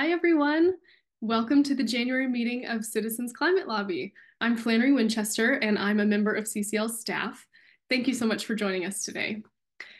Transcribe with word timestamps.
Hi, 0.00 0.12
everyone. 0.12 0.76
Welcome 1.20 1.62
to 1.64 1.74
the 1.74 1.84
January 1.84 2.26
meeting 2.26 2.64
of 2.64 2.86
Citizens 2.86 3.34
Climate 3.34 3.68
Lobby. 3.68 4.14
I'm 4.40 4.56
Flannery 4.56 4.94
Winchester, 4.94 5.56
and 5.56 5.78
I'm 5.78 6.00
a 6.00 6.06
member 6.06 6.32
of 6.32 6.44
CCL 6.44 6.88
staff. 6.88 7.46
Thank 7.90 8.08
you 8.08 8.14
so 8.14 8.24
much 8.24 8.46
for 8.46 8.54
joining 8.54 8.86
us 8.86 9.04
today. 9.04 9.42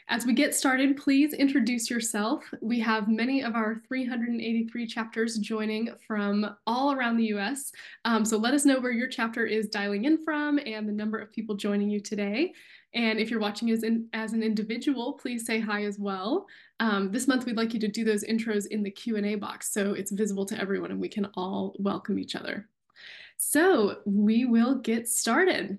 As 0.07 0.25
we 0.25 0.33
get 0.33 0.55
started, 0.55 0.97
please 0.97 1.33
introduce 1.33 1.87
yourself. 1.87 2.51
We 2.63 2.79
have 2.79 3.09
many 3.09 3.43
of 3.43 3.53
our 3.53 3.83
383 3.87 4.87
chapters 4.87 5.37
joining 5.37 5.89
from 6.07 6.55
all 6.65 6.93
around 6.93 7.17
the 7.17 7.33
US. 7.35 7.71
Um, 8.03 8.25
so 8.25 8.37
let 8.37 8.55
us 8.55 8.65
know 8.65 8.79
where 8.79 8.91
your 8.91 9.07
chapter 9.07 9.45
is 9.45 9.69
dialing 9.69 10.05
in 10.05 10.17
from 10.25 10.59
and 10.65 10.89
the 10.89 10.93
number 10.93 11.19
of 11.19 11.31
people 11.31 11.53
joining 11.53 11.91
you 11.91 11.99
today. 11.99 12.53
And 12.93 13.19
if 13.19 13.31
you're 13.31 13.39
watching 13.39 13.69
as, 13.71 13.83
in, 13.83 14.07
as 14.13 14.33
an 14.33 14.43
individual, 14.43 15.13
please 15.13 15.45
say 15.45 15.59
hi 15.59 15.85
as 15.85 15.97
well. 15.97 16.45
Um, 16.81 17.11
this 17.11 17.27
month, 17.27 17.45
we'd 17.45 17.57
like 17.57 17.75
you 17.75 17.79
to 17.79 17.87
do 17.87 18.03
those 18.03 18.23
intros 18.23 18.65
in 18.65 18.81
the 18.81 18.89
Q&A 18.89 19.35
box 19.35 19.71
so 19.71 19.93
it's 19.93 20.11
visible 20.11 20.47
to 20.47 20.59
everyone 20.59 20.89
and 20.89 20.99
we 20.99 21.07
can 21.07 21.27
all 21.35 21.75
welcome 21.77 22.17
each 22.17 22.35
other. 22.35 22.67
So 23.37 23.99
we 24.03 24.45
will 24.45 24.79
get 24.79 25.07
started. 25.07 25.77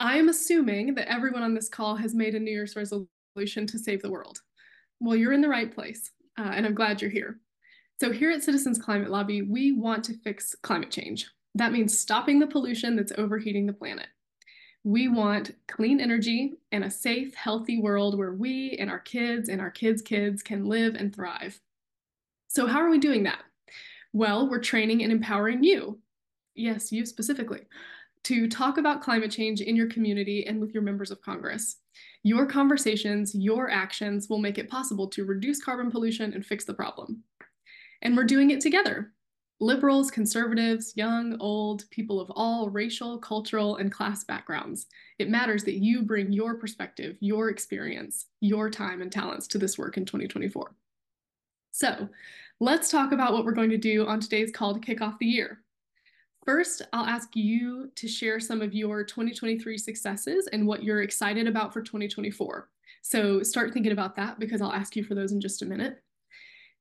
I'm 0.00 0.30
assuming 0.30 0.94
that 0.94 1.12
everyone 1.12 1.42
on 1.42 1.52
this 1.52 1.68
call 1.68 1.96
has 1.96 2.14
made 2.14 2.34
a 2.34 2.40
New 2.40 2.50
Year's 2.50 2.76
resolution 2.76 3.66
to 3.66 3.78
save 3.78 4.00
the 4.00 4.10
world. 4.10 4.40
Well, 5.00 5.16
you're 5.16 5.34
in 5.34 5.42
the 5.42 5.50
right 5.50 5.70
place, 5.70 6.12
uh, 6.38 6.50
and 6.54 6.64
I'm 6.64 6.74
glad 6.74 7.02
you're 7.02 7.10
here. 7.10 7.38
So 8.00 8.10
here 8.10 8.30
at 8.30 8.42
Citizens 8.42 8.78
Climate 8.78 9.10
Lobby, 9.10 9.42
we 9.42 9.72
want 9.72 10.02
to 10.04 10.18
fix 10.24 10.54
climate 10.62 10.90
change. 10.90 11.26
That 11.56 11.72
means 11.72 11.98
stopping 11.98 12.38
the 12.38 12.46
pollution 12.46 12.96
that's 12.96 13.12
overheating 13.18 13.66
the 13.66 13.74
planet. 13.74 14.06
We 14.84 15.08
want 15.08 15.54
clean 15.66 16.00
energy 16.00 16.54
and 16.72 16.84
a 16.84 16.90
safe, 16.90 17.34
healthy 17.34 17.80
world 17.80 18.16
where 18.16 18.32
we 18.32 18.76
and 18.78 18.90
our 18.90 19.00
kids 19.00 19.48
and 19.48 19.60
our 19.60 19.70
kids' 19.70 20.02
kids 20.02 20.42
can 20.42 20.64
live 20.64 20.94
and 20.94 21.14
thrive. 21.14 21.60
So 22.48 22.66
how 22.66 22.80
are 22.80 22.90
we 22.90 22.98
doing 22.98 23.24
that? 23.24 23.42
Well, 24.12 24.48
we're 24.48 24.60
training 24.60 25.02
and 25.02 25.12
empowering 25.12 25.62
you. 25.62 25.98
Yes, 26.54 26.90
you 26.90 27.04
specifically 27.04 27.66
to 28.24 28.48
talk 28.48 28.78
about 28.78 29.00
climate 29.02 29.30
change 29.30 29.60
in 29.60 29.76
your 29.76 29.88
community 29.88 30.46
and 30.46 30.60
with 30.60 30.74
your 30.74 30.82
members 30.82 31.10
of 31.10 31.22
Congress. 31.22 31.76
Your 32.24 32.46
conversations, 32.46 33.34
your 33.34 33.70
actions 33.70 34.28
will 34.28 34.38
make 34.38 34.58
it 34.58 34.68
possible 34.68 35.08
to 35.08 35.24
reduce 35.24 35.62
carbon 35.62 35.90
pollution 35.90 36.34
and 36.34 36.44
fix 36.44 36.64
the 36.64 36.74
problem. 36.74 37.22
And 38.02 38.16
we're 38.16 38.24
doing 38.24 38.50
it 38.50 38.60
together. 38.60 39.12
Liberals, 39.60 40.10
conservatives, 40.10 40.92
young, 40.96 41.36
old, 41.40 41.90
people 41.90 42.20
of 42.20 42.30
all 42.36 42.70
racial, 42.70 43.18
cultural, 43.18 43.76
and 43.76 43.90
class 43.90 44.22
backgrounds. 44.22 44.86
It 45.18 45.28
matters 45.28 45.64
that 45.64 45.78
you 45.78 46.02
bring 46.02 46.32
your 46.32 46.54
perspective, 46.54 47.16
your 47.18 47.48
experience, 47.48 48.26
your 48.40 48.70
time 48.70 49.02
and 49.02 49.10
talents 49.10 49.48
to 49.48 49.58
this 49.58 49.76
work 49.76 49.96
in 49.96 50.04
2024. 50.04 50.74
So 51.72 52.08
let's 52.60 52.90
talk 52.90 53.10
about 53.10 53.32
what 53.32 53.44
we're 53.44 53.52
going 53.52 53.70
to 53.70 53.78
do 53.78 54.06
on 54.06 54.20
today's 54.20 54.52
call 54.52 54.74
to 54.74 54.80
kick 54.80 55.00
off 55.00 55.18
the 55.18 55.26
year. 55.26 55.60
First, 56.44 56.82
I'll 56.92 57.04
ask 57.04 57.34
you 57.34 57.90
to 57.96 58.08
share 58.08 58.40
some 58.40 58.62
of 58.62 58.74
your 58.74 59.04
2023 59.04 59.76
successes 59.76 60.48
and 60.52 60.66
what 60.66 60.82
you're 60.82 61.02
excited 61.02 61.46
about 61.46 61.72
for 61.72 61.82
2024. 61.82 62.68
So 63.02 63.42
start 63.42 63.72
thinking 63.72 63.92
about 63.92 64.16
that 64.16 64.38
because 64.38 64.62
I'll 64.62 64.72
ask 64.72 64.96
you 64.96 65.04
for 65.04 65.14
those 65.14 65.32
in 65.32 65.40
just 65.40 65.62
a 65.62 65.66
minute. 65.66 66.00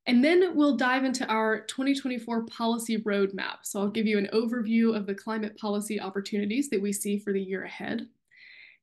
And 0.08 0.24
then 0.24 0.56
we'll 0.56 0.78
dive 0.78 1.04
into 1.04 1.28
our 1.28 1.62
2024 1.62 2.46
policy 2.46 2.98
roadmap. 3.00 3.58
So 3.64 3.82
I'll 3.82 3.90
give 3.90 4.08
you 4.08 4.18
an 4.18 4.30
overview 4.34 4.96
of 4.96 5.06
the 5.06 5.14
climate 5.14 5.58
policy 5.58 6.00
opportunities 6.00 6.70
that 6.70 6.82
we 6.82 6.94
see 6.94 7.20
for 7.20 7.34
the 7.34 7.42
year 7.42 7.66
ahead. 7.66 8.08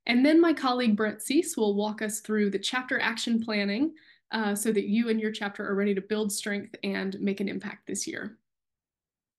And 0.06 0.24
then 0.24 0.38
my 0.38 0.52
colleague 0.52 0.96
Brett 0.96 1.22
Cease 1.22 1.56
will 1.56 1.74
walk 1.74 2.02
us 2.02 2.20
through 2.20 2.50
the 2.50 2.58
chapter 2.58 3.00
action 3.00 3.42
planning 3.42 3.94
uh, 4.32 4.54
so 4.54 4.70
that 4.70 4.84
you 4.84 5.08
and 5.08 5.18
your 5.18 5.32
chapter 5.32 5.66
are 5.66 5.74
ready 5.74 5.94
to 5.94 6.02
build 6.02 6.30
strength 6.30 6.76
and 6.84 7.18
make 7.20 7.40
an 7.40 7.48
impact 7.48 7.86
this 7.86 8.06
year. 8.06 8.36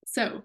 So 0.08 0.44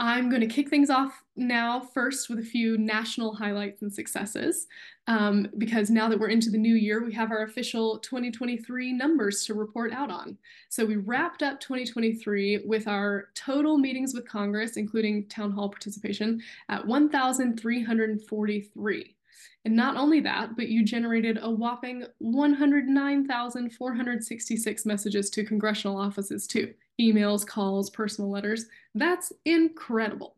I'm 0.00 0.28
going 0.30 0.40
to 0.40 0.46
kick 0.46 0.70
things 0.70 0.88
off 0.88 1.22
now 1.36 1.78
first 1.78 2.30
with 2.30 2.38
a 2.38 2.42
few 2.42 2.78
national 2.78 3.34
highlights 3.34 3.82
and 3.82 3.92
successes, 3.92 4.66
um, 5.08 5.48
because 5.58 5.90
now 5.90 6.08
that 6.08 6.18
we're 6.18 6.30
into 6.30 6.48
the 6.48 6.56
new 6.56 6.74
year, 6.74 7.04
we 7.04 7.12
have 7.12 7.30
our 7.30 7.42
official 7.42 7.98
2023 7.98 8.94
numbers 8.94 9.44
to 9.44 9.52
report 9.52 9.92
out 9.92 10.10
on. 10.10 10.38
So 10.70 10.86
we 10.86 10.96
wrapped 10.96 11.42
up 11.42 11.60
2023 11.60 12.62
with 12.64 12.88
our 12.88 13.26
total 13.34 13.76
meetings 13.76 14.14
with 14.14 14.26
Congress, 14.26 14.78
including 14.78 15.28
town 15.28 15.50
hall 15.50 15.68
participation, 15.68 16.40
at 16.70 16.86
1,343. 16.86 19.16
And 19.64 19.74
not 19.76 19.96
only 19.96 20.20
that, 20.20 20.56
but 20.56 20.68
you 20.68 20.84
generated 20.84 21.38
a 21.42 21.50
whopping 21.50 22.04
109,466 22.18 24.86
messages 24.86 25.30
to 25.30 25.44
congressional 25.44 25.98
offices 25.98 26.46
too 26.46 26.72
emails, 27.00 27.46
calls, 27.46 27.88
personal 27.90 28.30
letters. 28.30 28.66
That's 28.94 29.32
incredible. 29.46 30.36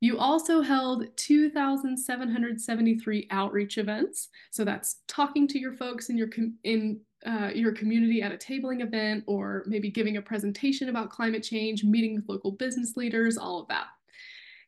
You 0.00 0.18
also 0.18 0.60
held 0.60 1.06
2,773 1.16 3.28
outreach 3.30 3.78
events. 3.78 4.28
So 4.50 4.62
that's 4.64 4.96
talking 5.08 5.48
to 5.48 5.58
your 5.58 5.72
folks 5.72 6.10
in 6.10 6.18
your 6.18 6.28
com- 6.28 6.58
in 6.64 7.00
uh, 7.24 7.50
your 7.54 7.72
community 7.72 8.20
at 8.22 8.32
a 8.32 8.36
tabling 8.36 8.82
event, 8.82 9.24
or 9.26 9.64
maybe 9.66 9.90
giving 9.90 10.18
a 10.18 10.22
presentation 10.22 10.90
about 10.90 11.08
climate 11.10 11.42
change, 11.42 11.82
meeting 11.82 12.14
with 12.14 12.28
local 12.28 12.52
business 12.52 12.94
leaders, 12.96 13.38
all 13.38 13.60
of 13.60 13.68
that. 13.68 13.86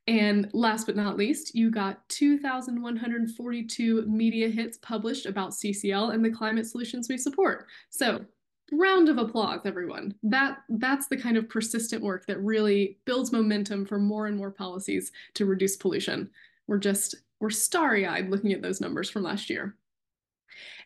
And 0.09 0.49
last 0.55 0.87
but 0.87 0.97
not 0.97 1.19
least, 1.19 1.55
you 1.55 1.71
got 1.71 2.09
2,142 2.09 4.07
media 4.07 4.49
hits 4.49 4.79
published 4.79 5.27
about 5.27 5.51
CCL 5.51 6.15
and 6.15 6.25
the 6.25 6.31
climate 6.31 6.67
solutions 6.67 7.11
we 7.11 7.19
support. 7.19 7.67
So 7.91 8.25
round 8.73 9.11
of 9.11 9.19
applause 9.19 9.61
everyone. 9.67 10.15
That 10.23 10.61
that's 10.71 11.09
the 11.09 11.17
kind 11.19 11.37
of 11.37 11.51
persistent 11.51 12.03
work 12.03 12.25
that 12.27 12.43
really 12.43 12.97
builds 13.05 13.33
momentum 13.33 13.85
for 13.85 13.99
more 13.99 14.29
and 14.29 14.37
more 14.37 14.51
policies 14.51 15.13
to 15.35 15.45
reduce 15.45 15.77
pollution. 15.77 16.31
We're 16.67 16.79
just 16.79 17.17
we're 17.39 17.51
starry-eyed 17.51 18.31
looking 18.31 18.55
at 18.55 18.63
those 18.63 18.81
numbers 18.81 19.11
from 19.11 19.25
last 19.25 19.51
year 19.51 19.77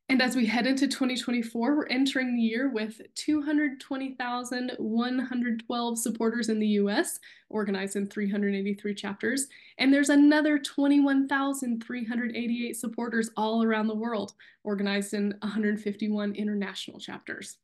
And 0.08 0.22
as 0.22 0.36
we 0.36 0.46
head 0.46 0.68
into 0.68 0.86
2024, 0.86 1.74
we're 1.74 1.86
entering 1.86 2.36
the 2.36 2.40
year 2.40 2.68
with 2.68 3.02
220,112 3.16 5.98
supporters 5.98 6.48
in 6.48 6.60
the 6.60 6.68
US, 6.68 7.18
organized 7.50 7.96
in 7.96 8.06
383 8.06 8.94
chapters. 8.94 9.48
And 9.78 9.92
there's 9.92 10.10
another 10.10 10.60
21,388 10.60 12.76
supporters 12.76 13.30
all 13.36 13.64
around 13.64 13.88
the 13.88 13.96
world, 13.96 14.34
organized 14.62 15.12
in 15.12 15.34
151 15.40 16.36
international 16.36 17.00
chapters. 17.00 17.56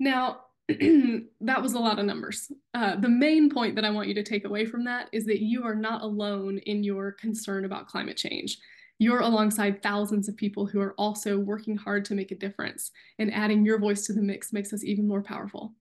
Now, 0.00 0.40
that 0.68 1.62
was 1.62 1.74
a 1.74 1.78
lot 1.78 2.00
of 2.00 2.04
numbers. 2.04 2.50
Uh, 2.74 2.96
the 2.96 3.08
main 3.08 3.48
point 3.48 3.76
that 3.76 3.84
I 3.84 3.90
want 3.90 4.08
you 4.08 4.14
to 4.14 4.24
take 4.24 4.44
away 4.44 4.66
from 4.66 4.82
that 4.86 5.08
is 5.12 5.24
that 5.26 5.40
you 5.40 5.62
are 5.62 5.76
not 5.76 6.02
alone 6.02 6.58
in 6.58 6.82
your 6.82 7.12
concern 7.12 7.64
about 7.64 7.86
climate 7.86 8.16
change 8.16 8.58
you're 9.00 9.20
alongside 9.20 9.82
thousands 9.82 10.28
of 10.28 10.36
people 10.36 10.66
who 10.66 10.78
are 10.78 10.94
also 10.98 11.38
working 11.38 11.74
hard 11.74 12.04
to 12.04 12.14
make 12.14 12.32
a 12.32 12.36
difference, 12.36 12.90
and 13.18 13.32
adding 13.32 13.64
your 13.64 13.78
voice 13.78 14.04
to 14.06 14.12
the 14.12 14.20
mix 14.20 14.52
makes 14.52 14.74
us 14.74 14.84
even 14.84 15.08
more 15.08 15.22
powerful. 15.22 15.72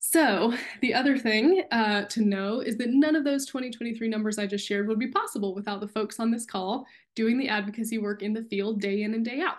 So 0.00 0.52
the 0.80 0.92
other 0.92 1.16
thing 1.16 1.62
uh, 1.70 2.06
to 2.06 2.22
know 2.22 2.58
is 2.60 2.76
that 2.78 2.90
none 2.90 3.14
of 3.14 3.22
those 3.22 3.46
2023 3.46 4.08
numbers 4.08 4.36
I 4.36 4.46
just 4.46 4.66
shared 4.66 4.88
would 4.88 4.98
be 4.98 5.12
possible 5.12 5.54
without 5.54 5.80
the 5.80 5.86
folks 5.86 6.18
on 6.18 6.32
this 6.32 6.44
call 6.44 6.84
doing 7.14 7.38
the 7.38 7.48
advocacy 7.48 7.98
work 7.98 8.22
in 8.22 8.32
the 8.32 8.44
field 8.44 8.80
day 8.80 9.02
in 9.02 9.14
and 9.14 9.24
day 9.24 9.40
out. 9.40 9.58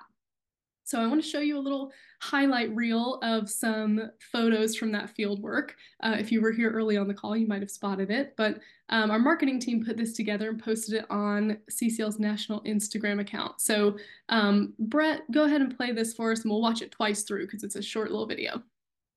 So 0.88 1.02
I 1.02 1.06
want 1.06 1.22
to 1.22 1.30
show 1.30 1.42
you 1.42 1.58
a 1.58 1.60
little 1.60 1.92
highlight 2.22 2.74
reel 2.74 3.20
of 3.22 3.50
some 3.50 4.10
photos 4.32 4.78
from 4.78 4.90
that 4.94 5.10
field 5.10 5.42
work. 5.42 5.76
Uh, 6.02 6.16
if 6.18 6.32
you 6.32 6.42
were 6.42 6.54
here 6.54 6.72
early 6.72 6.96
on 6.96 7.10
the 7.10 7.14
call, 7.14 7.36
you 7.36 7.46
might 7.46 7.60
have 7.60 7.70
spotted 7.70 8.10
it, 8.10 8.36
but 8.38 8.60
um, 8.88 9.12
our 9.12 9.20
marketing 9.20 9.60
team 9.60 9.84
put 9.86 9.98
this 9.98 10.14
together 10.14 10.48
and 10.48 10.64
posted 10.64 10.96
it 10.96 11.06
on 11.10 11.58
CCL's 11.70 12.20
national 12.20 12.62
Instagram 12.62 13.20
account. 13.20 13.60
So 13.60 13.98
um, 14.30 14.76
Brett, 14.80 15.30
go 15.30 15.44
ahead 15.44 15.60
and 15.60 15.76
play 15.76 15.92
this 15.92 16.14
for 16.14 16.32
us 16.32 16.44
and 16.44 16.52
we'll 16.52 16.62
watch 16.62 16.82
it 16.82 16.94
twice 16.94 17.24
through 17.24 17.48
because 17.48 17.64
it's 17.64 17.76
a 17.76 17.82
short 17.82 18.10
little 18.10 18.26
video. 18.26 18.64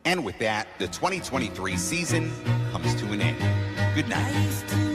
And 0.05 0.25
with 0.25 0.39
that, 0.41 0.67
the 0.79 0.89
2023 0.89 1.77
season 1.77 2.33
comes 2.73 2.97
to 2.97 3.07
an 3.13 3.21
end. 3.21 3.95
Good 3.95 4.09
night. 4.09 4.90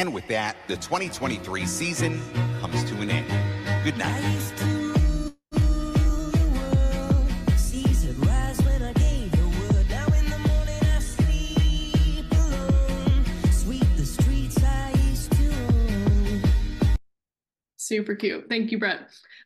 And 0.00 0.14
with 0.14 0.26
that, 0.28 0.56
the 0.66 0.76
2023 0.76 1.66
season 1.66 2.18
comes 2.58 2.82
to 2.84 2.94
an 3.02 3.10
end. 3.10 3.84
Good 3.84 3.98
night. 3.98 4.40
Super 17.76 18.14
cute. 18.14 18.48
Thank 18.48 18.72
you, 18.72 18.78
Brett. 18.78 19.00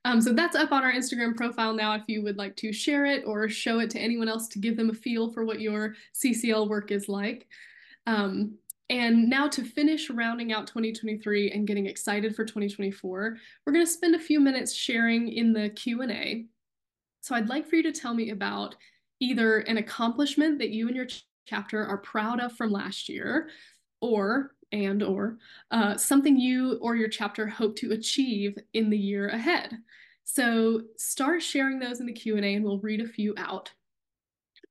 Um, 0.05 0.21
so 0.21 0.33
that's 0.33 0.55
up 0.55 0.71
on 0.71 0.85
our 0.85 0.93
Instagram 0.93 1.35
profile 1.35 1.73
now 1.73 1.97
if 1.97 2.03
you 2.07 2.23
would 2.23 2.37
like 2.37 2.55
to 2.59 2.73
share 2.73 3.07
it 3.07 3.25
or 3.27 3.49
show 3.49 3.81
it 3.81 3.91
to 3.91 3.99
anyone 3.99 4.29
else 4.29 4.47
to 4.49 4.61
give 4.61 4.77
them 4.77 4.91
a 4.91 4.95
feel 4.95 5.33
for 5.33 5.45
what 5.45 5.61
your 5.61 5.97
CCL 6.15 6.69
work 6.69 6.93
is 6.93 7.09
like. 7.09 7.49
Um, 8.07 8.59
and 8.91 9.29
now 9.31 9.49
to 9.49 9.65
finish 9.65 10.11
rounding 10.11 10.53
out 10.53 10.67
2023 10.67 11.53
and 11.53 11.67
getting 11.67 11.87
excited 11.87 12.37
for 12.37 12.45
2024, 12.45 13.37
we're 13.65 13.73
going 13.73 13.85
to 13.85 13.91
spend 13.91 14.15
a 14.15 14.19
few 14.19 14.41
minutes 14.41 14.75
sharing 14.75 15.29
in 15.29 15.53
the 15.53 15.71
Q&A. 15.71 16.47
So 17.23 17.35
I'd 17.35 17.49
like 17.49 17.67
for 17.67 17.77
you 17.77 17.83
to 17.85 17.93
tell 17.93 18.13
me 18.13 18.31
about 18.31 18.77
either 19.21 19.61
an 19.61 19.79
accomplishment 19.79 20.59
that 20.59 20.71
you 20.71 20.87
and 20.89 20.97
your 20.97 21.07
ch 21.07 21.27
chapter 21.47 21.85
are 21.85 21.99
proud 21.99 22.41
of 22.41 22.53
from 22.57 22.73
last 22.73 23.09
year, 23.09 23.51
or 24.01 24.55
and 24.73 25.03
or 25.03 25.39
uh, 25.71 25.97
something 25.97 26.39
you 26.39 26.79
or 26.81 26.97
your 26.97 27.09
chapter 27.09 27.47
hope 27.47 27.77
to 27.77 27.93
achieve 27.93 28.57
in 28.73 28.91
the 28.91 28.99
year 28.99 29.29
ahead. 29.29 29.77
So 30.25 30.83
start 30.97 31.43
sharing 31.43 31.79
those 31.79 32.01
in 32.01 32.07
the 32.07 32.13
Q&A 32.13 32.55
and 32.55 32.65
we'll 32.65 32.79
read 32.79 33.01
a 33.01 33.07
few 33.07 33.35
out. 33.37 33.73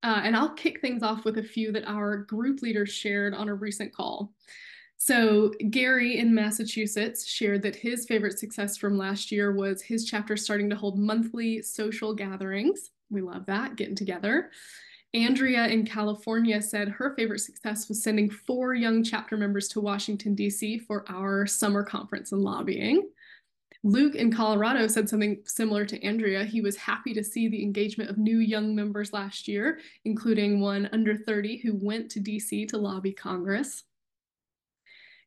Uh, 0.04 0.22
and 0.24 0.36
I'll 0.36 0.54
kick 0.54 0.82
things 0.82 1.02
off 1.02 1.24
with 1.24 1.38
a 1.38 1.44
few 1.44 1.72
that 1.72 1.88
our 1.88 2.18
group 2.18 2.62
leaders 2.62 2.92
shared 2.92 3.34
on 3.34 3.48
a 3.48 3.56
recent 3.56 3.94
call. 3.96 4.34
So 4.98 5.52
Gary 5.70 6.20
in 6.20 6.34
Massachusetts 6.34 7.28
shared 7.28 7.62
that 7.64 7.76
his 7.76 8.06
favorite 8.06 8.38
success 8.38 8.78
from 8.78 8.98
last 8.98 9.32
year 9.32 9.52
was 9.52 9.82
his 9.82 10.06
chapter 10.06 10.38
starting 10.38 10.70
to 10.70 10.76
hold 10.76 11.00
monthly 11.00 11.62
social 11.62 12.14
gatherings. 12.14 12.92
We 13.10 13.22
love 13.22 13.46
that, 13.48 13.76
getting 13.76 13.96
together. 13.96 14.52
Andrea 15.14 15.68
in 15.68 15.86
California 15.86 16.62
said 16.62 16.90
her 16.90 17.14
favorite 17.16 17.40
success 17.40 17.88
was 17.88 18.02
sending 18.02 18.30
four 18.30 18.74
young 18.74 19.04
chapter 19.04 19.38
members 19.38 19.68
to 19.70 19.82
Washington, 19.82 20.36
D.C. 20.36 20.80
for 20.80 21.06
our 21.08 21.46
summer 21.46 21.84
conference 21.84 22.32
and 22.32 22.42
lobbying. 22.42 23.10
Luke 23.86 24.16
in 24.16 24.32
Colorado 24.32 24.88
said 24.88 25.10
something 25.10 25.42
similar 25.46 25.86
to 25.86 26.02
Andrea. 26.02 26.46
He 26.46 26.62
was 26.62 26.78
happy 26.78 27.14
to 27.14 27.24
see 27.24 27.50
the 27.50 27.62
engagement 27.62 28.10
of 28.10 28.18
new 28.18 28.38
young 28.38 28.74
members 28.74 29.12
last 29.12 29.46
year, 29.46 29.80
including 30.06 30.62
one 30.62 30.90
under 30.94 31.18
30 31.18 31.58
who 31.58 31.76
went 31.76 32.10
to 32.12 32.22
DC 32.22 32.70
to 32.70 32.78
lobby 32.78 33.12
Congress. 33.12 33.84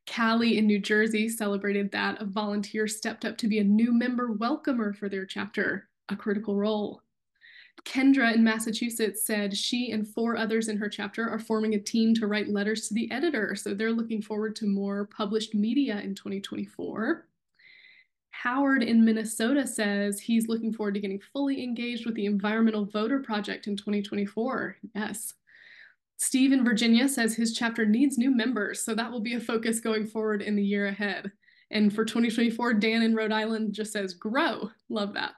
Callie 0.06 0.56
in 0.56 0.66
New 0.66 0.78
Jersey 0.78 1.28
celebrated 1.28 1.92
that 1.92 2.22
a 2.22 2.24
volunteer 2.24 2.88
stepped 2.88 3.26
up 3.26 3.36
to 3.38 3.48
be 3.48 3.58
a 3.58 3.64
new 3.64 3.92
member 3.92 4.32
welcomer 4.32 4.94
for 4.94 5.10
their 5.10 5.26
chapter, 5.26 5.88
a 6.08 6.16
critical 6.16 6.56
role. 6.56 7.02
Kendra 7.84 8.34
in 8.34 8.42
Massachusetts 8.42 9.26
said 9.26 9.54
she 9.54 9.90
and 9.90 10.08
four 10.08 10.34
others 10.34 10.68
in 10.68 10.78
her 10.78 10.88
chapter 10.88 11.28
are 11.28 11.38
forming 11.38 11.74
a 11.74 11.78
team 11.78 12.14
to 12.14 12.26
write 12.26 12.48
letters 12.48 12.88
to 12.88 12.94
the 12.94 13.10
editor. 13.10 13.54
So 13.54 13.74
they're 13.74 13.92
looking 13.92 14.22
forward 14.22 14.56
to 14.56 14.66
more 14.66 15.06
published 15.06 15.54
media 15.54 16.00
in 16.00 16.14
2024. 16.14 17.26
Howard 18.42 18.82
in 18.82 19.04
Minnesota 19.04 19.66
says 19.66 20.20
he's 20.20 20.48
looking 20.48 20.72
forward 20.72 20.94
to 20.94 21.00
getting 21.00 21.20
fully 21.32 21.62
engaged 21.62 22.04
with 22.04 22.14
the 22.14 22.26
Environmental 22.26 22.84
Voter 22.84 23.20
Project 23.20 23.66
in 23.66 23.76
2024. 23.76 24.76
Yes. 24.94 25.34
Steve 26.18 26.52
in 26.52 26.64
Virginia 26.64 27.08
says 27.08 27.34
his 27.34 27.54
chapter 27.54 27.86
needs 27.86 28.18
new 28.18 28.30
members, 28.30 28.82
so 28.82 28.94
that 28.94 29.10
will 29.10 29.20
be 29.20 29.34
a 29.34 29.40
focus 29.40 29.80
going 29.80 30.06
forward 30.06 30.42
in 30.42 30.54
the 30.54 30.62
year 30.62 30.86
ahead. 30.86 31.30
And 31.70 31.92
for 31.92 32.04
2024, 32.04 32.74
Dan 32.74 33.02
in 33.02 33.14
Rhode 33.14 33.32
Island 33.32 33.72
just 33.72 33.92
says 33.92 34.14
grow. 34.14 34.70
Love 34.88 35.14
that. 35.14 35.32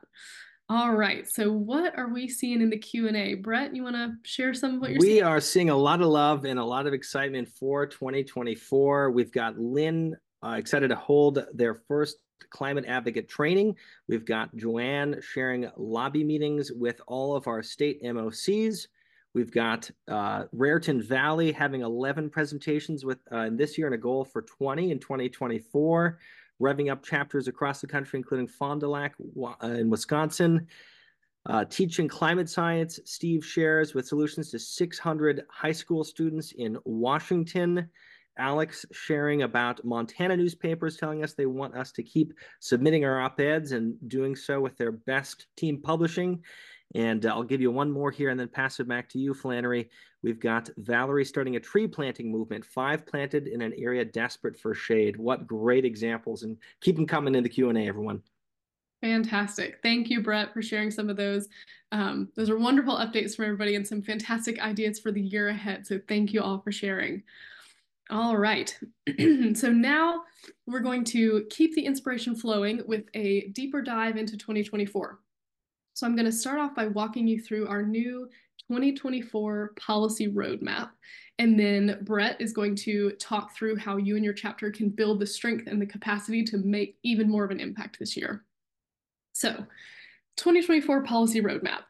All 0.69 0.93
right. 0.93 1.27
So 1.27 1.51
what 1.51 1.97
are 1.97 2.13
we 2.13 2.29
seeing 2.29 2.61
in 2.61 2.69
the 2.69 2.79
Q&A? 2.79 3.35
Brett, 3.35 3.75
you 3.75 3.83
want 3.83 3.97
to 3.97 4.13
share 4.25 4.53
some 4.53 4.75
of 4.75 4.81
what 4.81 4.91
you're 4.91 4.99
we 4.99 5.07
seeing? 5.07 5.17
We 5.17 5.23
are 5.23 5.41
seeing 5.41 5.71
a 5.71 5.77
lot 5.77 6.03
of 6.03 6.09
love 6.09 6.45
and 6.45 6.59
a 6.59 6.65
lot 6.65 6.87
of 6.87 6.93
excitement 6.93 7.49
for 7.49 7.87
2024. 7.87 9.11
We've 9.11 9.33
got 9.33 9.59
Lynn 9.59 10.15
uh, 10.45 10.57
excited 10.59 10.89
to 10.89 10.97
hold 10.97 11.45
their 11.55 11.75
first 11.75 12.19
climate 12.51 12.85
advocate 12.87 13.29
training. 13.29 13.77
We've 14.09 14.25
got 14.25 14.55
Joanne 14.57 15.21
sharing 15.21 15.71
lobby 15.77 16.25
meetings 16.25 16.73
with 16.73 17.01
all 17.07 17.37
of 17.37 17.47
our 17.47 17.63
state 17.63 18.03
MOCs. 18.03 18.87
We've 19.35 19.53
got 19.53 19.91
uh, 20.09 20.45
Raritan 20.53 21.03
Valley 21.03 21.53
having 21.53 21.83
11 21.83 22.31
presentations 22.31 23.05
with 23.05 23.19
uh, 23.31 23.51
this 23.53 23.77
year 23.77 23.87
and 23.87 23.95
a 23.95 23.99
goal 23.99 24.25
for 24.25 24.43
20 24.43 24.91
in 24.91 24.99
2024 24.99 26.19
revving 26.61 26.91
up 26.91 27.05
chapters 27.05 27.49
across 27.49 27.81
the 27.81 27.87
country, 27.87 28.19
including 28.19 28.47
Fond 28.47 28.81
du 28.81 28.89
Lac 28.89 29.15
uh, 29.63 29.67
in 29.67 29.91
Wisconsin. 29.91 30.67
Uh, 31.47 31.65
teaching 31.65 32.09
climate 32.09 32.49
science, 32.49 33.01
Steve 33.05 33.45
shares 33.45 33.95
with 33.95 34.07
solutions 34.07 34.51
to 34.51 34.59
600 34.59 35.45
high 35.49 35.73
school 35.73 36.05
students 36.05 36.53
in 36.53 36.77
Washington. 36.85 37.89
Alex 38.39 38.87
sharing 38.93 39.43
about 39.43 39.85
Montana 39.85 40.37
newspapers, 40.37 40.97
telling 40.97 41.23
us 41.23 41.35
they 41.35 41.47
want 41.47 41.77
us 41.77 41.93
to 41.93 42.03
keep 42.03 42.33
submitting 42.61 43.05
our 43.05 43.21
op 43.21 43.41
eds 43.41 43.73
and 43.73 43.97
doing 44.09 44.35
so 44.35 44.61
with 44.61 44.77
their 44.77 44.93
best 44.93 45.47
team 45.57 45.81
publishing. 45.83 46.43
And 46.95 47.27
uh, 47.27 47.31
I'll 47.31 47.43
give 47.43 47.61
you 47.61 47.71
one 47.71 47.91
more 47.91 48.11
here 48.11 48.31
and 48.31 48.41
then 48.41 48.49
pass 48.49 48.81
it 48.81 48.89
back 48.89 49.09
to 49.11 49.19
you, 49.19 49.35
Flannery. 49.35 49.91
We've 50.23 50.41
got 50.41 50.71
Valerie 50.79 51.25
starting 51.25 51.57
a 51.57 51.61
tree 51.61 51.87
planting 51.87 52.33
movement, 52.33 52.65
five 52.65 53.07
planted 53.07 53.47
in 53.47 53.61
an 53.61 53.75
area 53.77 54.05
desperate 54.05 54.59
for 54.59 54.75
shade. 54.75 55.17
What 55.17 55.47
great 55.47 55.85
examples. 55.85 56.45
And 56.45 56.57
keep 56.81 56.97
them 56.97 57.07
coming 57.07 57.35
in 57.35 57.43
the 57.43 57.49
Q&A, 57.49 57.87
everyone. 57.87 58.23
Fantastic. 59.03 59.79
Thank 59.83 60.11
you, 60.11 60.23
Brett, 60.23 60.53
for 60.53 60.63
sharing 60.63 60.91
some 60.91 61.09
of 61.09 61.17
those. 61.17 61.49
Um, 61.93 62.31
those 62.35 62.51
are 62.51 62.59
wonderful 62.59 62.97
updates 62.97 63.37
from 63.37 63.45
everybody 63.45 63.77
and 63.77 63.87
some 63.87 64.03
fantastic 64.03 64.61
ideas 64.61 64.99
for 64.99 65.13
the 65.13 65.21
year 65.21 65.49
ahead. 65.49 65.87
So 65.87 66.01
thank 66.09 66.33
you 66.33 66.43
all 66.43 66.59
for 66.59 66.73
sharing. 66.73 67.23
All 68.11 68.37
right. 68.37 68.77
so 69.55 69.71
now 69.71 70.23
we're 70.67 70.81
going 70.81 71.05
to 71.05 71.45
keep 71.51 71.75
the 71.75 71.85
inspiration 71.85 72.35
flowing 72.35 72.83
with 72.87 73.05
a 73.15 73.49
deeper 73.49 73.83
dive 73.83 74.17
into 74.17 74.37
2024. 74.37 75.19
So 75.93 76.07
I'm 76.07 76.15
going 76.15 76.27
to 76.27 76.33
start 76.33 76.59
off 76.59 76.75
by 76.75 76.87
walking 76.87 77.27
you 77.27 77.41
through 77.41 77.69
our 77.69 77.83
new 77.83 78.29
2024 78.69 79.75
policy 79.79 80.29
roadmap. 80.29 80.91
And 81.39 81.59
then 81.59 81.99
Brett 82.03 82.41
is 82.41 82.53
going 82.53 82.77
to 82.77 83.13
talk 83.13 83.55
through 83.55 83.77
how 83.77 83.97
you 83.97 84.17
and 84.17 84.25
your 84.25 84.35
chapter 84.35 84.71
can 84.71 84.89
build 84.89 85.21
the 85.21 85.27
strength 85.27 85.67
and 85.67 85.81
the 85.81 85.87
capacity 85.87 86.43
to 86.45 86.59
make 86.59 86.97
even 87.03 87.29
more 87.29 87.45
of 87.45 87.51
an 87.51 87.61
impact 87.61 87.99
this 87.99 88.17
year. 88.17 88.45
So 89.33 89.51
2024 90.37 91.03
policy 91.03 91.43
roadmap. 91.43 91.83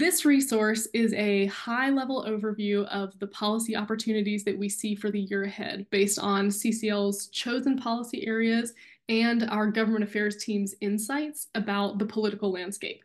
This 0.00 0.24
resource 0.24 0.88
is 0.94 1.12
a 1.12 1.44
high-level 1.48 2.24
overview 2.26 2.86
of 2.86 3.18
the 3.18 3.26
policy 3.26 3.76
opportunities 3.76 4.44
that 4.44 4.58
we 4.58 4.66
see 4.66 4.94
for 4.94 5.10
the 5.10 5.20
year 5.20 5.42
ahead 5.42 5.84
based 5.90 6.18
on 6.18 6.48
CCL's 6.48 7.26
chosen 7.26 7.76
policy 7.76 8.26
areas 8.26 8.72
and 9.10 9.42
our 9.50 9.66
government 9.66 10.02
affairs 10.02 10.42
team's 10.42 10.74
insights 10.80 11.48
about 11.54 11.98
the 11.98 12.06
political 12.06 12.50
landscape. 12.50 13.04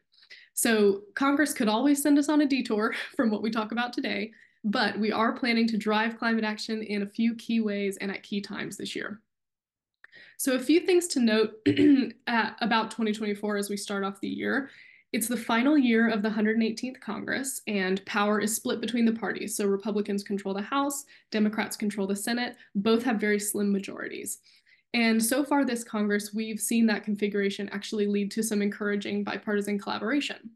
So 0.54 1.02
Congress 1.16 1.52
could 1.52 1.68
always 1.68 2.02
send 2.02 2.18
us 2.18 2.30
on 2.30 2.40
a 2.40 2.46
detour 2.46 2.96
from 3.18 3.30
what 3.30 3.42
we 3.42 3.52
talk 3.52 3.74
about 3.74 3.92
today, 3.92 4.32
but 4.64 4.98
we 4.98 5.12
are 5.12 5.34
planning 5.34 5.68
to 5.68 5.78
drive 5.78 6.18
climate 6.18 6.46
action 6.46 6.82
in 6.82 7.02
a 7.02 7.10
few 7.10 7.36
key 7.36 7.60
ways 7.60 7.98
and 7.98 8.10
at 8.10 8.24
key 8.24 8.40
times 8.40 8.78
this 8.78 8.96
year. 8.96 9.20
So 10.38 10.54
a 10.54 10.60
few 10.60 10.80
things 10.80 11.08
to 11.08 11.20
note 11.20 11.56
about 12.28 12.92
2024 12.92 13.58
as 13.58 13.70
we 13.70 13.76
start 13.76 14.06
off 14.06 14.22
the 14.22 14.30
year. 14.30 14.70
It's 15.14 15.28
the 15.28 15.38
final 15.38 15.78
year 15.78 16.10
of 16.10 16.22
the 16.22 16.30
118th 16.30 17.00
Congress, 17.00 17.62
and 17.68 18.06
power 18.06 18.42
is 18.42 18.56
split 18.56 18.82
between 18.82 19.06
the 19.06 19.14
parties. 19.14 19.56
So 19.56 19.66
Republicans 19.66 20.24
control 20.24 20.54
the 20.54 20.62
House, 20.62 21.06
Democrats 21.32 21.78
control 21.78 22.06
the 22.06 22.16
Senate. 22.16 22.58
Both 22.76 23.04
have 23.04 23.20
very 23.20 23.40
slim 23.40 23.72
majorities. 23.72 24.40
And 24.94 25.24
so 25.24 25.44
far 25.44 25.66
this 25.66 25.84
Congress, 25.84 26.34
we've 26.34 26.60
seen 26.60 26.86
that 26.88 27.04
configuration 27.04 27.70
actually 27.70 28.08
lead 28.08 28.32
to 28.32 28.44
some 28.44 28.62
encouraging 28.62 29.24
bipartisan 29.24 29.78
collaboration. 29.78 30.52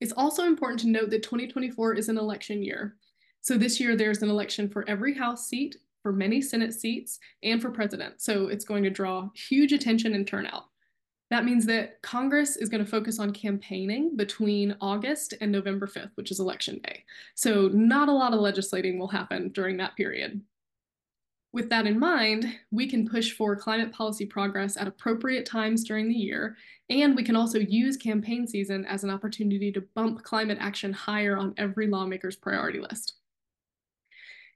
It's 0.00 0.12
also 0.12 0.44
important 0.44 0.80
to 0.80 0.88
note 0.88 1.10
that 1.10 1.22
2024 1.22 1.94
is 1.94 2.08
an 2.08 2.18
election 2.18 2.62
year. 2.62 2.96
So 3.42 3.58
this 3.58 3.78
year 3.78 3.96
there's 3.96 4.22
an 4.22 4.30
election 4.30 4.68
for 4.68 4.88
every 4.88 5.14
House 5.14 5.46
seat, 5.46 5.76
for 6.02 6.12
many 6.12 6.40
Senate 6.40 6.72
seats, 6.72 7.18
and 7.42 7.60
for 7.60 7.70
president. 7.70 8.22
So 8.22 8.48
it's 8.48 8.64
going 8.64 8.82
to 8.84 8.90
draw 8.90 9.28
huge 9.34 9.72
attention 9.72 10.14
and 10.14 10.26
turnout. 10.26 10.69
That 11.30 11.44
means 11.44 11.64
that 11.66 12.02
Congress 12.02 12.56
is 12.56 12.68
going 12.68 12.84
to 12.84 12.90
focus 12.90 13.20
on 13.20 13.32
campaigning 13.32 14.16
between 14.16 14.76
August 14.80 15.34
and 15.40 15.52
November 15.52 15.86
5th, 15.86 16.10
which 16.16 16.32
is 16.32 16.40
election 16.40 16.80
day. 16.82 17.04
So 17.36 17.68
not 17.68 18.08
a 18.08 18.12
lot 18.12 18.34
of 18.34 18.40
legislating 18.40 18.98
will 18.98 19.08
happen 19.08 19.50
during 19.50 19.76
that 19.76 19.96
period. 19.96 20.40
With 21.52 21.68
that 21.70 21.86
in 21.86 21.98
mind, 21.98 22.46
we 22.70 22.88
can 22.88 23.08
push 23.08 23.32
for 23.32 23.56
climate 23.56 23.92
policy 23.92 24.26
progress 24.26 24.76
at 24.76 24.86
appropriate 24.86 25.46
times 25.46 25.82
during 25.84 26.08
the 26.08 26.14
year, 26.14 26.56
and 26.90 27.16
we 27.16 27.24
can 27.24 27.34
also 27.34 27.58
use 27.58 27.96
campaign 27.96 28.46
season 28.46 28.84
as 28.84 29.02
an 29.02 29.10
opportunity 29.10 29.72
to 29.72 29.80
bump 29.94 30.22
climate 30.22 30.58
action 30.60 30.92
higher 30.92 31.36
on 31.36 31.54
every 31.56 31.88
lawmaker's 31.88 32.36
priority 32.36 32.80
list. 32.80 33.14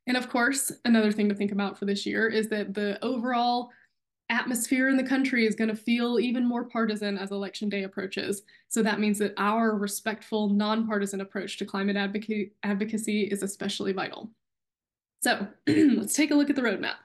And 0.06 0.16
of 0.16 0.28
course, 0.28 0.70
another 0.84 1.10
thing 1.10 1.28
to 1.28 1.34
think 1.34 1.50
about 1.50 1.78
for 1.78 1.84
this 1.84 2.04
year 2.04 2.28
is 2.28 2.48
that 2.50 2.74
the 2.74 3.02
overall 3.04 3.70
atmosphere 4.30 4.88
in 4.88 4.96
the 4.96 5.02
country 5.02 5.46
is 5.46 5.54
going 5.54 5.68
to 5.68 5.76
feel 5.76 6.18
even 6.18 6.46
more 6.46 6.64
partisan 6.64 7.18
as 7.18 7.30
election 7.30 7.68
day 7.68 7.82
approaches. 7.82 8.42
So 8.68 8.82
that 8.82 9.00
means 9.00 9.18
that 9.18 9.34
our 9.36 9.76
respectful, 9.76 10.48
nonpartisan 10.48 11.20
approach 11.20 11.58
to 11.58 11.66
climate 11.66 11.96
advocacy 11.96 13.22
is 13.22 13.42
especially 13.42 13.92
vital. 13.92 14.30
So 15.22 15.46
let's 15.66 16.14
take 16.14 16.30
a 16.30 16.34
look 16.34 16.50
at 16.50 16.56
the 16.56 16.62
roadmap. 16.62 16.96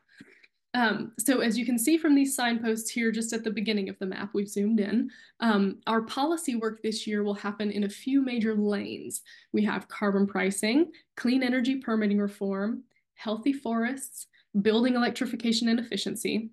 Um, 0.75 1.13
so 1.17 1.39
as 1.39 1.57
you 1.57 1.65
can 1.65 1.79
see 1.79 1.97
from 1.97 2.13
these 2.13 2.35
signposts 2.35 2.91
here, 2.91 3.11
just 3.11 3.33
at 3.33 3.43
the 3.43 3.49
beginning 3.49 3.89
of 3.89 3.97
the 3.97 4.05
map, 4.05 4.29
we've 4.33 4.47
zoomed 4.47 4.79
in. 4.79 5.09
Um, 5.39 5.79
our 5.87 6.03
policy 6.03 6.55
work 6.55 6.83
this 6.83 7.07
year 7.07 7.23
will 7.23 7.33
happen 7.33 7.71
in 7.71 7.85
a 7.85 7.89
few 7.89 8.21
major 8.21 8.55
lanes. 8.55 9.21
We 9.51 9.63
have 9.65 9.87
carbon 9.87 10.27
pricing, 10.27 10.91
clean 11.17 11.41
energy 11.41 11.77
permitting 11.77 12.19
reform, 12.19 12.83
healthy 13.15 13.51
forests, 13.51 14.27
building 14.61 14.95
electrification 14.95 15.69
and 15.69 15.79
efficiency, 15.79 16.51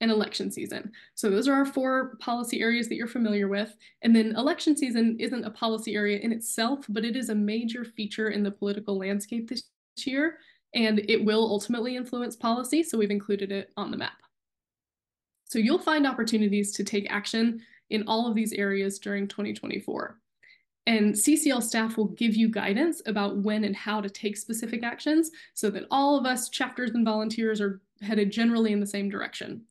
and 0.00 0.10
election 0.10 0.50
season. 0.50 0.92
So 1.14 1.30
those 1.30 1.48
are 1.48 1.54
our 1.54 1.64
four 1.64 2.16
policy 2.20 2.60
areas 2.60 2.88
that 2.88 2.96
you're 2.96 3.06
familiar 3.06 3.48
with. 3.48 3.74
And 4.02 4.14
then 4.14 4.36
election 4.36 4.76
season 4.76 5.16
isn't 5.18 5.44
a 5.44 5.50
policy 5.50 5.94
area 5.94 6.18
in 6.18 6.32
itself, 6.32 6.84
but 6.88 7.04
it 7.04 7.16
is 7.16 7.30
a 7.30 7.34
major 7.34 7.84
feature 7.84 8.28
in 8.28 8.42
the 8.42 8.50
political 8.50 8.98
landscape 8.98 9.48
this 9.48 9.62
year 10.04 10.38
and 10.76 11.00
it 11.08 11.24
will 11.24 11.42
ultimately 11.42 11.96
influence 11.96 12.36
policy, 12.36 12.82
so 12.82 12.98
we've 12.98 13.10
included 13.10 13.50
it 13.50 13.70
on 13.76 13.90
the 13.90 13.96
map. 13.96 14.12
So 15.44 15.58
you'll 15.58 15.78
find 15.78 16.06
opportunities 16.06 16.72
to 16.72 16.84
take 16.84 17.10
action 17.10 17.62
in 17.90 18.06
all 18.06 18.28
of 18.28 18.34
these 18.34 18.52
areas 18.52 18.98
during 18.98 19.26
2024. 19.26 20.18
And 20.86 21.14
CCL 21.14 21.62
staff 21.64 21.96
will 21.96 22.08
give 22.08 22.36
you 22.36 22.48
guidance 22.48 23.02
about 23.06 23.38
when 23.38 23.64
and 23.64 23.74
how 23.74 24.00
to 24.00 24.08
take 24.08 24.36
specific 24.36 24.84
actions 24.84 25.30
so 25.54 25.68
that 25.70 25.86
all 25.90 26.16
of 26.16 26.26
us 26.26 26.48
chapters 26.48 26.92
and 26.92 27.04
volunteers 27.04 27.60
are 27.60 27.80
headed 28.02 28.30
generally 28.30 28.72
in 28.72 28.78
the 28.78 28.86
same 28.86 29.08
direction. 29.08 29.62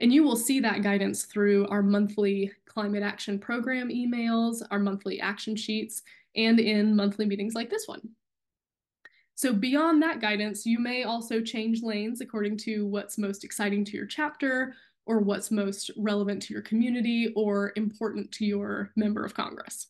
And 0.00 0.12
you 0.12 0.24
will 0.24 0.36
see 0.36 0.60
that 0.60 0.82
guidance 0.82 1.24
through 1.24 1.68
our 1.68 1.82
monthly 1.82 2.50
climate 2.66 3.02
action 3.02 3.38
program 3.38 3.90
emails, 3.90 4.62
our 4.70 4.78
monthly 4.78 5.20
action 5.20 5.54
sheets, 5.54 6.02
and 6.34 6.58
in 6.58 6.96
monthly 6.96 7.26
meetings 7.26 7.54
like 7.54 7.70
this 7.70 7.86
one. 7.86 8.00
So 9.34 9.52
beyond 9.52 10.02
that 10.02 10.20
guidance, 10.20 10.66
you 10.66 10.78
may 10.78 11.04
also 11.04 11.40
change 11.40 11.82
lanes 11.82 12.20
according 12.20 12.58
to 12.58 12.86
what's 12.86 13.18
most 13.18 13.44
exciting 13.44 13.84
to 13.86 13.96
your 13.96 14.06
chapter 14.06 14.74
or 15.06 15.20
what's 15.20 15.50
most 15.50 15.90
relevant 15.96 16.42
to 16.42 16.52
your 16.52 16.62
community 16.62 17.32
or 17.36 17.72
important 17.76 18.30
to 18.32 18.44
your 18.44 18.90
member 18.96 19.24
of 19.24 19.34
Congress. 19.34 19.88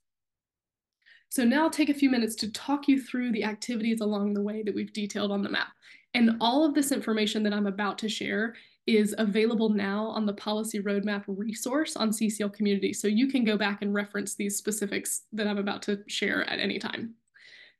So 1.30 1.44
now 1.44 1.62
I'll 1.62 1.70
take 1.70 1.88
a 1.88 1.94
few 1.94 2.10
minutes 2.10 2.34
to 2.36 2.52
talk 2.52 2.88
you 2.88 3.00
through 3.00 3.30
the 3.32 3.44
activities 3.44 4.00
along 4.00 4.34
the 4.34 4.42
way 4.42 4.62
that 4.62 4.74
we've 4.74 4.92
detailed 4.92 5.30
on 5.30 5.42
the 5.42 5.48
map. 5.48 5.68
And 6.12 6.36
all 6.40 6.64
of 6.64 6.74
this 6.74 6.90
information 6.90 7.44
that 7.44 7.52
I'm 7.52 7.68
about 7.68 7.98
to 7.98 8.08
share 8.08 8.56
is 8.86 9.14
available 9.16 9.68
now 9.68 10.06
on 10.06 10.26
the 10.26 10.32
policy 10.32 10.80
roadmap 10.80 11.22
resource 11.28 11.94
on 11.94 12.10
CCL 12.10 12.52
community. 12.52 12.92
So 12.92 13.06
you 13.06 13.28
can 13.28 13.44
go 13.44 13.56
back 13.56 13.82
and 13.82 13.94
reference 13.94 14.34
these 14.34 14.56
specifics 14.56 15.22
that 15.32 15.46
I'm 15.46 15.58
about 15.58 15.82
to 15.82 16.00
share 16.08 16.48
at 16.50 16.58
any 16.58 16.80
time. 16.80 17.14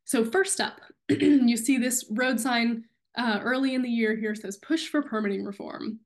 So 0.05 0.25
first 0.25 0.61
up, 0.61 0.81
you 1.09 1.57
see 1.57 1.77
this 1.77 2.05
road 2.11 2.39
sign 2.39 2.85
uh, 3.17 3.41
early 3.43 3.75
in 3.75 3.83
the 3.83 3.89
year 3.89 4.15
here 4.15 4.37
says 4.37 4.59
push 4.59 4.87
for 4.87 5.03
permitting 5.03 5.45
reform. 5.45 5.99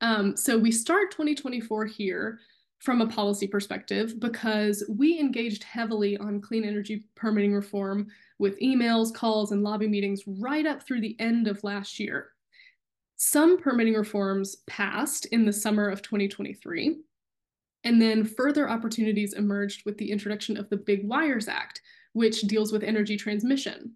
Um, 0.00 0.36
so 0.36 0.58
we 0.58 0.72
start 0.72 1.12
2024 1.12 1.86
here 1.86 2.40
from 2.78 3.00
a 3.00 3.06
policy 3.06 3.46
perspective 3.46 4.20
because 4.20 4.84
we 4.88 5.18
engaged 5.18 5.64
heavily 5.64 6.16
on 6.18 6.40
clean 6.40 6.64
energy 6.64 7.04
permitting 7.14 7.54
reform 7.54 8.06
with 8.38 8.60
emails, 8.60 9.12
calls, 9.14 9.52
and 9.52 9.62
lobby 9.62 9.88
meetings 9.88 10.22
right 10.26 10.66
up 10.66 10.82
through 10.82 11.00
the 11.00 11.16
end 11.18 11.48
of 11.48 11.64
last 11.64 11.98
year. 11.98 12.30
Some 13.16 13.58
permitting 13.58 13.94
reforms 13.94 14.56
passed 14.66 15.24
in 15.26 15.46
the 15.46 15.52
summer 15.52 15.88
of 15.88 16.02
2023, 16.02 16.98
and 17.84 18.02
then 18.02 18.24
further 18.24 18.68
opportunities 18.68 19.32
emerged 19.32 19.86
with 19.86 19.96
the 19.96 20.10
introduction 20.10 20.58
of 20.58 20.68
the 20.68 20.76
Big 20.76 21.08
Wires 21.08 21.48
Act, 21.48 21.80
which 22.12 22.42
deals 22.42 22.72
with 22.72 22.82
energy 22.82 23.16
transmission. 23.16 23.92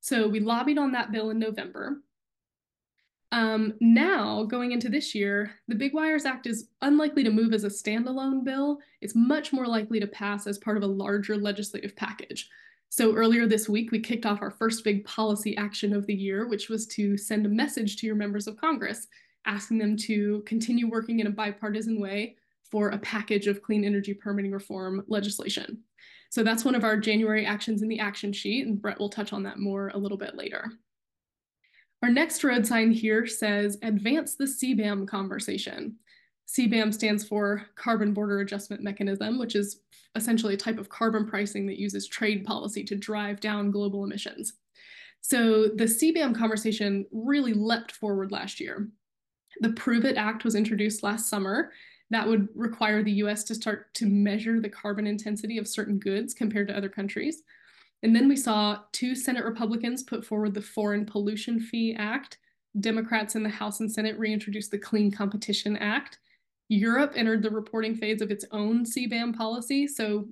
So 0.00 0.26
we 0.26 0.40
lobbied 0.40 0.78
on 0.78 0.92
that 0.92 1.12
bill 1.12 1.30
in 1.30 1.38
November. 1.38 2.00
Um, 3.32 3.74
now, 3.80 4.44
going 4.44 4.72
into 4.72 4.88
this 4.88 5.14
year, 5.14 5.52
the 5.68 5.74
Big 5.74 5.92
Wires 5.92 6.24
Act 6.24 6.46
is 6.46 6.68
unlikely 6.82 7.24
to 7.24 7.30
move 7.30 7.52
as 7.52 7.64
a 7.64 7.68
standalone 7.68 8.44
bill. 8.44 8.78
It's 9.00 9.16
much 9.16 9.52
more 9.52 9.66
likely 9.66 9.98
to 10.00 10.06
pass 10.06 10.46
as 10.46 10.58
part 10.58 10.76
of 10.76 10.82
a 10.82 10.86
larger 10.86 11.36
legislative 11.36 11.96
package. 11.96 12.48
So 12.88 13.14
earlier 13.14 13.46
this 13.46 13.68
week, 13.68 13.90
we 13.90 14.00
kicked 14.00 14.26
off 14.26 14.42
our 14.42 14.52
first 14.52 14.84
big 14.84 15.04
policy 15.04 15.56
action 15.56 15.92
of 15.92 16.06
the 16.06 16.14
year, 16.14 16.46
which 16.46 16.68
was 16.68 16.86
to 16.88 17.16
send 17.16 17.44
a 17.44 17.50
message 17.50 17.96
to 17.96 18.06
your 18.06 18.14
members 18.14 18.46
of 18.46 18.56
Congress, 18.56 19.08
asking 19.44 19.78
them 19.78 19.96
to 19.96 20.42
continue 20.46 20.88
working 20.88 21.20
in 21.20 21.26
a 21.26 21.30
bipartisan 21.30 22.00
way 22.00 22.36
for 22.70 22.90
a 22.90 22.98
package 22.98 23.48
of 23.48 23.62
clean 23.62 23.84
energy 23.84 24.14
permitting 24.14 24.52
reform 24.52 25.04
legislation. 25.08 25.82
So 26.30 26.42
that's 26.42 26.64
one 26.64 26.74
of 26.74 26.84
our 26.84 26.96
January 26.96 27.44
actions 27.44 27.82
in 27.82 27.88
the 27.88 28.00
action 28.00 28.32
sheet, 28.32 28.66
and 28.66 28.80
Brett 28.80 28.98
will 28.98 29.08
touch 29.08 29.32
on 29.32 29.42
that 29.44 29.58
more 29.58 29.88
a 29.94 29.98
little 29.98 30.18
bit 30.18 30.36
later. 30.36 30.72
Our 32.02 32.10
next 32.10 32.44
road 32.44 32.66
sign 32.66 32.92
here 32.92 33.26
says 33.26 33.78
advance 33.82 34.36
the 34.36 34.44
CBAM 34.44 35.08
conversation. 35.08 35.96
CBAM 36.46 36.94
stands 36.94 37.26
for 37.26 37.66
Carbon 37.74 38.12
Border 38.12 38.40
Adjustment 38.40 38.82
Mechanism, 38.82 39.38
which 39.38 39.56
is 39.56 39.80
essentially 40.14 40.54
a 40.54 40.58
type 40.58 40.78
of 40.78 40.88
carbon 40.88 41.26
pricing 41.26 41.66
that 41.66 41.80
uses 41.80 42.06
trade 42.06 42.44
policy 42.44 42.84
to 42.84 42.96
drive 42.96 43.40
down 43.40 43.70
global 43.70 44.04
emissions. 44.04 44.54
So 45.20 45.68
the 45.68 45.84
CBAM 45.84 46.36
conversation 46.36 47.06
really 47.10 47.52
leapt 47.52 47.92
forward 47.92 48.30
last 48.30 48.60
year. 48.60 48.88
The 49.60 49.72
Prove 49.72 50.04
It 50.04 50.16
Act 50.16 50.44
was 50.44 50.54
introduced 50.54 51.02
last 51.02 51.28
summer, 51.28 51.72
that 52.10 52.26
would 52.26 52.48
require 52.54 53.02
the 53.02 53.12
US 53.12 53.42
to 53.44 53.54
start 53.54 53.92
to 53.94 54.06
measure 54.06 54.60
the 54.60 54.68
carbon 54.68 55.06
intensity 55.06 55.58
of 55.58 55.66
certain 55.66 55.98
goods 55.98 56.34
compared 56.34 56.68
to 56.68 56.76
other 56.76 56.88
countries. 56.88 57.42
And 58.02 58.14
then 58.14 58.28
we 58.28 58.36
saw 58.36 58.80
two 58.92 59.14
Senate 59.14 59.44
Republicans 59.44 60.02
put 60.02 60.24
forward 60.24 60.54
the 60.54 60.62
Foreign 60.62 61.06
Pollution 61.06 61.58
Fee 61.60 61.94
Act. 61.98 62.38
Democrats 62.80 63.34
in 63.34 63.42
the 63.42 63.48
House 63.48 63.80
and 63.80 63.90
Senate 63.90 64.18
reintroduced 64.18 64.70
the 64.70 64.78
Clean 64.78 65.10
Competition 65.10 65.76
Act. 65.78 66.18
Europe 66.68 67.12
entered 67.14 67.42
the 67.42 67.50
reporting 67.50 67.94
phase 67.94 68.20
of 68.20 68.30
its 68.30 68.44
own 68.50 68.84
CBAM 68.84 69.34
policy. 69.36 69.86
So 69.86 70.28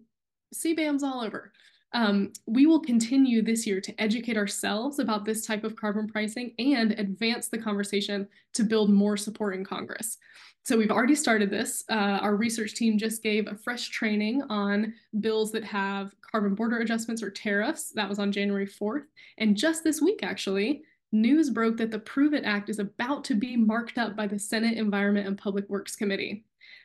CBAM's 0.55 1.03
all 1.03 1.23
over. 1.23 1.53
Um, 1.95 2.33
we 2.47 2.67
will 2.67 2.81
continue 2.81 3.41
this 3.41 3.67
year 3.67 3.81
to 3.81 4.03
educate 4.03 4.37
ourselves 4.37 4.99
about 4.99 5.25
this 5.25 5.47
type 5.47 5.63
of 5.63 5.77
carbon 5.77 6.09
pricing 6.09 6.53
and 6.59 6.93
advance 6.93 7.49
the 7.49 7.59
conversation 7.59 8.27
to 8.55 8.65
build 8.65 8.91
more 8.91 9.17
support 9.17 9.55
in 9.55 9.65
Congress. 9.65 10.19
So 10.65 10.77
we've 10.77 10.91
already 10.91 11.15
started 11.15 11.51
this. 11.51 11.85
Uh, 11.91 12.19
our 12.21 12.37
research 12.37 12.75
team 12.75 12.99
just 12.99 13.23
gave 13.23 13.47
a 13.47 13.55
fresh 13.55 13.91
training 13.91 14.43
on 14.49 14.95
bills 15.21 15.53
that 15.53 15.63
have 15.63 16.15
carbon 16.21 16.55
border 16.55 16.79
adjustments 16.79 17.23
or 17.23 17.31
tariffs. 17.31 17.93
That 17.93 18.09
was 18.09 18.19
on 18.19 18.33
January 18.33 18.67
4th. 18.67 19.05
And 19.39 19.57
just 19.57 19.85
this 19.85 20.01
week, 20.01 20.21
actually, 20.23 20.83
news 21.13 21.51
broke 21.51 21.77
that 21.77 21.93
the 21.93 21.99
Prove 21.99 22.35
It 22.35 22.45
Act 22.45 22.71
is 22.71 22.81
about 22.81 23.25
to 23.25 23.35
be 23.35 23.57
marked 23.57 23.99
up 23.99 24.17
by 24.17 24.27
the 24.27 24.39
Senate 24.39 24.79
Environment 24.79 25.29
and 25.29 25.39
Public 25.39 25.69
Works 25.69 25.95
Committee. 25.95 26.45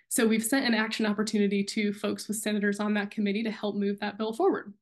So 0.09 0.27
we've 0.27 0.43
sent 0.43 0.67
an 0.67 0.73
action 0.75 1.05
opportunity 1.05 1.63
to 1.63 1.93
folks 1.93 2.27
with 2.27 2.37
senators 2.37 2.79
on 2.79 2.93
that 2.95 3.11
committee 3.11 3.43
to 3.43 3.51
help 3.51 3.75
move 3.75 3.99
that 4.01 4.17
bill 4.17 4.33
forward. 4.33 4.73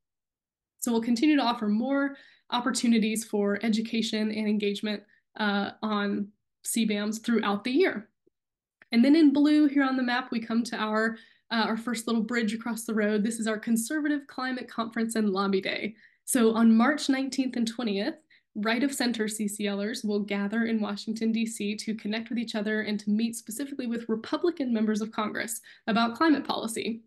So 0.87 0.93
we'll 0.93 1.01
continue 1.01 1.35
to 1.35 1.43
offer 1.43 1.67
more 1.67 2.15
opportunities 2.49 3.25
for 3.25 3.59
education 3.61 4.31
and 4.31 4.47
engagement 4.47 5.03
uh, 5.37 5.71
on 5.83 6.29
CBAMs 6.63 7.21
throughout 7.21 7.65
the 7.65 7.71
year. 7.71 8.07
And 8.93 9.03
then 9.03 9.13
in 9.13 9.33
blue 9.33 9.67
here 9.67 9.83
on 9.83 9.97
the 9.97 10.03
map, 10.03 10.31
we 10.31 10.39
come 10.39 10.63
to 10.63 10.77
our, 10.77 11.17
uh, 11.51 11.65
our 11.67 11.75
first 11.75 12.07
little 12.07 12.23
bridge 12.23 12.53
across 12.53 12.85
the 12.85 12.93
road. 12.93 13.21
This 13.21 13.37
is 13.37 13.47
our 13.47 13.59
Conservative 13.59 14.27
Climate 14.27 14.69
Conference 14.69 15.15
and 15.15 15.31
Lobby 15.31 15.59
Day. 15.59 15.93
So 16.23 16.53
on 16.53 16.73
March 16.73 17.07
19th 17.07 17.57
and 17.57 17.69
20th, 17.69 18.15
right 18.55 18.81
of 18.81 18.93
center 18.93 19.25
CCLers 19.25 20.05
will 20.05 20.21
gather 20.21 20.67
in 20.67 20.79
Washington, 20.79 21.33
D.C. 21.33 21.75
to 21.75 21.95
connect 21.95 22.29
with 22.29 22.39
each 22.39 22.55
other 22.55 22.83
and 22.83 22.97
to 23.01 23.09
meet 23.09 23.35
specifically 23.35 23.87
with 23.87 24.07
Republican 24.07 24.73
members 24.73 25.01
of 25.01 25.11
Congress 25.11 25.59
about 25.87 26.15
climate 26.15 26.45
policy. 26.45 27.01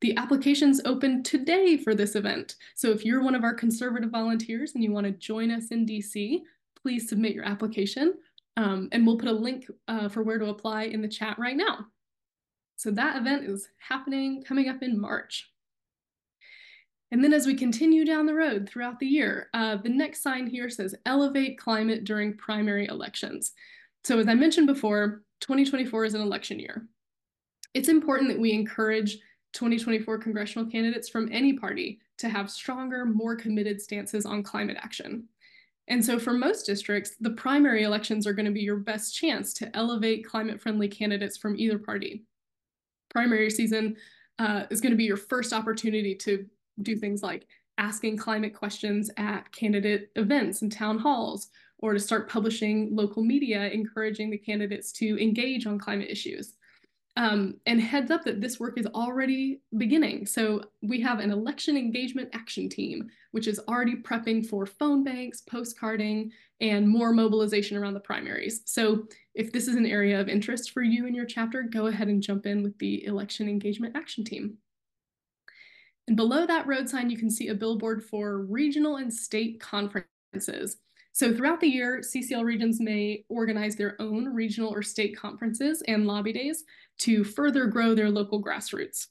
The 0.00 0.16
application's 0.16 0.80
open 0.84 1.22
today 1.22 1.76
for 1.78 1.94
this 1.94 2.16
event. 2.16 2.56
So 2.74 2.90
if 2.90 3.04
you're 3.04 3.22
one 3.22 3.34
of 3.34 3.44
our 3.44 3.54
conservative 3.54 4.10
volunteers 4.10 4.74
and 4.74 4.84
you 4.84 4.92
want 4.92 5.06
to 5.06 5.12
join 5.12 5.50
us 5.50 5.68
in 5.70 5.86
DC, 5.86 6.40
please 6.80 7.08
submit 7.08 7.34
your 7.34 7.44
application. 7.44 8.14
Um, 8.58 8.88
and 8.92 9.06
we'll 9.06 9.18
put 9.18 9.28
a 9.28 9.32
link 9.32 9.66
uh, 9.88 10.08
for 10.08 10.22
where 10.22 10.38
to 10.38 10.46
apply 10.46 10.84
in 10.84 11.02
the 11.02 11.08
chat 11.08 11.38
right 11.38 11.56
now. 11.56 11.86
So 12.76 12.90
that 12.90 13.16
event 13.16 13.44
is 13.44 13.68
happening, 13.78 14.42
coming 14.46 14.68
up 14.68 14.82
in 14.82 15.00
March. 15.00 15.50
And 17.10 17.22
then 17.22 17.32
as 17.32 17.46
we 17.46 17.54
continue 17.54 18.04
down 18.04 18.26
the 18.26 18.34
road 18.34 18.68
throughout 18.68 18.98
the 18.98 19.06
year, 19.06 19.48
uh, 19.54 19.76
the 19.76 19.88
next 19.88 20.22
sign 20.22 20.46
here 20.46 20.68
says 20.68 20.94
elevate 21.06 21.58
climate 21.58 22.04
during 22.04 22.36
primary 22.36 22.86
elections. 22.86 23.52
So 24.04 24.18
as 24.18 24.28
I 24.28 24.34
mentioned 24.34 24.66
before, 24.66 25.22
2024 25.40 26.04
is 26.04 26.14
an 26.14 26.20
election 26.20 26.58
year. 26.58 26.86
It's 27.74 27.88
important 27.88 28.28
that 28.30 28.40
we 28.40 28.52
encourage 28.52 29.18
2024 29.56 30.18
congressional 30.18 30.70
candidates 30.70 31.08
from 31.08 31.28
any 31.32 31.54
party 31.54 31.98
to 32.18 32.28
have 32.28 32.50
stronger, 32.50 33.06
more 33.06 33.34
committed 33.34 33.80
stances 33.80 34.26
on 34.26 34.42
climate 34.42 34.76
action. 34.80 35.24
And 35.88 36.04
so 36.04 36.18
for 36.18 36.32
most 36.32 36.66
districts, 36.66 37.12
the 37.20 37.30
primary 37.30 37.84
elections 37.84 38.26
are 38.26 38.32
going 38.32 38.46
to 38.46 38.52
be 38.52 38.60
your 38.60 38.76
best 38.76 39.14
chance 39.14 39.54
to 39.54 39.74
elevate 39.74 40.26
climate 40.26 40.60
friendly 40.60 40.88
candidates 40.88 41.36
from 41.36 41.58
either 41.58 41.78
party. 41.78 42.24
Primary 43.08 43.50
season 43.50 43.96
uh, 44.38 44.64
is 44.70 44.80
going 44.80 44.90
to 44.90 44.96
be 44.96 45.04
your 45.04 45.16
first 45.16 45.52
opportunity 45.52 46.14
to 46.16 46.44
do 46.82 46.96
things 46.96 47.22
like 47.22 47.46
asking 47.78 48.18
climate 48.18 48.54
questions 48.54 49.10
at 49.16 49.50
candidate 49.52 50.10
events 50.16 50.62
and 50.62 50.70
town 50.72 50.98
halls, 50.98 51.48
or 51.78 51.92
to 51.92 52.00
start 52.00 52.28
publishing 52.28 52.94
local 52.94 53.22
media 53.22 53.68
encouraging 53.68 54.30
the 54.30 54.38
candidates 54.38 54.92
to 54.92 55.22
engage 55.22 55.66
on 55.66 55.78
climate 55.78 56.10
issues. 56.10 56.55
Um, 57.18 57.54
and 57.64 57.80
heads 57.80 58.10
up 58.10 58.24
that 58.24 58.42
this 58.42 58.60
work 58.60 58.78
is 58.78 58.86
already 58.88 59.60
beginning. 59.78 60.26
So 60.26 60.60
we 60.82 61.00
have 61.00 61.18
an 61.18 61.30
election 61.30 61.74
engagement 61.74 62.28
action 62.34 62.68
team, 62.68 63.08
which 63.30 63.46
is 63.46 63.58
already 63.68 63.96
prepping 63.96 64.46
for 64.46 64.66
phone 64.66 65.02
banks, 65.02 65.42
postcarding, 65.50 66.30
and 66.60 66.86
more 66.86 67.14
mobilization 67.14 67.78
around 67.78 67.94
the 67.94 68.00
primaries. 68.00 68.60
So 68.66 69.06
if 69.34 69.50
this 69.50 69.66
is 69.66 69.76
an 69.76 69.86
area 69.86 70.20
of 70.20 70.28
interest 70.28 70.72
for 70.72 70.82
you 70.82 71.06
and 71.06 71.16
your 71.16 71.24
chapter, 71.24 71.62
go 71.62 71.86
ahead 71.86 72.08
and 72.08 72.22
jump 72.22 72.44
in 72.44 72.62
with 72.62 72.78
the 72.78 73.06
election 73.06 73.48
engagement 73.48 73.96
action 73.96 74.22
team. 74.22 74.58
And 76.08 76.16
below 76.16 76.46
that 76.46 76.66
road 76.66 76.88
sign, 76.88 77.08
you 77.08 77.16
can 77.16 77.30
see 77.30 77.48
a 77.48 77.54
billboard 77.54 78.04
for 78.04 78.40
regional 78.42 78.96
and 78.96 79.12
state 79.12 79.58
conferences. 79.58 80.76
So 81.16 81.34
throughout 81.34 81.60
the 81.60 81.66
year, 81.66 82.02
CCL 82.02 82.44
regions 82.44 82.78
may 82.78 83.24
organize 83.30 83.74
their 83.74 83.96
own 83.98 84.34
regional 84.34 84.68
or 84.68 84.82
state 84.82 85.16
conferences 85.16 85.82
and 85.88 86.06
lobby 86.06 86.30
days 86.30 86.62
to 86.98 87.24
further 87.24 87.64
grow 87.64 87.94
their 87.94 88.10
local 88.10 88.44
grassroots. 88.44 89.06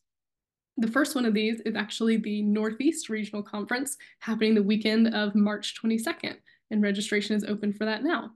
The 0.78 0.88
first 0.88 1.16
one 1.16 1.26
of 1.26 1.34
these 1.34 1.62
is 1.62 1.76
actually 1.76 2.18
the 2.18 2.44
Northeast 2.44 3.10
Regional 3.10 3.42
Conference 3.42 3.98
happening 4.20 4.54
the 4.54 4.62
weekend 4.62 5.16
of 5.16 5.34
March 5.34 5.82
22nd, 5.82 6.36
and 6.70 6.84
registration 6.84 7.36
is 7.36 7.44
open 7.44 7.74
for 7.74 7.86
that 7.86 8.04
now. 8.04 8.34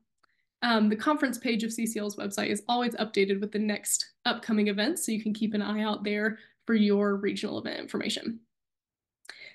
Um, 0.64 0.90
the 0.90 0.96
conference 0.96 1.38
page 1.38 1.64
of 1.64 1.70
CCL's 1.70 2.16
website 2.16 2.50
is 2.50 2.64
always 2.68 2.96
updated 2.96 3.40
with 3.40 3.52
the 3.52 3.60
next 3.60 4.14
upcoming 4.26 4.70
events, 4.70 5.06
so 5.06 5.12
you 5.12 5.22
can 5.22 5.32
keep 5.32 5.54
an 5.54 5.62
eye 5.62 5.84
out 5.84 6.04
there 6.04 6.40
for 6.66 6.74
your 6.74 7.18
regional 7.18 7.60
event 7.60 7.80
information. 7.80 8.40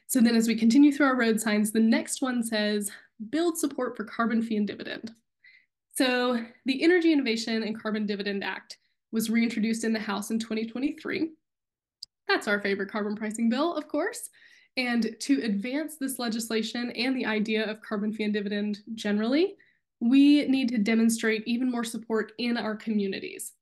So 0.06 0.20
then 0.20 0.36
as 0.36 0.46
we 0.46 0.54
continue 0.54 0.92
through 0.92 1.06
our 1.06 1.16
road 1.16 1.40
signs, 1.40 1.72
the 1.72 1.80
next 1.80 2.22
one 2.22 2.44
says 2.44 2.92
build 3.30 3.58
support 3.58 3.96
for 3.96 4.04
carbon 4.04 4.42
fee 4.42 4.56
and 4.56 4.66
dividend. 4.66 5.12
So 5.96 6.44
the 6.66 6.82
Energy 6.82 7.12
Innovation 7.12 7.62
and 7.62 7.80
Carbon 7.80 8.06
Dividend 8.06 8.42
Act 8.42 8.78
was 9.12 9.30
reintroduced 9.30 9.84
in 9.84 9.92
the 9.92 10.00
House 10.00 10.30
in 10.30 10.38
2023. 10.38 11.30
That's 12.26 12.48
our 12.48 12.60
favorite 12.60 12.90
carbon 12.90 13.14
pricing 13.14 13.48
bill, 13.48 13.74
of 13.74 13.86
course. 13.86 14.28
And 14.76 15.14
to 15.20 15.40
advance 15.42 15.96
this 15.96 16.18
legislation 16.18 16.90
and 16.92 17.16
the 17.16 17.26
idea 17.26 17.70
of 17.70 17.80
carbon 17.80 18.12
fee 18.12 18.24
and 18.24 18.32
dividend 18.32 18.80
generally, 18.94 19.54
we 20.00 20.46
need 20.48 20.68
to 20.70 20.78
demonstrate 20.78 21.46
even 21.46 21.70
more 21.70 21.84
support 21.84 22.32
in 22.38 22.56
our 22.56 22.74
communities. 22.74 23.52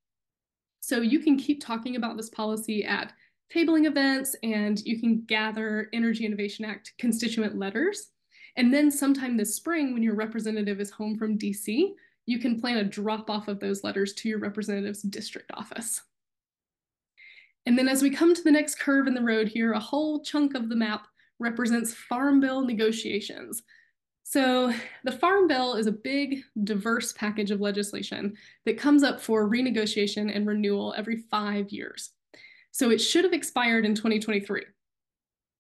So 0.81 1.03
you 1.03 1.21
can 1.21 1.37
keep 1.37 1.63
talking 1.63 1.97
about 1.97 2.17
this 2.17 2.31
policy 2.31 2.85
at 2.85 3.13
tabling 3.55 3.87
events 3.87 4.35
and 4.43 4.81
you 4.87 4.99
can 4.99 5.25
gather 5.27 5.89
Energy 5.93 6.25
Innovation 6.25 6.65
Act 6.65 6.95
constituent 6.99 7.59
letters 7.59 8.09
and 8.57 8.73
then 8.73 8.91
sometime 8.91 9.37
this 9.37 9.55
spring, 9.55 9.93
when 9.93 10.03
your 10.03 10.15
representative 10.15 10.81
is 10.81 10.91
home 10.91 11.17
from 11.17 11.39
DC, 11.39 11.93
you 12.27 12.39
can 12.39 12.61
plan 12.61 12.79
a 12.79 12.85
drop 12.85 13.31
off 13.31 13.49
of 13.49 13.61
those 13.61 13.83
letters 13.83 14.13
to 14.15 14.29
your 14.29 14.39
representative's 14.39 15.03
district 15.03 15.51
office. 15.55 16.03
And 17.67 17.79
then 17.79 17.89
as 17.89 18.03
we 18.03 18.11
come 18.11 18.35
to 18.35 18.43
the 18.43 18.51
next 18.51 18.79
curve 18.79 19.07
in 19.07 19.15
the 19.15 19.23
road 19.23 19.49
here, 19.49 19.73
a 19.73 19.81
whole 19.81 20.23
chunk 20.23 20.55
of 20.55 20.69
the 20.69 20.77
map 20.77 21.07
represents 21.39 21.95
Farm 21.95 22.41
Bill 22.41 22.63
negotiations. 22.65 23.63
So 24.25 24.73
the 25.05 25.13
Farm 25.13 25.49
Bill 25.49 25.75
is 25.75 25.87
a 25.87 25.93
big, 25.93 26.43
diverse 26.65 27.13
package 27.13 27.51
of 27.51 27.61
legislation 27.61 28.37
that 28.65 28.79
comes 28.79 29.03
up 29.03 29.21
for 29.21 29.49
renegotiation 29.49 30.35
and 30.35 30.47
renewal 30.47 30.95
every 30.97 31.25
five 31.31 31.71
years. 31.71 32.11
So 32.71 32.91
it 32.91 32.99
should 32.99 33.25
have 33.25 33.33
expired 33.33 33.85
in 33.85 33.95
2023. 33.95 34.63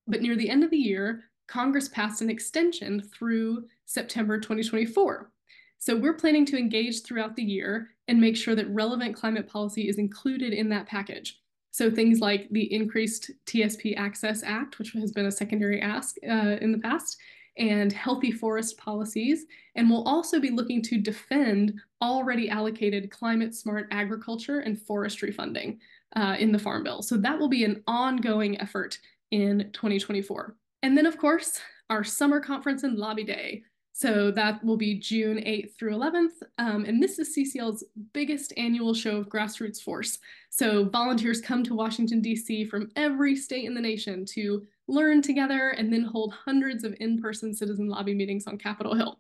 But 0.06 0.22
near 0.22 0.36
the 0.36 0.50
end 0.50 0.64
of 0.64 0.70
the 0.70 0.78
year, 0.78 1.24
Congress 1.46 1.88
passed 1.88 2.22
an 2.22 2.30
extension 2.30 3.00
through 3.00 3.64
September 3.86 4.38
2024. 4.38 5.30
So 5.78 5.96
we're 5.96 6.14
planning 6.14 6.46
to 6.46 6.56
engage 6.56 7.02
throughout 7.02 7.34
the 7.34 7.42
year 7.42 7.88
and 8.08 8.20
make 8.20 8.36
sure 8.36 8.54
that 8.54 8.70
relevant 8.70 9.16
climate 9.16 9.48
policy 9.48 9.88
is 9.88 9.98
included 9.98 10.52
in 10.52 10.68
that 10.68 10.86
package. 10.86 11.40
So 11.72 11.90
things 11.90 12.20
like 12.20 12.48
the 12.50 12.72
Increased 12.72 13.30
TSP 13.46 13.96
Access 13.96 14.42
Act, 14.42 14.78
which 14.78 14.92
has 14.92 15.10
been 15.10 15.26
a 15.26 15.30
secondary 15.30 15.80
ask 15.80 16.16
uh, 16.28 16.56
in 16.60 16.70
the 16.70 16.78
past, 16.78 17.16
and 17.58 17.92
healthy 17.92 18.30
forest 18.30 18.78
policies. 18.78 19.46
And 19.74 19.88
we'll 19.88 20.06
also 20.06 20.38
be 20.38 20.50
looking 20.50 20.82
to 20.82 20.98
defend 20.98 21.74
already 22.00 22.48
allocated 22.48 23.10
climate 23.10 23.54
smart 23.54 23.88
agriculture 23.90 24.60
and 24.60 24.80
forestry 24.80 25.32
funding 25.32 25.80
uh, 26.16 26.36
in 26.38 26.52
the 26.52 26.58
Farm 26.58 26.84
Bill. 26.84 27.02
So 27.02 27.16
that 27.16 27.38
will 27.38 27.48
be 27.48 27.64
an 27.64 27.82
ongoing 27.86 28.60
effort 28.60 28.98
in 29.30 29.70
2024. 29.72 30.56
And 30.82 30.96
then, 30.96 31.06
of 31.06 31.16
course, 31.16 31.60
our 31.90 32.04
summer 32.04 32.40
conference 32.40 32.82
and 32.82 32.98
lobby 32.98 33.24
day. 33.24 33.62
So 33.92 34.30
that 34.32 34.64
will 34.64 34.78
be 34.78 34.98
June 34.98 35.36
8th 35.36 35.76
through 35.76 35.92
11th. 35.94 36.42
Um, 36.56 36.84
and 36.86 37.02
this 37.02 37.18
is 37.18 37.36
CCL's 37.36 37.84
biggest 38.14 38.54
annual 38.56 38.94
show 38.94 39.18
of 39.18 39.28
grassroots 39.28 39.82
force. 39.82 40.18
So 40.48 40.86
volunteers 40.86 41.42
come 41.42 41.62
to 41.64 41.74
Washington, 41.74 42.22
D.C. 42.22 42.64
from 42.64 42.88
every 42.96 43.36
state 43.36 43.66
in 43.66 43.74
the 43.74 43.80
nation 43.80 44.24
to 44.30 44.66
learn 44.88 45.20
together 45.20 45.70
and 45.70 45.92
then 45.92 46.02
hold 46.02 46.32
hundreds 46.32 46.84
of 46.84 46.96
in 47.00 47.20
person 47.20 47.54
citizen 47.54 47.88
lobby 47.88 48.14
meetings 48.14 48.46
on 48.46 48.56
Capitol 48.56 48.94
Hill. 48.94 49.18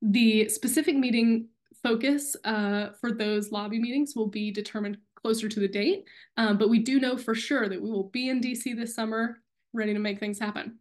The 0.00 0.48
specific 0.48 0.96
meeting 0.96 1.48
focus 1.82 2.34
uh, 2.44 2.88
for 3.00 3.12
those 3.12 3.52
lobby 3.52 3.78
meetings 3.78 4.14
will 4.16 4.28
be 4.28 4.50
determined 4.50 4.96
closer 5.14 5.48
to 5.48 5.60
the 5.60 5.68
date, 5.68 6.04
um, 6.36 6.58
but 6.58 6.68
we 6.68 6.80
do 6.80 6.98
know 6.98 7.16
for 7.16 7.34
sure 7.34 7.68
that 7.68 7.80
we 7.80 7.90
will 7.90 8.08
be 8.08 8.28
in 8.28 8.40
DC 8.40 8.74
this 8.74 8.94
summer 8.94 9.41
ready 9.72 9.92
to 9.92 9.98
make 9.98 10.20
things 10.20 10.38
happen. 10.38 10.78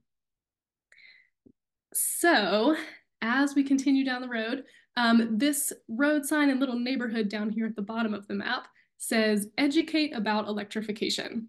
So 1.94 2.76
as 3.22 3.56
we 3.56 3.64
continue 3.64 4.06
down 4.06 4.22
the 4.22 4.28
road, 4.28 4.64
um, 4.98 5.38
this 5.38 5.72
road 5.88 6.26
sign 6.26 6.50
and 6.50 6.60
little 6.60 6.78
neighborhood 6.78 7.30
down 7.30 7.50
here 7.50 7.66
at 7.66 7.76
the 7.76 7.82
bottom 7.82 8.14
of 8.14 8.28
the 8.28 8.34
map 8.34 8.68
says 8.98 9.48
educate 9.58 10.16
about 10.16 10.48
electrification. 10.48 11.48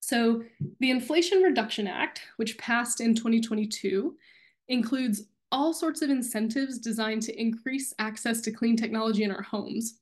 So 0.00 0.42
the 0.80 0.90
Inflation 0.90 1.42
Reduction 1.42 1.86
Act, 1.86 2.22
which 2.36 2.58
passed 2.58 3.00
in 3.00 3.14
2022, 3.14 4.16
includes 4.68 5.22
all 5.50 5.72
sorts 5.72 6.02
of 6.02 6.10
incentives 6.10 6.78
designed 6.78 7.22
to 7.22 7.40
increase 7.40 7.92
access 7.98 8.40
to 8.42 8.50
clean 8.50 8.76
technology 8.76 9.22
in 9.22 9.30
our 9.30 9.42
homes. 9.42 10.00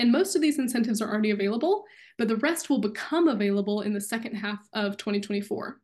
And 0.00 0.10
most 0.10 0.34
of 0.34 0.40
these 0.40 0.58
incentives 0.58 1.02
are 1.02 1.10
already 1.10 1.30
available, 1.30 1.84
but 2.16 2.26
the 2.26 2.36
rest 2.36 2.70
will 2.70 2.78
become 2.78 3.28
available 3.28 3.82
in 3.82 3.92
the 3.92 4.00
second 4.00 4.34
half 4.34 4.66
of 4.72 4.96
2024. 4.96 5.78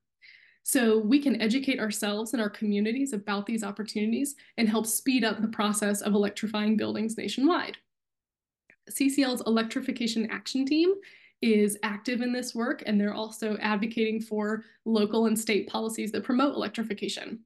So 0.62 0.98
we 0.98 1.20
can 1.20 1.40
educate 1.40 1.79
ourselves 1.79 2.33
and 2.33 2.40
our 2.40 2.48
communities 2.48 3.12
about 3.12 3.44
these 3.44 3.62
opportunities 3.62 4.35
and 4.57 4.68
help 4.68 4.87
speed 4.87 5.22
up 5.22 5.40
the 5.40 5.48
process 5.48 6.00
of 6.00 6.14
electrifying 6.14 6.79
buildings 6.79 7.16
nationwide. 7.16 7.76
CCL's 8.90 9.42
Electrification 9.46 10.29
Action 10.31 10.64
Team 10.64 10.94
is 11.42 11.76
active 11.83 12.22
in 12.22 12.33
this 12.33 12.55
work, 12.55 12.83
and 12.87 12.98
they're 12.98 13.14
also 13.14 13.59
advocating 13.61 14.20
for 14.20 14.64
local 14.87 15.26
and 15.26 15.38
state 15.38 15.68
policies 15.68 16.11
that 16.12 16.24
promote 16.24 16.55
electrification. 16.55 17.40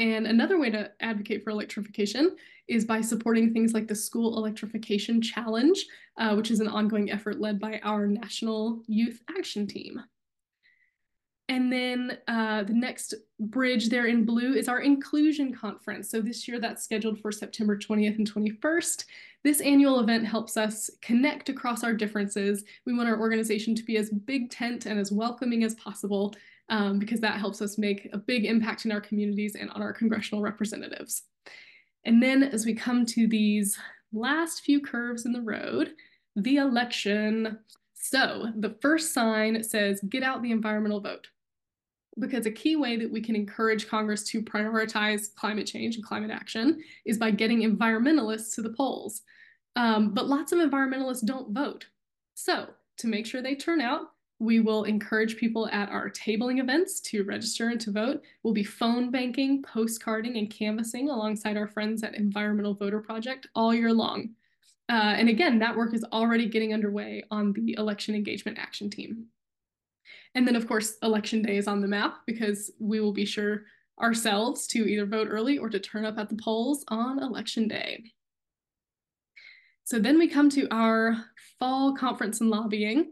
And 0.00 0.26
another 0.26 0.58
way 0.58 0.70
to 0.70 0.90
advocate 1.00 1.44
for 1.44 1.50
electrification 1.50 2.34
is 2.68 2.86
by 2.86 3.02
supporting 3.02 3.52
things 3.52 3.74
like 3.74 3.86
the 3.86 3.94
School 3.94 4.38
Electrification 4.38 5.20
Challenge, 5.20 5.84
uh, 6.16 6.34
which 6.34 6.50
is 6.50 6.60
an 6.60 6.68
ongoing 6.68 7.10
effort 7.10 7.38
led 7.38 7.60
by 7.60 7.80
our 7.84 8.06
National 8.06 8.82
Youth 8.86 9.20
Action 9.36 9.66
Team. 9.66 10.00
And 11.50 11.70
then 11.70 12.16
uh, 12.28 12.62
the 12.62 12.72
next 12.72 13.12
bridge 13.40 13.90
there 13.90 14.06
in 14.06 14.24
blue 14.24 14.54
is 14.54 14.68
our 14.68 14.80
inclusion 14.80 15.52
conference. 15.52 16.10
So 16.10 16.22
this 16.22 16.48
year 16.48 16.60
that's 16.60 16.82
scheduled 16.82 17.20
for 17.20 17.30
September 17.30 17.76
20th 17.76 18.16
and 18.16 18.32
21st. 18.32 19.04
This 19.44 19.60
annual 19.60 20.00
event 20.00 20.24
helps 20.24 20.56
us 20.56 20.88
connect 21.02 21.48
across 21.50 21.84
our 21.84 21.92
differences. 21.92 22.64
We 22.86 22.94
want 22.96 23.08
our 23.08 23.20
organization 23.20 23.74
to 23.74 23.82
be 23.82 23.98
as 23.98 24.10
big 24.10 24.48
tent 24.48 24.86
and 24.86 24.98
as 24.98 25.12
welcoming 25.12 25.64
as 25.64 25.74
possible 25.74 26.34
um, 26.70 26.98
because 26.98 27.20
that 27.20 27.38
helps 27.38 27.60
us 27.60 27.76
make 27.76 28.08
a 28.12 28.18
big 28.18 28.46
impact 28.46 28.84
in 28.84 28.92
our 28.92 29.00
communities 29.00 29.56
and 29.56 29.70
on 29.70 29.82
our 29.82 29.92
congressional 29.92 30.42
representatives. 30.42 31.24
And 32.04 32.22
then 32.22 32.42
as 32.42 32.64
we 32.64 32.74
come 32.74 33.04
to 33.06 33.26
these 33.26 33.76
last 34.12 34.62
few 34.62 34.80
curves 34.80 35.26
in 35.26 35.32
the 35.32 35.42
road, 35.42 35.92
the 36.36 36.56
election. 36.56 37.58
So 37.94 38.46
the 38.56 38.76
first 38.80 39.12
sign 39.12 39.62
says, 39.62 40.00
get 40.08 40.22
out 40.22 40.42
the 40.42 40.52
environmental 40.52 41.00
vote. 41.00 41.26
Because 42.18 42.46
a 42.46 42.50
key 42.50 42.76
way 42.76 42.96
that 42.96 43.10
we 43.10 43.20
can 43.20 43.36
encourage 43.36 43.88
Congress 43.88 44.24
to 44.24 44.42
prioritize 44.42 45.34
climate 45.34 45.66
change 45.66 45.96
and 45.96 46.04
climate 46.04 46.30
action 46.30 46.82
is 47.04 47.18
by 47.18 47.30
getting 47.30 47.60
environmentalists 47.60 48.54
to 48.54 48.62
the 48.62 48.70
polls. 48.70 49.22
Um, 49.76 50.12
but 50.14 50.28
lots 50.28 50.52
of 50.52 50.58
environmentalists 50.58 51.24
don't 51.24 51.52
vote. 51.52 51.86
So 52.34 52.68
to 52.98 53.06
make 53.06 53.26
sure 53.26 53.42
they 53.42 53.54
turn 53.54 53.80
out, 53.80 54.08
We 54.40 54.58
will 54.58 54.84
encourage 54.84 55.36
people 55.36 55.68
at 55.68 55.90
our 55.90 56.08
tabling 56.08 56.60
events 56.60 56.98
to 57.02 57.24
register 57.24 57.68
and 57.68 57.80
to 57.82 57.92
vote. 57.92 58.22
We'll 58.42 58.54
be 58.54 58.64
phone 58.64 59.10
banking, 59.10 59.62
postcarding, 59.62 60.38
and 60.38 60.50
canvassing 60.50 61.10
alongside 61.10 61.58
our 61.58 61.68
friends 61.68 62.02
at 62.02 62.14
Environmental 62.14 62.72
Voter 62.72 63.00
Project 63.00 63.48
all 63.54 63.74
year 63.74 63.92
long. 63.92 64.30
Uh, 64.88 65.14
and 65.16 65.28
again, 65.28 65.58
that 65.58 65.76
work 65.76 65.92
is 65.92 66.04
already 66.10 66.48
getting 66.48 66.72
underway 66.72 67.22
on 67.30 67.52
the 67.52 67.74
Election 67.78 68.14
Engagement 68.14 68.58
Action 68.58 68.88
Team. 68.88 69.26
And 70.34 70.48
then, 70.48 70.56
of 70.56 70.66
course, 70.66 70.96
Election 71.02 71.42
Day 71.42 71.58
is 71.58 71.68
on 71.68 71.82
the 71.82 71.86
map 71.86 72.20
because 72.26 72.70
we 72.80 73.00
will 73.00 73.12
be 73.12 73.26
sure 73.26 73.64
ourselves 74.00 74.66
to 74.68 74.90
either 74.90 75.04
vote 75.04 75.28
early 75.30 75.58
or 75.58 75.68
to 75.68 75.78
turn 75.78 76.06
up 76.06 76.18
at 76.18 76.30
the 76.30 76.40
polls 76.42 76.82
on 76.88 77.22
Election 77.22 77.68
Day. 77.68 78.04
So 79.84 79.98
then 79.98 80.18
we 80.18 80.28
come 80.28 80.48
to 80.50 80.66
our 80.70 81.24
fall 81.58 81.94
conference 81.94 82.40
and 82.40 82.48
lobbying 82.48 83.10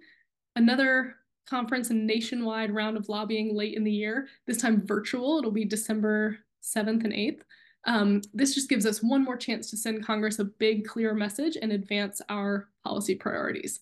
another 0.56 1.14
conference 1.48 1.90
and 1.90 2.06
nationwide 2.06 2.74
round 2.74 2.96
of 2.96 3.08
lobbying 3.08 3.54
late 3.54 3.76
in 3.76 3.84
the 3.84 3.92
year, 3.92 4.28
this 4.46 4.58
time 4.58 4.86
virtual. 4.86 5.38
It'll 5.38 5.50
be 5.50 5.64
December 5.64 6.38
7th 6.62 7.04
and 7.04 7.12
8th. 7.12 7.40
Um, 7.84 8.22
this 8.34 8.54
just 8.54 8.68
gives 8.68 8.84
us 8.84 9.02
one 9.02 9.24
more 9.24 9.36
chance 9.36 9.70
to 9.70 9.76
send 9.76 10.04
Congress 10.04 10.38
a 10.38 10.44
big, 10.44 10.86
clear 10.86 11.14
message 11.14 11.56
and 11.60 11.72
advance 11.72 12.20
our 12.28 12.68
policy 12.84 13.14
priorities. 13.14 13.80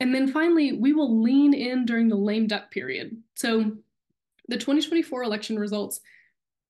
And 0.00 0.14
then 0.14 0.28
finally, 0.28 0.72
we 0.72 0.92
will 0.92 1.22
lean 1.22 1.54
in 1.54 1.84
during 1.84 2.08
the 2.08 2.16
lame 2.16 2.46
duck 2.46 2.70
period. 2.70 3.16
So 3.34 3.72
the 4.48 4.56
2024 4.58 5.22
election 5.22 5.58
results 5.58 6.00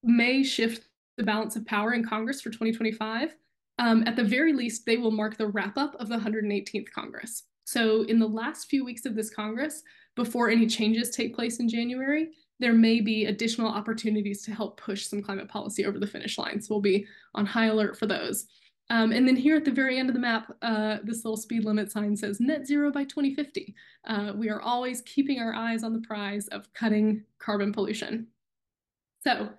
may 0.02 0.42
shift 0.42 0.88
the 1.16 1.24
balance 1.24 1.56
of 1.56 1.66
power 1.66 1.92
in 1.94 2.04
Congress 2.04 2.40
for 2.40 2.50
2025. 2.50 3.34
Um, 3.78 4.04
at 4.06 4.16
the 4.16 4.24
very 4.24 4.52
least, 4.52 4.86
they 4.86 4.96
will 4.96 5.10
mark 5.10 5.36
the 5.36 5.46
wrap 5.46 5.76
up 5.78 5.94
of 5.96 6.08
the 6.08 6.18
118th 6.18 6.90
Congress. 6.90 7.44
So, 7.64 8.02
in 8.02 8.18
the 8.18 8.28
last 8.28 8.68
few 8.68 8.84
weeks 8.84 9.06
of 9.06 9.14
this 9.14 9.30
Congress, 9.30 9.82
before 10.14 10.50
any 10.50 10.66
changes 10.66 11.10
take 11.10 11.34
place 11.34 11.58
in 11.58 11.68
January, 11.68 12.30
there 12.60 12.74
may 12.74 13.00
be 13.00 13.26
additional 13.26 13.68
opportunities 13.68 14.42
to 14.42 14.52
help 14.52 14.80
push 14.80 15.06
some 15.06 15.22
climate 15.22 15.48
policy 15.48 15.84
over 15.84 15.98
the 15.98 16.06
finish 16.06 16.38
line. 16.38 16.60
So, 16.60 16.74
we'll 16.74 16.82
be 16.82 17.06
on 17.34 17.46
high 17.46 17.66
alert 17.66 17.98
for 17.98 18.06
those. 18.06 18.46
Um, 18.90 19.10
and 19.12 19.26
then 19.26 19.36
here 19.36 19.56
at 19.56 19.64
the 19.64 19.70
very 19.70 19.98
end 19.98 20.10
of 20.10 20.14
the 20.14 20.20
map, 20.20 20.54
uh, 20.60 20.98
this 21.02 21.24
little 21.24 21.36
speed 21.38 21.64
limit 21.64 21.90
sign 21.90 22.14
says 22.14 22.40
net 22.40 22.66
zero 22.66 22.90
by 22.90 23.04
2050. 23.04 23.74
Uh, 24.06 24.32
we 24.36 24.50
are 24.50 24.60
always 24.60 25.00
keeping 25.02 25.38
our 25.40 25.54
eyes 25.54 25.82
on 25.82 25.94
the 25.94 26.00
prize 26.00 26.46
of 26.48 26.70
cutting 26.74 27.24
carbon 27.38 27.72
pollution. 27.72 28.26
So 29.22 29.50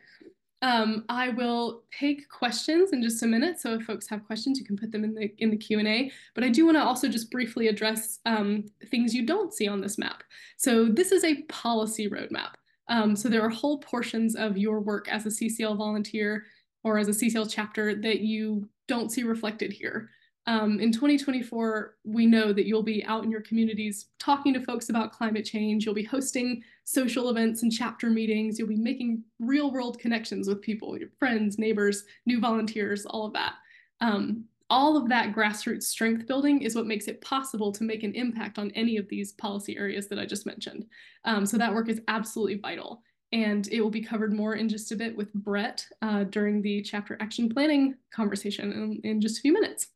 um, 0.63 1.03
I 1.09 1.29
will 1.29 1.83
take 1.91 2.29
questions 2.29 2.93
in 2.93 3.03
just 3.03 3.21
a 3.21 3.27
minute. 3.27 3.59
So 3.59 3.73
if 3.73 3.83
folks 3.83 4.07
have 4.07 4.25
questions, 4.25 4.57
you 4.57 4.65
can 4.65 4.77
put 4.77 4.93
them 4.93 5.03
in 5.03 5.13
the 5.13 5.29
in 5.39 5.49
the 5.49 5.57
Q&A. 5.57 6.09
But 6.33 6.45
I 6.45 6.49
do 6.49 6.65
want 6.65 6.77
to 6.77 6.83
also 6.83 7.09
just 7.09 7.29
briefly 7.29 7.67
address 7.67 8.19
um, 8.25 8.63
things 8.87 9.13
you 9.13 9.25
don't 9.25 9.53
see 9.53 9.67
on 9.67 9.81
this 9.81 9.97
map. 9.97 10.23
So 10.55 10.85
this 10.85 11.11
is 11.11 11.25
a 11.25 11.41
policy 11.43 12.09
roadmap. 12.09 12.53
Um, 12.87 13.13
so 13.15 13.27
there 13.27 13.41
are 13.41 13.49
whole 13.49 13.79
portions 13.79 14.35
of 14.35 14.57
your 14.57 14.79
work 14.79 15.09
as 15.09 15.25
a 15.25 15.29
CCL 15.29 15.77
volunteer 15.77 16.45
or 16.85 16.97
as 16.97 17.09
a 17.09 17.11
CCL 17.11 17.51
chapter 17.51 17.95
that 17.95 18.21
you 18.21 18.67
don't 18.87 19.11
see 19.11 19.23
reflected 19.23 19.73
here. 19.73 20.09
Um, 20.45 20.79
in 20.79 20.91
2024, 20.91 21.95
we 22.03 22.25
know 22.25 22.51
that 22.51 22.65
you'll 22.65 22.83
be 22.83 23.03
out 23.05 23.23
in 23.23 23.31
your 23.31 23.41
communities 23.41 24.07
talking 24.19 24.53
to 24.53 24.61
folks 24.61 24.89
about 24.89 25.13
climate 25.13 25.45
change. 25.45 25.85
You'll 25.85 25.93
be 25.93 26.03
hosting 26.03 26.61
social 26.83 27.29
events 27.29 27.63
and 27.63 27.71
chapter 27.71 28.09
meetings. 28.09 28.59
You'll 28.59 28.67
be 28.67 28.75
making 28.75 29.23
real 29.39 29.71
world 29.71 29.99
connections 29.99 30.47
with 30.47 30.61
people, 30.61 30.97
your 30.97 31.09
friends, 31.17 31.57
neighbors, 31.57 32.03
new 32.25 32.41
volunteers, 32.41 33.05
all 33.05 33.25
of 33.25 33.33
that. 33.33 33.53
Um, 34.01 34.45
all 34.69 34.97
of 34.97 35.07
that 35.09 35.33
grassroots 35.33 35.83
strength 35.83 36.27
building 36.27 36.61
is 36.61 36.75
what 36.75 36.87
makes 36.87 37.07
it 37.07 37.21
possible 37.21 37.71
to 37.71 37.83
make 37.83 38.03
an 38.03 38.15
impact 38.15 38.57
on 38.57 38.71
any 38.71 38.97
of 38.97 39.07
these 39.07 39.33
policy 39.33 39.77
areas 39.77 40.07
that 40.07 40.19
I 40.19 40.25
just 40.25 40.45
mentioned. 40.45 40.87
Um, 41.25 41.45
so 41.45 41.57
that 41.57 41.73
work 41.73 41.89
is 41.89 42.01
absolutely 42.07 42.57
vital. 42.57 43.01
And 43.31 43.67
it 43.69 43.81
will 43.81 43.89
be 43.89 44.01
covered 44.01 44.33
more 44.33 44.55
in 44.55 44.67
just 44.69 44.91
a 44.91 44.95
bit 44.95 45.15
with 45.15 45.33
Brett 45.33 45.85
uh, 46.01 46.25
during 46.25 46.61
the 46.61 46.81
chapter 46.81 47.17
action 47.19 47.49
planning 47.49 47.95
conversation 48.11 48.71
in, 48.71 49.01
in 49.03 49.21
just 49.21 49.37
a 49.37 49.41
few 49.41 49.53
minutes. 49.53 49.87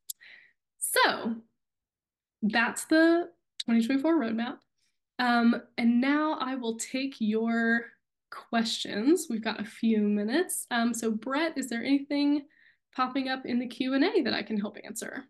So 0.79 1.35
that's 2.41 2.85
the 2.85 3.29
2024 3.65 4.19
roadmap. 4.19 4.57
Um, 5.19 5.61
and 5.77 5.99
now 5.99 6.37
I 6.39 6.55
will 6.55 6.77
take 6.77 7.15
your 7.19 7.85
questions. 8.29 9.27
We've 9.29 9.43
got 9.43 9.59
a 9.59 9.65
few 9.65 9.99
minutes. 9.99 10.67
Um, 10.71 10.93
so 10.93 11.11
Brett, 11.11 11.57
is 11.57 11.69
there 11.69 11.83
anything 11.83 12.43
popping 12.95 13.29
up 13.29 13.45
in 13.45 13.59
the 13.59 13.67
Q&A 13.67 14.21
that 14.21 14.33
I 14.33 14.43
can 14.43 14.59
help 14.59 14.77
answer? 14.83 15.25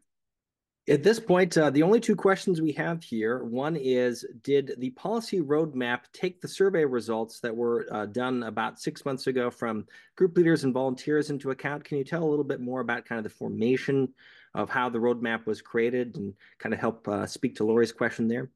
At 0.89 1.03
this 1.03 1.19
point, 1.19 1.57
uh, 1.57 1.69
the 1.69 1.83
only 1.83 1.99
two 1.99 2.15
questions 2.15 2.61
we 2.61 2.71
have 2.73 3.03
here, 3.03 3.43
one 3.43 3.75
is, 3.75 4.25
did 4.41 4.75
the 4.77 4.91
policy 4.91 5.41
roadmap 5.41 6.03
take 6.13 6.39
the 6.39 6.47
survey 6.47 6.85
results 6.85 7.41
that 7.41 7.53
were 7.53 7.85
uh, 7.91 8.05
done 8.05 8.43
about 8.43 8.79
six 8.79 9.03
months 9.03 9.27
ago 9.27 9.49
from 9.49 9.85
group 10.15 10.37
leaders 10.37 10.63
and 10.63 10.73
volunteers 10.73 11.29
into 11.29 11.51
account? 11.51 11.83
Can 11.83 11.97
you 11.97 12.05
tell 12.05 12.23
a 12.23 12.29
little 12.29 12.45
bit 12.45 12.61
more 12.61 12.79
about 12.79 13.03
kind 13.03 13.19
of 13.19 13.25
the 13.25 13.37
formation 13.37 14.13
of 14.57 14.69
how 14.71 14.89
the 14.89 14.97
roadmap 14.97 15.45
was 15.45 15.61
created 15.61 16.15
and 16.17 16.33
kind 16.57 16.73
of 16.73 16.79
help 16.79 17.07
uh, 17.07 17.25
speak 17.25 17.55
to 17.55 17.63
Lori's 17.63 17.91
question 17.91 18.27
there? 18.27 18.49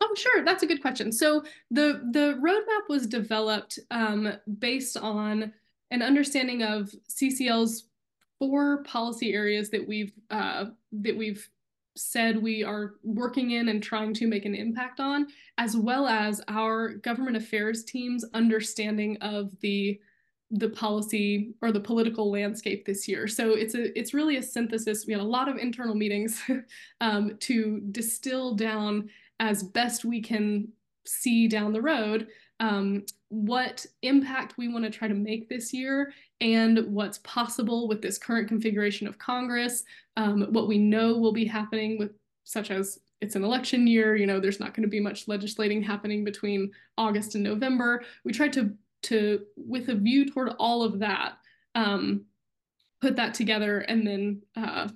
Oh, 0.00 0.14
sure. 0.16 0.44
That's 0.44 0.64
a 0.64 0.66
good 0.66 0.82
question. 0.82 1.12
So 1.12 1.44
the 1.70 2.02
the 2.10 2.38
roadmap 2.42 2.88
was 2.88 3.06
developed 3.06 3.78
um, 3.90 4.34
based 4.58 4.96
on 4.96 5.52
an 5.92 6.02
understanding 6.02 6.62
of 6.62 6.92
CCL's 7.08 7.84
four 8.40 8.82
policy 8.82 9.32
areas 9.32 9.70
that 9.70 9.86
we've 9.86 10.12
uh, 10.28 10.66
that 10.92 11.16
we've 11.16 11.48
said 11.96 12.42
we 12.42 12.64
are 12.64 12.94
working 13.04 13.52
in 13.52 13.68
and 13.68 13.80
trying 13.80 14.12
to 14.14 14.26
make 14.26 14.44
an 14.44 14.56
impact 14.56 14.98
on, 14.98 15.28
as 15.58 15.76
well 15.76 16.08
as 16.08 16.42
our 16.48 16.94
government 16.94 17.36
affairs 17.36 17.84
team's 17.84 18.24
understanding 18.34 19.16
of 19.20 19.52
the 19.60 20.00
the 20.54 20.68
policy 20.68 21.54
or 21.62 21.72
the 21.72 21.80
political 21.80 22.30
landscape 22.30 22.84
this 22.84 23.08
year. 23.08 23.26
So 23.26 23.50
it's 23.50 23.74
a 23.74 23.96
it's 23.98 24.14
really 24.14 24.36
a 24.36 24.42
synthesis. 24.42 25.04
We 25.06 25.12
had 25.12 25.22
a 25.22 25.24
lot 25.24 25.48
of 25.48 25.56
internal 25.56 25.94
meetings 25.94 26.42
um, 27.00 27.36
to 27.40 27.80
distill 27.90 28.54
down 28.54 29.08
as 29.40 29.62
best 29.62 30.04
we 30.04 30.22
can 30.22 30.68
see 31.06 31.48
down 31.48 31.72
the 31.72 31.82
road 31.82 32.28
um, 32.60 33.04
what 33.28 33.84
impact 34.02 34.56
we 34.56 34.68
want 34.68 34.84
to 34.84 34.90
try 34.90 35.08
to 35.08 35.14
make 35.14 35.48
this 35.48 35.72
year 35.72 36.12
and 36.40 36.78
what's 36.86 37.18
possible 37.18 37.88
with 37.88 38.00
this 38.00 38.16
current 38.16 38.48
configuration 38.48 39.06
of 39.06 39.18
Congress, 39.18 39.82
um, 40.16 40.42
what 40.52 40.68
we 40.68 40.78
know 40.78 41.18
will 41.18 41.32
be 41.32 41.44
happening 41.44 41.98
with 41.98 42.12
such 42.44 42.70
as 42.70 43.00
it's 43.20 43.36
an 43.36 43.44
election 43.44 43.86
year, 43.86 44.16
you 44.16 44.26
know, 44.26 44.38
there's 44.38 44.60
not 44.60 44.74
going 44.74 44.82
to 44.82 44.88
be 44.88 45.00
much 45.00 45.26
legislating 45.28 45.82
happening 45.82 46.24
between 46.24 46.70
August 46.98 47.34
and 47.34 47.42
November. 47.42 48.04
We 48.24 48.32
tried 48.32 48.52
to 48.54 48.74
to 49.04 49.44
with 49.56 49.88
a 49.88 49.94
view 49.94 50.30
toward 50.30 50.52
all 50.58 50.82
of 50.82 50.98
that, 51.00 51.34
um, 51.74 52.24
put 53.00 53.16
that 53.16 53.34
together 53.34 53.80
and 53.80 54.06
then 54.06 54.42
uh, 54.56 54.88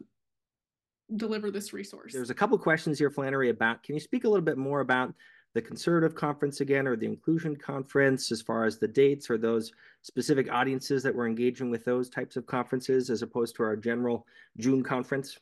deliver 1.16 1.51
this 1.51 1.73
resource. 1.73 2.12
There's 2.12 2.31
a 2.31 2.35
couple 2.35 2.59
questions 2.59 2.99
here, 2.99 3.11
Flannery, 3.11 3.51
about 3.51 3.83
can 3.83 3.94
you 3.94 4.01
speak 4.01 4.25
a 4.25 4.29
little 4.29 4.44
bit 4.44 4.59
more 4.59 4.81
about 4.81 5.14
the 5.55 5.62
conservative 5.62 6.14
conference 6.14 6.61
again 6.61 6.87
or 6.87 6.94
the 6.94 7.07
inclusion 7.07 7.57
conference 7.57 8.31
as 8.31 8.42
far 8.42 8.64
as 8.64 8.79
the 8.79 8.88
dates 8.88 9.31
or 9.31 9.38
those 9.38 9.73
specific 10.03 10.53
audiences 10.53 11.03
that 11.03 11.14
we're 11.14 11.27
engaging 11.27 11.71
with 11.71 11.85
those 11.85 12.11
types 12.11 12.37
of 12.37 12.47
conferences 12.47 13.11
as 13.11 13.23
opposed 13.23 13.57
to 13.57 13.62
our 13.62 13.77
general 13.77 14.27
June 14.59 14.83
conference? 14.83 15.38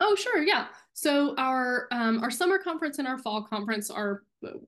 Oh, 0.00 0.14
sure, 0.14 0.42
yeah. 0.42 0.66
So 0.92 1.34
our 1.36 1.88
um, 1.90 2.22
our 2.22 2.30
summer 2.30 2.58
conference 2.58 2.98
and 2.98 3.08
our 3.08 3.18
fall 3.18 3.42
conference 3.42 3.90
are 3.90 4.22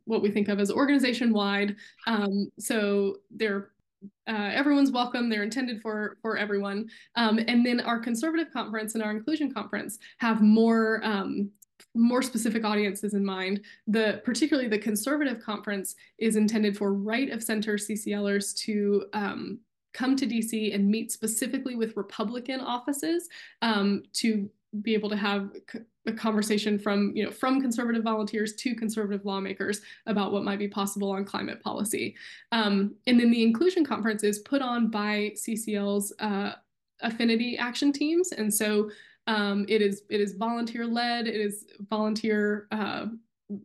what 0.04 0.22
we 0.22 0.30
think 0.30 0.48
of 0.48 0.60
as 0.60 0.70
organization 0.70 1.32
wide. 1.32 1.76
Um, 2.06 2.50
so 2.58 3.16
they're 3.30 3.70
uh, 4.28 4.50
everyone's 4.52 4.90
welcome. 4.90 5.28
They're 5.28 5.42
intended 5.42 5.80
for 5.82 6.18
for 6.22 6.36
everyone. 6.36 6.88
Um, 7.16 7.38
and 7.46 7.64
then 7.64 7.80
our 7.80 7.98
conservative 7.98 8.52
conference 8.52 8.94
and 8.94 9.02
our 9.02 9.10
inclusion 9.10 9.52
conference 9.52 9.98
have 10.18 10.40
more 10.42 11.00
um, 11.02 11.50
more 11.94 12.22
specific 12.22 12.64
audiences 12.64 13.14
in 13.14 13.24
mind. 13.24 13.62
The 13.86 14.20
particularly 14.24 14.68
the 14.68 14.78
conservative 14.78 15.42
conference 15.42 15.94
is 16.18 16.36
intended 16.36 16.76
for 16.76 16.92
right 16.92 17.30
of 17.30 17.42
center 17.42 17.74
CCLers 17.76 18.56
to 18.64 19.06
um, 19.12 19.60
come 19.94 20.14
to 20.16 20.26
DC 20.26 20.74
and 20.74 20.88
meet 20.88 21.10
specifically 21.10 21.74
with 21.74 21.96
Republican 21.96 22.60
offices 22.60 23.28
um, 23.62 24.02
to 24.12 24.48
be 24.82 24.94
able 24.94 25.08
to 25.08 25.16
have 25.16 25.50
a 26.06 26.12
conversation 26.12 26.78
from 26.78 27.12
you 27.14 27.24
know 27.24 27.30
from 27.30 27.60
conservative 27.60 28.02
volunteers 28.02 28.54
to 28.54 28.74
conservative 28.74 29.24
lawmakers 29.24 29.80
about 30.06 30.32
what 30.32 30.44
might 30.44 30.58
be 30.58 30.68
possible 30.68 31.10
on 31.10 31.24
climate 31.24 31.62
policy. 31.62 32.14
Um, 32.52 32.94
and 33.06 33.18
then 33.18 33.30
the 33.30 33.42
inclusion 33.42 33.84
conference 33.84 34.22
is 34.24 34.40
put 34.40 34.62
on 34.62 34.90
by 34.90 35.32
ccl's 35.36 36.12
uh, 36.18 36.52
affinity 37.02 37.56
action 37.58 37.92
teams. 37.92 38.32
And 38.32 38.52
so 38.52 38.90
um, 39.26 39.66
it 39.68 39.82
is 39.82 40.02
it 40.08 40.20
is 40.20 40.34
volunteer 40.34 40.86
led 40.86 41.26
it 41.26 41.40
is 41.40 41.66
volunteer 41.88 42.66
uh, 42.72 43.06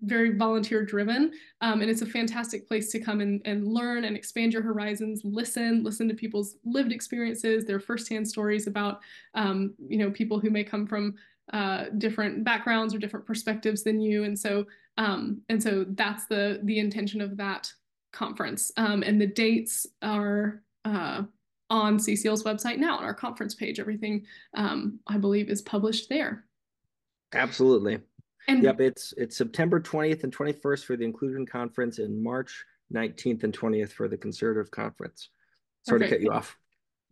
very 0.03 0.37
volunteer 0.37 0.85
driven 0.85 1.33
um, 1.61 1.81
and 1.81 1.89
it's 1.89 2.01
a 2.01 2.05
fantastic 2.05 2.67
place 2.67 2.89
to 2.89 2.99
come 2.99 3.19
and, 3.19 3.41
and 3.43 3.67
learn 3.67 4.05
and 4.05 4.15
expand 4.15 4.53
your 4.53 4.61
horizons 4.61 5.21
listen 5.23 5.83
listen 5.83 6.07
to 6.07 6.13
people's 6.13 6.55
lived 6.63 6.91
experiences 6.91 7.65
their 7.65 7.79
firsthand 7.79 8.27
stories 8.27 8.67
about 8.67 9.01
um, 9.33 9.73
you 9.87 9.97
know 9.97 10.09
people 10.11 10.39
who 10.39 10.49
may 10.49 10.63
come 10.63 10.87
from 10.87 11.15
uh, 11.51 11.85
different 11.97 12.43
backgrounds 12.43 12.95
or 12.95 12.99
different 12.99 13.25
perspectives 13.25 13.83
than 13.83 13.99
you. 13.99 14.23
And 14.23 14.37
so 14.37 14.65
um, 14.97 15.41
and 15.49 15.61
so 15.61 15.85
that's 15.89 16.25
the 16.27 16.59
the 16.63 16.79
intention 16.79 17.19
of 17.19 17.35
that 17.37 17.71
conference. 18.11 18.71
Um, 18.77 19.03
and 19.03 19.19
the 19.19 19.27
dates 19.27 19.87
are 20.01 20.61
uh, 20.85 21.23
on 21.69 21.97
ccl's 21.97 22.43
website 22.43 22.77
now 22.77 22.97
on 22.97 23.03
our 23.03 23.13
conference 23.13 23.55
page. 23.55 23.79
Everything 23.79 24.25
um, 24.55 24.99
i 25.07 25.17
believe 25.17 25.49
is 25.49 25.61
published 25.61 26.09
there. 26.09 26.45
Absolutely 27.33 27.99
and 28.47 28.63
yep, 28.63 28.79
it's 28.79 29.13
it's 29.17 29.37
September 29.37 29.79
20th 29.79 30.23
and 30.23 30.35
21st 30.35 30.85
for 30.85 30.97
the 30.97 31.03
Inclusion 31.03 31.45
Conference 31.45 31.99
and 31.99 32.21
March 32.21 32.63
19th 32.93 33.43
and 33.43 33.57
20th 33.57 33.91
for 33.91 34.07
the 34.07 34.17
Conservative 34.17 34.71
Conference. 34.71 35.29
Sorry 35.87 36.01
okay. 36.01 36.09
to 36.09 36.15
cut 36.15 36.21
you 36.21 36.31
off. 36.31 36.57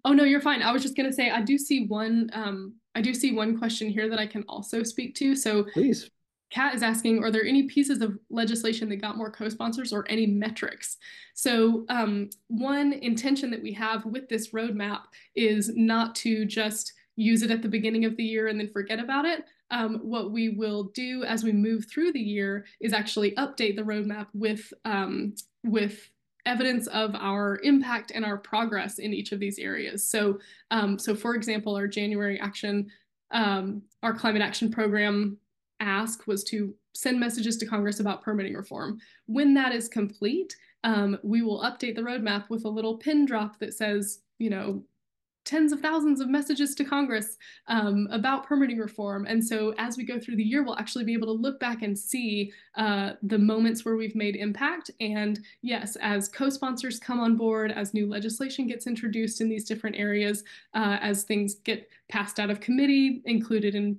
Oh 0.03 0.13
no, 0.13 0.23
you're 0.23 0.41
fine. 0.41 0.61
I 0.61 0.71
was 0.71 0.81
just 0.81 0.95
gonna 0.95 1.13
say 1.13 1.29
I 1.29 1.41
do 1.41 1.57
see 1.57 1.85
one 1.85 2.29
um 2.33 2.75
I 2.95 3.01
do 3.01 3.13
see 3.13 3.33
one 3.33 3.57
question 3.57 3.89
here 3.89 4.09
that 4.09 4.19
I 4.19 4.27
can 4.27 4.43
also 4.47 4.83
speak 4.83 5.15
to. 5.15 5.35
So 5.35 5.63
please. 5.73 6.09
Kat 6.51 6.75
is 6.75 6.83
asking, 6.83 7.23
are 7.23 7.31
there 7.31 7.45
any 7.45 7.63
pieces 7.63 8.01
of 8.01 8.19
legislation 8.29 8.89
that 8.89 8.97
got 8.97 9.15
more 9.15 9.31
co-sponsors 9.31 9.93
or 9.93 10.05
any 10.09 10.25
metrics? 10.25 10.97
So 11.33 11.85
um, 11.87 12.29
one 12.49 12.91
intention 12.91 13.49
that 13.51 13.63
we 13.63 13.71
have 13.71 14.03
with 14.03 14.27
this 14.27 14.51
roadmap 14.51 15.03
is 15.33 15.71
not 15.75 16.13
to 16.15 16.43
just 16.43 16.91
use 17.15 17.41
it 17.41 17.51
at 17.51 17.61
the 17.61 17.69
beginning 17.69 18.03
of 18.03 18.17
the 18.17 18.23
year 18.23 18.47
and 18.47 18.59
then 18.59 18.67
forget 18.67 18.99
about 18.99 19.23
it, 19.23 19.45
um, 19.71 19.99
what 20.03 20.31
we 20.31 20.49
will 20.49 20.83
do 20.93 21.23
as 21.23 21.43
we 21.43 21.51
move 21.51 21.85
through 21.89 22.11
the 22.11 22.19
year 22.19 22.65
is 22.79 22.93
actually 22.93 23.31
update 23.31 23.75
the 23.75 23.81
roadmap 23.81 24.27
with 24.33 24.71
um, 24.85 25.33
with 25.63 26.09
evidence 26.45 26.87
of 26.87 27.15
our 27.15 27.59
impact 27.63 28.11
and 28.13 28.25
our 28.25 28.37
progress 28.37 28.99
in 28.99 29.13
each 29.13 29.31
of 29.31 29.39
these 29.39 29.59
areas. 29.59 30.07
So, 30.07 30.39
um, 30.71 30.97
so 30.97 31.15
for 31.15 31.35
example, 31.35 31.75
our 31.75 31.87
January 31.87 32.39
action, 32.39 32.89
um, 33.29 33.83
our 34.01 34.13
climate 34.13 34.41
action 34.41 34.71
program 34.71 35.37
ask 35.79 36.25
was 36.27 36.43
to 36.45 36.73
send 36.93 37.19
messages 37.19 37.57
to 37.57 37.65
Congress 37.65 37.99
about 37.99 38.23
permitting 38.23 38.55
reform. 38.55 38.99
When 39.27 39.53
that 39.53 39.71
is 39.71 39.87
complete, 39.87 40.55
um, 40.83 41.17
we 41.23 41.41
will 41.43 41.61
update 41.61 41.95
the 41.95 42.01
roadmap 42.01 42.49
with 42.49 42.65
a 42.65 42.69
little 42.69 42.97
pin 42.97 43.25
drop 43.25 43.59
that 43.59 43.73
says, 43.73 44.19
you 44.39 44.49
know, 44.49 44.83
tens 45.43 45.71
of 45.71 45.79
thousands 45.79 46.21
of 46.21 46.29
messages 46.29 46.75
to 46.75 46.83
Congress 46.83 47.37
um, 47.67 48.07
about 48.11 48.45
permitting 48.45 48.77
reform. 48.77 49.25
And 49.25 49.43
so 49.43 49.73
as 49.77 49.97
we 49.97 50.03
go 50.03 50.19
through 50.19 50.35
the 50.35 50.43
year, 50.43 50.63
we'll 50.63 50.77
actually 50.77 51.03
be 51.03 51.13
able 51.13 51.27
to 51.27 51.41
look 51.41 51.59
back 51.59 51.81
and 51.81 51.97
see 51.97 52.51
uh, 52.75 53.13
the 53.23 53.37
moments 53.37 53.83
where 53.83 53.95
we've 53.95 54.15
made 54.15 54.35
impact. 54.35 54.91
And 54.99 55.39
yes, 55.61 55.97
as 56.01 56.29
co-sponsors 56.29 56.99
come 56.99 57.19
on 57.19 57.37
board, 57.37 57.71
as 57.71 57.93
new 57.93 58.07
legislation 58.07 58.67
gets 58.67 58.87
introduced 58.87 59.41
in 59.41 59.49
these 59.49 59.65
different 59.65 59.95
areas, 59.95 60.43
uh, 60.73 60.97
as 61.01 61.23
things 61.23 61.55
get 61.55 61.89
passed 62.09 62.39
out 62.39 62.49
of 62.49 62.59
committee, 62.59 63.21
included 63.25 63.73
in 63.73 63.97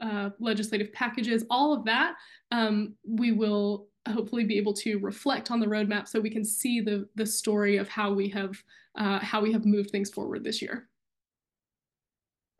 uh, 0.00 0.30
legislative 0.38 0.92
packages, 0.92 1.44
all 1.48 1.72
of 1.72 1.84
that, 1.84 2.14
um, 2.50 2.94
we 3.08 3.32
will 3.32 3.88
hopefully 4.08 4.44
be 4.44 4.58
able 4.58 4.74
to 4.74 4.98
reflect 4.98 5.50
on 5.50 5.60
the 5.60 5.66
roadmap 5.66 6.06
so 6.06 6.20
we 6.20 6.28
can 6.28 6.44
see 6.44 6.80
the 6.80 7.08
the 7.14 7.24
story 7.24 7.78
of 7.78 7.88
how 7.88 8.12
we 8.12 8.28
have 8.28 8.62
uh, 8.96 9.18
how 9.18 9.40
we 9.40 9.52
have 9.52 9.64
moved 9.64 9.90
things 9.90 10.10
forward 10.10 10.44
this 10.44 10.62
year. 10.62 10.88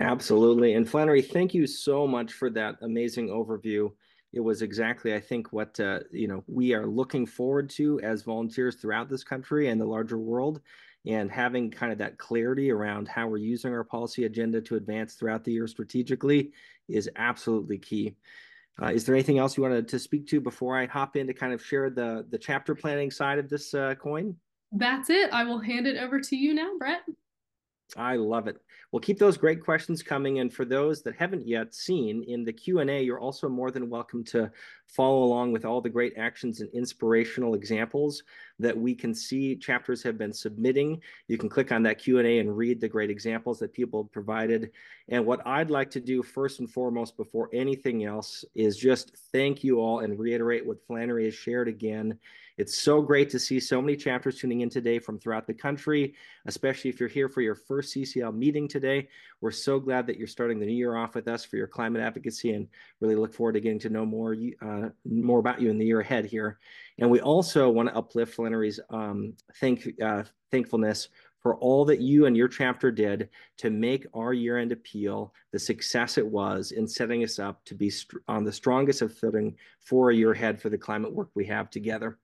Absolutely. 0.00 0.74
And 0.74 0.88
Flannery, 0.88 1.22
thank 1.22 1.54
you 1.54 1.66
so 1.66 2.06
much 2.06 2.32
for 2.32 2.50
that 2.50 2.76
amazing 2.82 3.28
overview. 3.28 3.92
It 4.32 4.40
was 4.40 4.62
exactly, 4.62 5.14
I 5.14 5.20
think, 5.20 5.52
what 5.52 5.78
uh, 5.78 6.00
you 6.10 6.26
know 6.26 6.42
we 6.48 6.74
are 6.74 6.86
looking 6.86 7.24
forward 7.24 7.70
to 7.70 8.00
as 8.00 8.22
volunteers 8.22 8.74
throughout 8.74 9.08
this 9.08 9.22
country 9.22 9.68
and 9.68 9.80
the 9.80 9.84
larger 9.84 10.18
world, 10.18 10.60
and 11.06 11.30
having 11.30 11.70
kind 11.70 11.92
of 11.92 11.98
that 11.98 12.18
clarity 12.18 12.72
around 12.72 13.06
how 13.06 13.28
we're 13.28 13.36
using 13.36 13.72
our 13.72 13.84
policy 13.84 14.24
agenda 14.24 14.60
to 14.62 14.74
advance 14.74 15.14
throughout 15.14 15.44
the 15.44 15.52
year 15.52 15.68
strategically 15.68 16.52
is 16.88 17.08
absolutely 17.14 17.78
key. 17.78 18.16
Uh, 18.82 18.86
is 18.86 19.04
there 19.04 19.14
anything 19.14 19.38
else 19.38 19.56
you 19.56 19.62
wanted 19.62 19.86
to 19.86 20.00
speak 20.00 20.26
to 20.26 20.40
before 20.40 20.76
I 20.76 20.86
hop 20.86 21.14
in 21.14 21.28
to 21.28 21.34
kind 21.34 21.52
of 21.52 21.64
share 21.64 21.88
the 21.88 22.26
the 22.28 22.38
chapter 22.38 22.74
planning 22.74 23.12
side 23.12 23.38
of 23.38 23.48
this 23.48 23.72
uh, 23.72 23.94
coin? 23.94 24.34
That's 24.76 25.08
it. 25.08 25.32
I 25.32 25.44
will 25.44 25.60
hand 25.60 25.86
it 25.86 25.96
over 25.96 26.20
to 26.20 26.36
you 26.36 26.52
now, 26.52 26.72
Brett. 26.78 27.02
I 27.96 28.16
love 28.16 28.48
it. 28.48 28.56
Well, 28.90 29.00
keep 29.00 29.18
those 29.18 29.36
great 29.36 29.62
questions 29.62 30.02
coming. 30.02 30.40
And 30.40 30.52
for 30.52 30.64
those 30.64 31.02
that 31.02 31.14
haven't 31.16 31.46
yet 31.46 31.74
seen 31.74 32.24
in 32.24 32.44
the 32.44 32.52
Q&A, 32.52 33.02
you're 33.02 33.20
also 33.20 33.48
more 33.48 33.70
than 33.70 33.90
welcome 33.90 34.24
to 34.26 34.50
follow 34.88 35.22
along 35.22 35.52
with 35.52 35.64
all 35.64 35.80
the 35.80 35.90
great 35.90 36.14
actions 36.16 36.60
and 36.60 36.70
inspirational 36.72 37.54
examples 37.54 38.22
that 38.58 38.76
we 38.76 38.94
can 38.94 39.14
see 39.14 39.56
chapters 39.56 40.02
have 40.02 40.18
been 40.18 40.32
submitting. 40.32 41.00
You 41.28 41.38
can 41.38 41.48
click 41.48 41.70
on 41.70 41.82
that 41.84 41.98
Q&A 41.98 42.38
and 42.38 42.56
read 42.56 42.80
the 42.80 42.88
great 42.88 43.10
examples 43.10 43.58
that 43.60 43.72
people 43.72 44.04
have 44.04 44.12
provided. 44.12 44.70
And 45.08 45.24
what 45.26 45.46
I'd 45.46 45.70
like 45.70 45.90
to 45.90 46.00
do 46.00 46.22
first 46.22 46.60
and 46.60 46.70
foremost 46.70 47.16
before 47.16 47.48
anything 47.52 48.04
else 48.04 48.44
is 48.54 48.76
just 48.76 49.16
thank 49.32 49.62
you 49.62 49.78
all 49.78 50.00
and 50.00 50.18
reiterate 50.18 50.66
what 50.66 50.84
Flannery 50.86 51.26
has 51.26 51.34
shared 51.34 51.68
again 51.68 52.18
it's 52.56 52.78
so 52.78 53.02
great 53.02 53.30
to 53.30 53.38
see 53.38 53.58
so 53.58 53.80
many 53.80 53.96
chapters 53.96 54.38
tuning 54.38 54.60
in 54.60 54.70
today 54.70 54.98
from 54.98 55.18
throughout 55.18 55.46
the 55.46 55.54
country, 55.54 56.14
especially 56.46 56.90
if 56.90 57.00
you're 57.00 57.08
here 57.08 57.28
for 57.28 57.40
your 57.40 57.54
first 57.54 57.94
CCL 57.94 58.34
meeting 58.34 58.68
today. 58.68 59.08
We're 59.40 59.50
so 59.50 59.80
glad 59.80 60.06
that 60.06 60.16
you're 60.16 60.26
starting 60.26 60.60
the 60.60 60.66
new 60.66 60.72
year 60.72 60.96
off 60.96 61.14
with 61.14 61.26
us 61.26 61.44
for 61.44 61.56
your 61.56 61.66
climate 61.66 62.02
advocacy 62.02 62.52
and 62.52 62.68
really 63.00 63.16
look 63.16 63.34
forward 63.34 63.54
to 63.54 63.60
getting 63.60 63.80
to 63.80 63.90
know 63.90 64.06
more, 64.06 64.36
uh, 64.62 64.88
more 65.04 65.40
about 65.40 65.60
you 65.60 65.70
in 65.70 65.78
the 65.78 65.86
year 65.86 66.00
ahead 66.00 66.26
here. 66.26 66.58
And 66.98 67.10
we 67.10 67.20
also 67.20 67.68
want 67.68 67.88
to 67.88 67.96
uplift 67.96 68.34
Flannery's 68.34 68.78
um, 68.90 69.34
thank, 69.60 69.88
uh, 70.00 70.22
thankfulness 70.52 71.08
for 71.44 71.56
all 71.56 71.84
that 71.84 72.00
you 72.00 72.24
and 72.24 72.36
your 72.36 72.48
chapter 72.48 72.90
did 72.90 73.28
to 73.58 73.68
make 73.68 74.06
our 74.14 74.32
year-end 74.32 74.72
appeal 74.72 75.34
the 75.52 75.58
success 75.58 76.16
it 76.16 76.26
was 76.26 76.72
in 76.72 76.88
setting 76.88 77.22
us 77.22 77.38
up 77.38 77.62
to 77.66 77.74
be 77.74 77.92
on 78.28 78.44
the 78.44 78.52
strongest 78.52 79.02
of 79.02 79.14
footing 79.14 79.54
for 79.78 80.10
a 80.10 80.14
year 80.14 80.32
ahead 80.32 80.58
for 80.58 80.70
the 80.70 80.78
climate 80.78 81.12
work 81.12 81.28
we 81.34 81.44
have 81.44 81.68
together. 81.68 82.18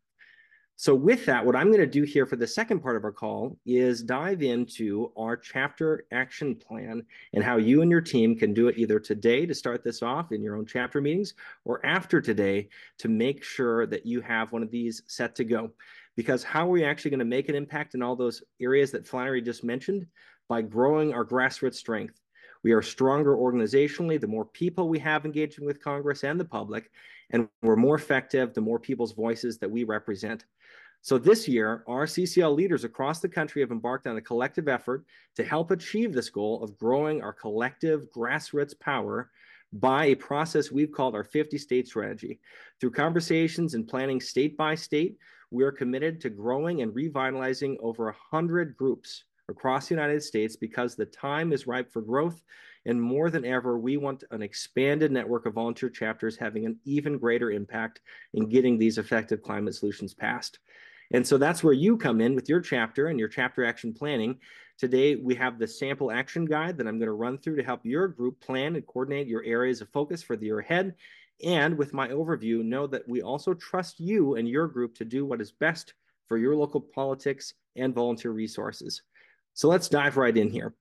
So 0.81 0.95
with 0.95 1.27
that, 1.27 1.45
what 1.45 1.57
I'm 1.57 1.66
going 1.66 1.81
to 1.81 1.87
do 1.87 2.05
here 2.05 2.25
for 2.25 2.37
the 2.37 2.47
second 2.47 2.81
part 2.81 2.97
of 2.97 3.05
our 3.05 3.12
call 3.12 3.55
is 3.66 4.03
dive 4.03 4.40
into 4.40 5.12
our 5.14 5.37
chapter 5.37 6.07
action 6.11 6.55
plan 6.55 7.05
and 7.35 7.45
how 7.45 7.59
you 7.59 7.83
and 7.83 7.90
your 7.90 8.01
team 8.01 8.35
can 8.35 8.55
do 8.55 8.69
it 8.69 8.79
either 8.79 8.99
today 8.99 9.45
to 9.45 9.55
start 9.55 9.85
this 9.85 10.03
off 10.03 10.33
in 10.33 10.43
your 10.43 10.57
own 10.57 10.64
chapter 10.64 11.03
meetings 11.03 11.35
or 11.66 11.85
after 11.85 12.19
today 12.19 12.71
to 12.97 13.09
make 13.09 13.45
sure 13.45 13.85
that 13.88 14.07
you 14.07 14.23
have 14.23 14.53
one 14.53 14.62
of 14.62 14.71
these 14.71 15.03
set 15.07 15.35
to 15.35 15.45
go. 15.45 15.71
Because 16.16 16.43
how 16.43 16.66
are 16.66 16.71
we 16.71 16.83
actually 16.83 17.11
going 17.11 17.19
to 17.19 17.27
make 17.27 17.51
an 17.51 17.55
impact 17.55 17.95
in 17.95 18.01
all 18.01 18.16
those 18.16 18.43
areas 18.59 18.90
that 18.93 19.07
Flannery 19.07 19.43
just 19.43 19.62
mentioned? 19.62 20.07
By 20.49 20.62
growing 20.62 21.12
our 21.12 21.27
grassroots 21.27 21.75
strength. 21.75 22.19
We 22.62 22.73
are 22.73 22.83
stronger 22.83 23.37
organizationally 23.37 24.20
the 24.20 24.27
more 24.27 24.44
people 24.44 24.88
we 24.88 24.99
have 24.99 25.25
engaging 25.25 25.64
with 25.64 25.83
Congress 25.83 26.25
and 26.25 26.38
the 26.38 26.44
public, 26.44 26.90
and 27.31 27.49
we're 27.62 27.77
more 27.77 27.94
effective 27.94 28.53
the 28.53 28.61
more 28.61 28.79
people's 28.79 29.12
voices 29.12 29.59
that 29.59 29.70
we 29.70 29.85
represent. 29.85 30.44
So 31.03 31.16
this 31.16 31.49
year, 31.49 31.83
our 31.87 32.05
CCL 32.05 32.55
leaders 32.55 32.85
across 32.85 33.20
the 33.20 33.29
country 33.29 33.62
have 33.62 33.70
embarked 33.70 34.07
on 34.07 34.18
a 34.18 34.23
collective 34.23 34.68
effort 34.68 35.07
to 35.37 35.44
help 35.44 35.70
achieve 35.70 36.12
this 36.12 36.29
goal 36.29 36.62
of 36.62 36.77
growing 36.77 37.23
our 37.23 37.33
collective 37.33 38.03
grassroots 38.14 38.79
power 38.79 39.31
by 39.73 40.07
a 40.07 40.14
process 40.14 40.70
we've 40.70 40.92
called 40.92 41.14
our 41.14 41.25
50 41.25 41.57
state 41.57 41.88
strategy. 41.88 42.40
Through 42.81 42.90
conversations 42.90 43.75
and 43.75 43.88
planning 43.88 44.20
state 44.20 44.59
by 44.59 44.75
state, 44.75 45.16
we 45.51 45.64
are 45.64 45.73
committed 45.73 46.20
to 46.20 46.31
growing 46.31 46.83
and 46.83 46.94
revitalizing 46.94 47.79
over 47.81 48.05
100 48.05 48.77
groups 48.77 49.25
across 49.50 49.88
the 49.88 49.94
United 49.94 50.22
States 50.22 50.56
because 50.56 50.94
the 50.94 51.06
time 51.06 51.52
is 51.52 51.66
ripe 51.66 51.92
for 51.92 52.00
growth. 52.00 52.40
And 52.86 53.00
more 53.00 53.28
than 53.28 53.44
ever, 53.44 53.78
we 53.78 53.98
want 53.98 54.24
an 54.30 54.40
expanded 54.40 55.12
network 55.12 55.44
of 55.44 55.54
volunteer 55.54 55.90
chapters 55.90 56.36
having 56.36 56.64
an 56.64 56.78
even 56.84 57.18
greater 57.18 57.50
impact 57.50 58.00
in 58.32 58.48
getting 58.48 58.78
these 58.78 58.96
effective 58.96 59.42
climate 59.42 59.74
solutions 59.74 60.14
passed. 60.14 60.58
And 61.12 61.26
so 61.26 61.36
that's 61.36 61.62
where 61.62 61.72
you 61.72 61.96
come 61.96 62.20
in 62.20 62.34
with 62.34 62.48
your 62.48 62.60
chapter 62.60 63.08
and 63.08 63.18
your 63.18 63.28
chapter 63.28 63.64
action 63.64 63.92
planning. 63.92 64.38
Today, 64.78 65.16
we 65.16 65.34
have 65.34 65.58
the 65.58 65.68
sample 65.68 66.10
action 66.10 66.46
guide 66.46 66.78
that 66.78 66.86
I'm 66.86 66.98
going 66.98 67.08
to 67.08 67.12
run 67.12 67.36
through 67.36 67.56
to 67.56 67.64
help 67.64 67.84
your 67.84 68.08
group 68.08 68.40
plan 68.40 68.76
and 68.76 68.86
coordinate 68.86 69.26
your 69.26 69.44
areas 69.44 69.80
of 69.80 69.90
focus 69.90 70.22
for 70.22 70.36
the 70.36 70.46
year 70.46 70.60
ahead. 70.60 70.94
And 71.44 71.76
with 71.76 71.92
my 71.92 72.08
overview, 72.08 72.64
know 72.64 72.86
that 72.86 73.08
we 73.08 73.22
also 73.22 73.54
trust 73.54 73.98
you 73.98 74.36
and 74.36 74.48
your 74.48 74.68
group 74.68 74.94
to 74.96 75.04
do 75.04 75.26
what 75.26 75.40
is 75.40 75.52
best 75.52 75.94
for 76.28 76.38
your 76.38 76.54
local 76.54 76.80
politics 76.80 77.54
and 77.76 77.94
volunteer 77.94 78.30
resources. 78.30 79.02
So 79.54 79.68
let's 79.68 79.88
dive 79.88 80.16
right 80.16 80.36
in 80.36 80.50
here. 80.50 80.74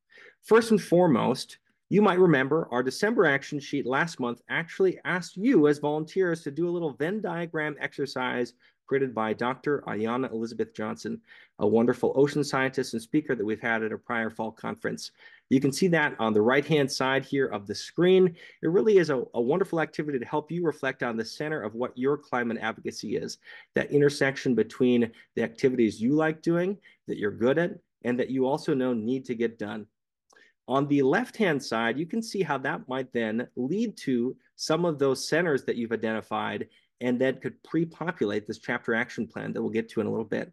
First 0.44 0.72
and 0.72 0.82
foremost, 0.82 1.58
you 1.90 2.02
might 2.02 2.20
remember 2.20 2.68
our 2.72 2.84
December 2.84 3.26
action 3.26 3.60
sheet 3.60 3.86
last 3.86 4.20
month 4.20 4.42
actually 4.50 5.00
asked 5.06 5.38
you 5.38 5.68
as 5.68 5.80
volunteers 5.80 6.44
to 6.44 6.52
do 6.52 6.70
a 6.70 6.72
little 6.72 6.94
Venn 6.94 7.20
diagram 7.20 7.76
exercise 7.80 8.54
created 8.90 9.14
by 9.14 9.32
Dr. 9.34 9.84
Ayana 9.88 10.32
Elizabeth 10.32 10.74
Johnson, 10.74 11.22
a 11.60 11.68
wonderful 11.68 12.12
ocean 12.16 12.44
scientist 12.44 12.94
and 12.94 13.02
speaker 13.02 13.36
that 13.36 13.46
we've 13.46 13.62
had 13.62 13.84
at 13.84 13.92
a 13.92 13.98
prior 13.98 14.32
fall 14.32 14.52
conference. 14.52 15.12
You 15.50 15.62
can 15.62 15.72
see 15.72 15.88
that 15.90 16.16
on 16.18 16.34
the 16.34 16.42
right-hand 16.42 16.92
side 16.92 17.24
here 17.24 17.46
of 17.46 17.68
the 17.68 17.76
screen. 17.76 18.36
It 18.64 18.68
really 18.68 18.98
is 18.98 19.12
a, 19.12 19.24
a, 19.36 19.42
wonderful 19.42 19.80
activity 19.80 20.18
to 20.18 20.26
help 20.26 20.52
you 20.52 20.66
reflect 20.66 21.04
on 21.04 21.18
the 21.18 21.26
center 21.26 21.62
of 21.62 21.76
what 21.76 21.96
your 21.96 22.18
climate 22.18 22.58
advocacy 22.60 23.16
is, 23.16 23.38
that 23.76 23.92
intersection 23.92 24.56
between 24.56 25.12
the 25.36 25.44
activities 25.44 26.02
you 26.02 26.14
like 26.14 26.42
doing, 26.42 26.76
that 27.08 27.18
you're 27.18 27.32
good 27.32 27.60
at, 27.60 27.72
and 28.04 28.20
that 28.20 28.30
you 28.30 28.46
also 28.46 28.74
know 28.74 28.94
need 28.94 29.26
to 29.26 29.36
get 29.36 29.60
done. 29.60 29.86
On 30.68 30.88
the 30.88 31.02
left-hand 31.02 31.64
side, 31.64 31.98
you 31.98 32.06
can 32.06 32.22
see 32.22 32.44
how 32.44 32.58
that 32.60 32.88
might 32.88 33.12
then 33.12 33.48
lead 33.56 33.98
to 33.98 34.36
some 34.56 34.86
of 34.86 35.00
those 35.00 35.28
centers 35.28 35.64
that 35.66 35.76
you've 35.76 35.92
identified 35.92 36.68
and 37.02 37.20
then 37.20 37.40
could 37.40 37.62
pre-populate 37.64 38.46
this 38.46 38.60
chapter 38.60 38.94
action 38.94 39.26
plan 39.26 39.54
that 39.54 39.62
we'll 39.62 39.72
get 39.72 39.90
to 39.90 40.02
in 40.02 40.08
a 40.08 40.12
little 40.12 40.26
bit. 40.26 40.52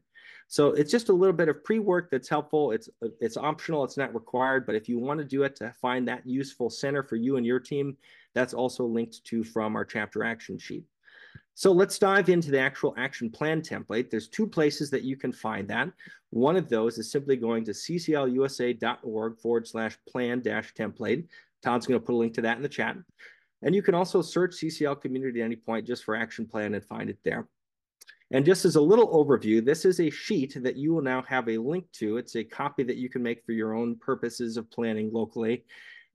So 0.49 0.69
it's 0.69 0.93
just 0.93 1.09
a 1.09 1.13
little 1.13 1.35
bit 1.35 1.49
of 1.49 1.65
pre-work 1.65 2.09
that's 2.11 2.29
helpful. 2.29 2.71
It's 2.71 2.89
it's 3.21 3.37
optional, 3.37 3.85
it's 3.85 3.97
not 3.97 4.15
required, 4.15 4.65
but 4.65 4.77
if 4.77 4.89
you 4.89 4.99
want 4.99 5.19
to 5.19 5.25
do 5.25 5.43
it 5.43 5.57
to 5.57 5.73
find 5.83 6.07
that 6.07 6.27
useful 6.27 6.71
center 6.71 7.03
for 7.03 7.17
you 7.17 7.37
and 7.37 7.45
your 7.45 7.59
team, 7.59 7.97
that's 8.35 8.55
also 8.55 8.85
linked 8.85 9.25
to 9.25 9.43
from 9.43 9.75
our 9.75 9.85
chapter 9.85 10.23
action 10.23 10.57
sheet. 10.57 10.85
So 11.59 11.73
let's 11.73 11.99
dive 11.99 12.29
into 12.29 12.51
the 12.51 12.61
actual 12.61 12.93
action 12.99 13.31
plan 13.31 13.63
template. 13.63 14.11
There's 14.11 14.29
two 14.29 14.47
places 14.47 14.91
that 14.91 15.05
you 15.05 15.17
can 15.17 15.33
find 15.33 15.67
that. 15.69 15.89
One 16.29 16.55
of 16.55 16.69
those 16.69 16.99
is 16.99 17.11
simply 17.11 17.35
going 17.37 17.65
to 17.65 17.71
cclusa.org 17.71 19.39
forward 19.39 19.67
slash 19.67 19.97
plan 20.07 20.43
dash 20.43 20.75
template. 20.75 21.27
Todd's 21.63 21.87
going 21.87 21.99
to 21.99 22.05
put 22.05 22.15
a 22.15 22.19
link 22.19 22.35
to 22.35 22.43
that 22.43 22.59
in 22.59 22.63
the 22.63 22.69
chat. 22.69 22.99
And 23.63 23.75
you 23.75 23.81
can 23.81 23.95
also 23.95 24.21
search 24.21 24.57
CCL 24.57 25.01
community 25.01 25.41
at 25.41 25.47
any 25.47 25.57
point 25.57 25.87
just 25.87 26.05
for 26.05 26.15
action 26.15 26.45
plan 26.45 26.75
and 26.75 26.85
find 26.85 27.09
it 27.09 27.21
there. 27.25 27.49
And 28.33 28.45
just 28.45 28.67
as 28.67 28.77
a 28.77 28.81
little 28.81 29.09
overview, 29.09 29.65
this 29.65 29.87
is 29.87 29.99
a 29.99 30.11
sheet 30.11 30.63
that 30.63 30.77
you 30.77 30.93
will 30.93 31.01
now 31.01 31.23
have 31.23 31.49
a 31.49 31.57
link 31.57 31.91
to. 31.93 32.19
It's 32.19 32.37
a 32.37 32.45
copy 32.45 32.83
that 32.83 32.99
you 32.99 33.09
can 33.09 33.23
make 33.23 33.43
for 33.47 33.53
your 33.53 33.73
own 33.73 33.97
purposes 33.97 34.59
of 34.59 34.71
planning 34.71 35.11
locally 35.11 35.65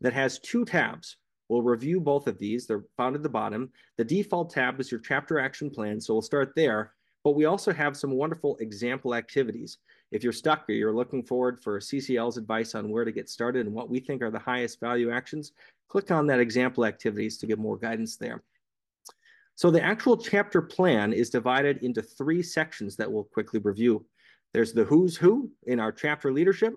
that 0.02 0.14
has 0.14 0.38
two 0.38 0.66
tabs. 0.66 1.18
We'll 1.52 1.62
review 1.62 2.00
both 2.00 2.28
of 2.28 2.40
these. 2.40 2.66
They're 2.66 2.86
found 2.96 3.14
at 3.14 3.24
the 3.24 3.28
bottom. 3.28 3.72
The 3.98 4.06
default 4.06 4.52
tab 4.52 4.80
is 4.80 4.90
your 4.90 5.02
chapter 5.02 5.38
action 5.38 5.70
plan, 5.70 6.00
so 6.00 6.14
we'll 6.14 6.22
start 6.22 6.54
there. 6.56 6.94
But 7.26 7.36
we 7.36 7.44
also 7.44 7.74
have 7.74 7.98
some 7.98 8.12
wonderful 8.12 8.56
example 8.62 9.14
activities. 9.14 9.80
If 10.14 10.24
you're 10.24 10.32
stuck 10.32 10.64
or 10.70 10.72
you're 10.72 10.96
looking 10.96 11.24
forward 11.24 11.62
for 11.62 11.78
CCL's 11.82 12.38
advice 12.38 12.74
on 12.74 12.90
where 12.90 13.04
to 13.04 13.12
get 13.12 13.28
started 13.28 13.66
and 13.66 13.76
what 13.76 13.90
we 13.90 14.00
think 14.00 14.22
are 14.22 14.32
the 14.32 14.40
highest 14.40 14.80
value 14.80 15.12
actions, 15.12 15.52
click 15.90 16.10
on 16.10 16.26
that 16.28 16.40
example 16.40 16.86
activities 16.86 17.38
to 17.40 17.48
get 17.48 17.60
more 17.60 17.78
guidance 17.78 18.16
there. 18.16 18.42
So 19.56 19.70
the 19.70 19.84
actual 19.84 20.16
chapter 20.16 20.62
plan 20.62 21.12
is 21.12 21.30
divided 21.30 21.84
into 21.84 22.02
three 22.02 22.42
sections 22.42 22.96
that 22.96 23.12
we'll 23.12 23.26
quickly 23.26 23.60
review. 23.60 24.06
There's 24.54 24.72
the 24.72 24.86
who's 24.86 25.18
who 25.18 25.52
in 25.68 25.82
our 25.82 25.92
chapter 25.92 26.32
leadership. 26.32 26.76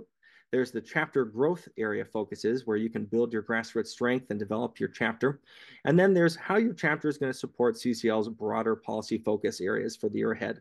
There's 0.53 0.71
the 0.71 0.81
chapter 0.81 1.25
growth 1.25 1.69
area 1.77 2.05
focuses 2.05 2.67
where 2.67 2.77
you 2.77 2.89
can 2.89 3.05
build 3.05 3.33
your 3.33 3.43
grassroots 3.43 3.89
strength 3.89 4.31
and 4.31 4.39
develop 4.39 4.79
your 4.79 4.89
chapter. 4.89 5.41
And 5.85 5.99
then 5.99 6.15
there's 6.15 6.37
how 6.37 6.57
your 6.57 6.75
chapter 6.75 7.09
is 7.09 7.19
going 7.19 7.33
to 7.33 7.39
support 7.39 7.75
CCL's 7.75 8.29
broader 8.29 8.77
policy 8.77 9.19
focus 9.19 9.61
areas 9.61 9.97
for 9.97 10.09
the 10.09 10.19
year 10.19 10.33
ahead. 10.33 10.61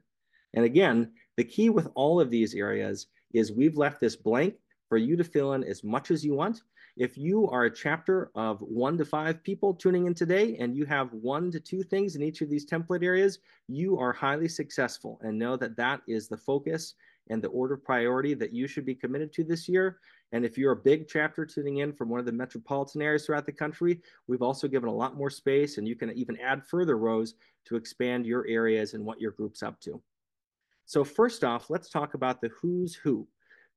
And 0.56 0.66
again, 0.66 1.12
the 1.38 1.44
key 1.44 1.70
with 1.70 1.90
all 1.96 2.20
of 2.20 2.32
these 2.32 2.56
areas 2.56 3.08
is 3.34 3.52
we've 3.52 3.78
left 3.78 4.00
this 4.00 4.16
blank 4.16 4.56
for 4.90 4.98
you 4.98 5.16
to 5.16 5.24
fill 5.24 5.54
in 5.54 5.64
as 5.64 5.84
much 5.84 6.12
as 6.12 6.24
you 6.24 6.34
want 6.34 6.62
if 6.96 7.18
you 7.18 7.50
are 7.50 7.66
a 7.66 7.74
chapter 7.74 8.30
of 8.36 8.62
one 8.62 8.98
to 9.00 9.06
five 9.06 9.44
people 9.44 9.74
tuning 9.74 10.06
in 10.06 10.14
today 10.14 10.56
and 10.60 10.76
you 10.76 10.86
have 10.86 11.12
one 11.12 11.50
to 11.52 11.60
two 11.60 11.82
things 11.82 12.16
in 12.16 12.22
each 12.22 12.42
of 12.42 12.50
these 12.50 12.68
template 12.68 13.04
areas, 13.04 13.40
you 13.68 13.98
are 13.98 14.14
highly 14.14 14.48
successful 14.48 15.20
and 15.24 15.38
know 15.38 15.58
that 15.58 15.76
that 15.76 16.02
is 16.08 16.28
the 16.28 16.38
focus 16.38 16.94
and 17.30 17.42
the 17.42 17.50
order 17.50 17.76
of 17.76 17.84
priority 17.84 18.34
that 18.34 18.54
you 18.54 18.68
should 18.68 18.86
be 18.86 18.96
committed 18.96 19.32
to 19.34 19.44
this 19.44 19.68
year. 19.68 20.00
And 20.32 20.44
if 20.44 20.58
you're 20.58 20.74
a 20.74 20.78
big 20.78 21.08
chapter 21.08 21.46
tuning 21.46 21.78
in 21.78 21.94
from 21.94 22.10
one 22.10 22.20
of 22.20 22.26
the 22.26 22.32
metropolitan 22.32 23.02
areas 23.02 23.26
throughout 23.26 23.46
the 23.46 23.52
country, 23.52 24.02
we've 24.28 24.42
also 24.42 24.68
given 24.68 24.90
a 24.90 24.94
lot 24.94 25.16
more 25.16 25.30
space 25.30 25.78
and 25.78 25.88
you 25.88 25.96
can 25.96 26.12
even 26.12 26.38
add 26.40 26.66
further 26.66 26.98
rows 26.98 27.36
to 27.66 27.76
expand 27.76 28.26
your 28.26 28.46
areas 28.48 28.94
and 28.94 29.06
what 29.06 29.22
your 29.22 29.32
group's 29.32 29.64
up 29.64 29.80
to. 29.82 30.02
So 30.86 31.04
first 31.04 31.44
off, 31.44 31.70
let's 31.70 31.90
talk 31.90 32.14
about 32.14 32.42
the 32.42 32.50
who's 32.62 32.96
who. 32.96 33.28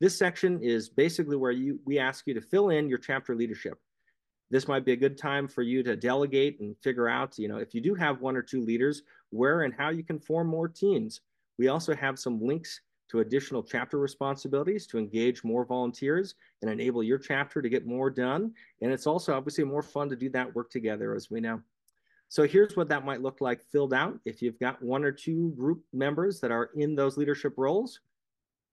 This 0.01 0.19
section 0.19 0.61
is 0.63 0.89
basically 0.89 1.37
where 1.37 1.53
you 1.53 1.79
we 1.87 1.99
ask 1.99 2.27
you 2.27 2.35
to 2.35 2.41
fill 2.41 2.71
in 2.71 2.89
your 2.89 2.99
chapter 2.99 3.35
leadership. 3.35 3.79
This 4.51 4.69
might 4.69 4.85
be 4.85 4.93
a 4.93 4.97
good 4.97 5.19
time 5.19 5.49
for 5.49 5.63
you 5.63 5.83
to 5.83 5.97
delegate 5.97 6.61
and 6.61 6.77
figure 6.83 7.09
out, 7.09 7.39
you 7.39 7.49
know, 7.49 7.57
if 7.57 7.75
you 7.75 7.81
do 7.81 7.95
have 7.95 8.21
one 8.21 8.37
or 8.37 8.43
two 8.43 8.61
leaders, 8.61 9.03
where 9.31 9.63
and 9.63 9.75
how 9.75 9.91
you 9.91 10.05
can 10.05 10.21
form 10.21 10.49
more 10.49 10.69
teams. 10.69 11.21
We 11.59 11.69
also 11.69 11.95
have 11.95 12.19
some 12.19 12.41
links 12.41 12.81
to 13.09 13.21
additional 13.21 13.62
chapter 13.62 13.99
responsibilities 13.99 14.87
to 14.88 14.99
engage 14.99 15.45
more 15.45 15.64
volunteers 15.64 16.35
and 16.62 16.71
enable 16.71 17.03
your 17.03 17.19
chapter 17.19 17.62
to 17.62 17.69
get 17.69 17.87
more 17.87 18.11
done. 18.11 18.53
And 18.83 18.92
it's 18.92 19.07
also 19.07 19.35
obviously 19.35 19.64
more 19.64 19.83
fun 19.83 20.09
to 20.11 20.16
do 20.16 20.29
that 20.31 20.55
work 20.55 20.71
together 20.71 21.14
as 21.14 21.31
we 21.31 21.40
know. 21.40 21.61
So 22.29 22.42
here's 22.47 22.77
what 22.77 22.88
that 22.88 23.05
might 23.05 23.23
look 23.23 23.40
like 23.40 23.62
filled 23.71 23.95
out. 23.95 24.19
If 24.25 24.42
you've 24.42 24.59
got 24.59 24.83
one 24.83 25.05
or 25.05 25.12
two 25.12 25.51
group 25.57 25.83
members 25.92 26.40
that 26.40 26.51
are 26.51 26.71
in 26.75 26.97
those 26.97 27.16
leadership 27.16 27.55
roles, 27.57 28.01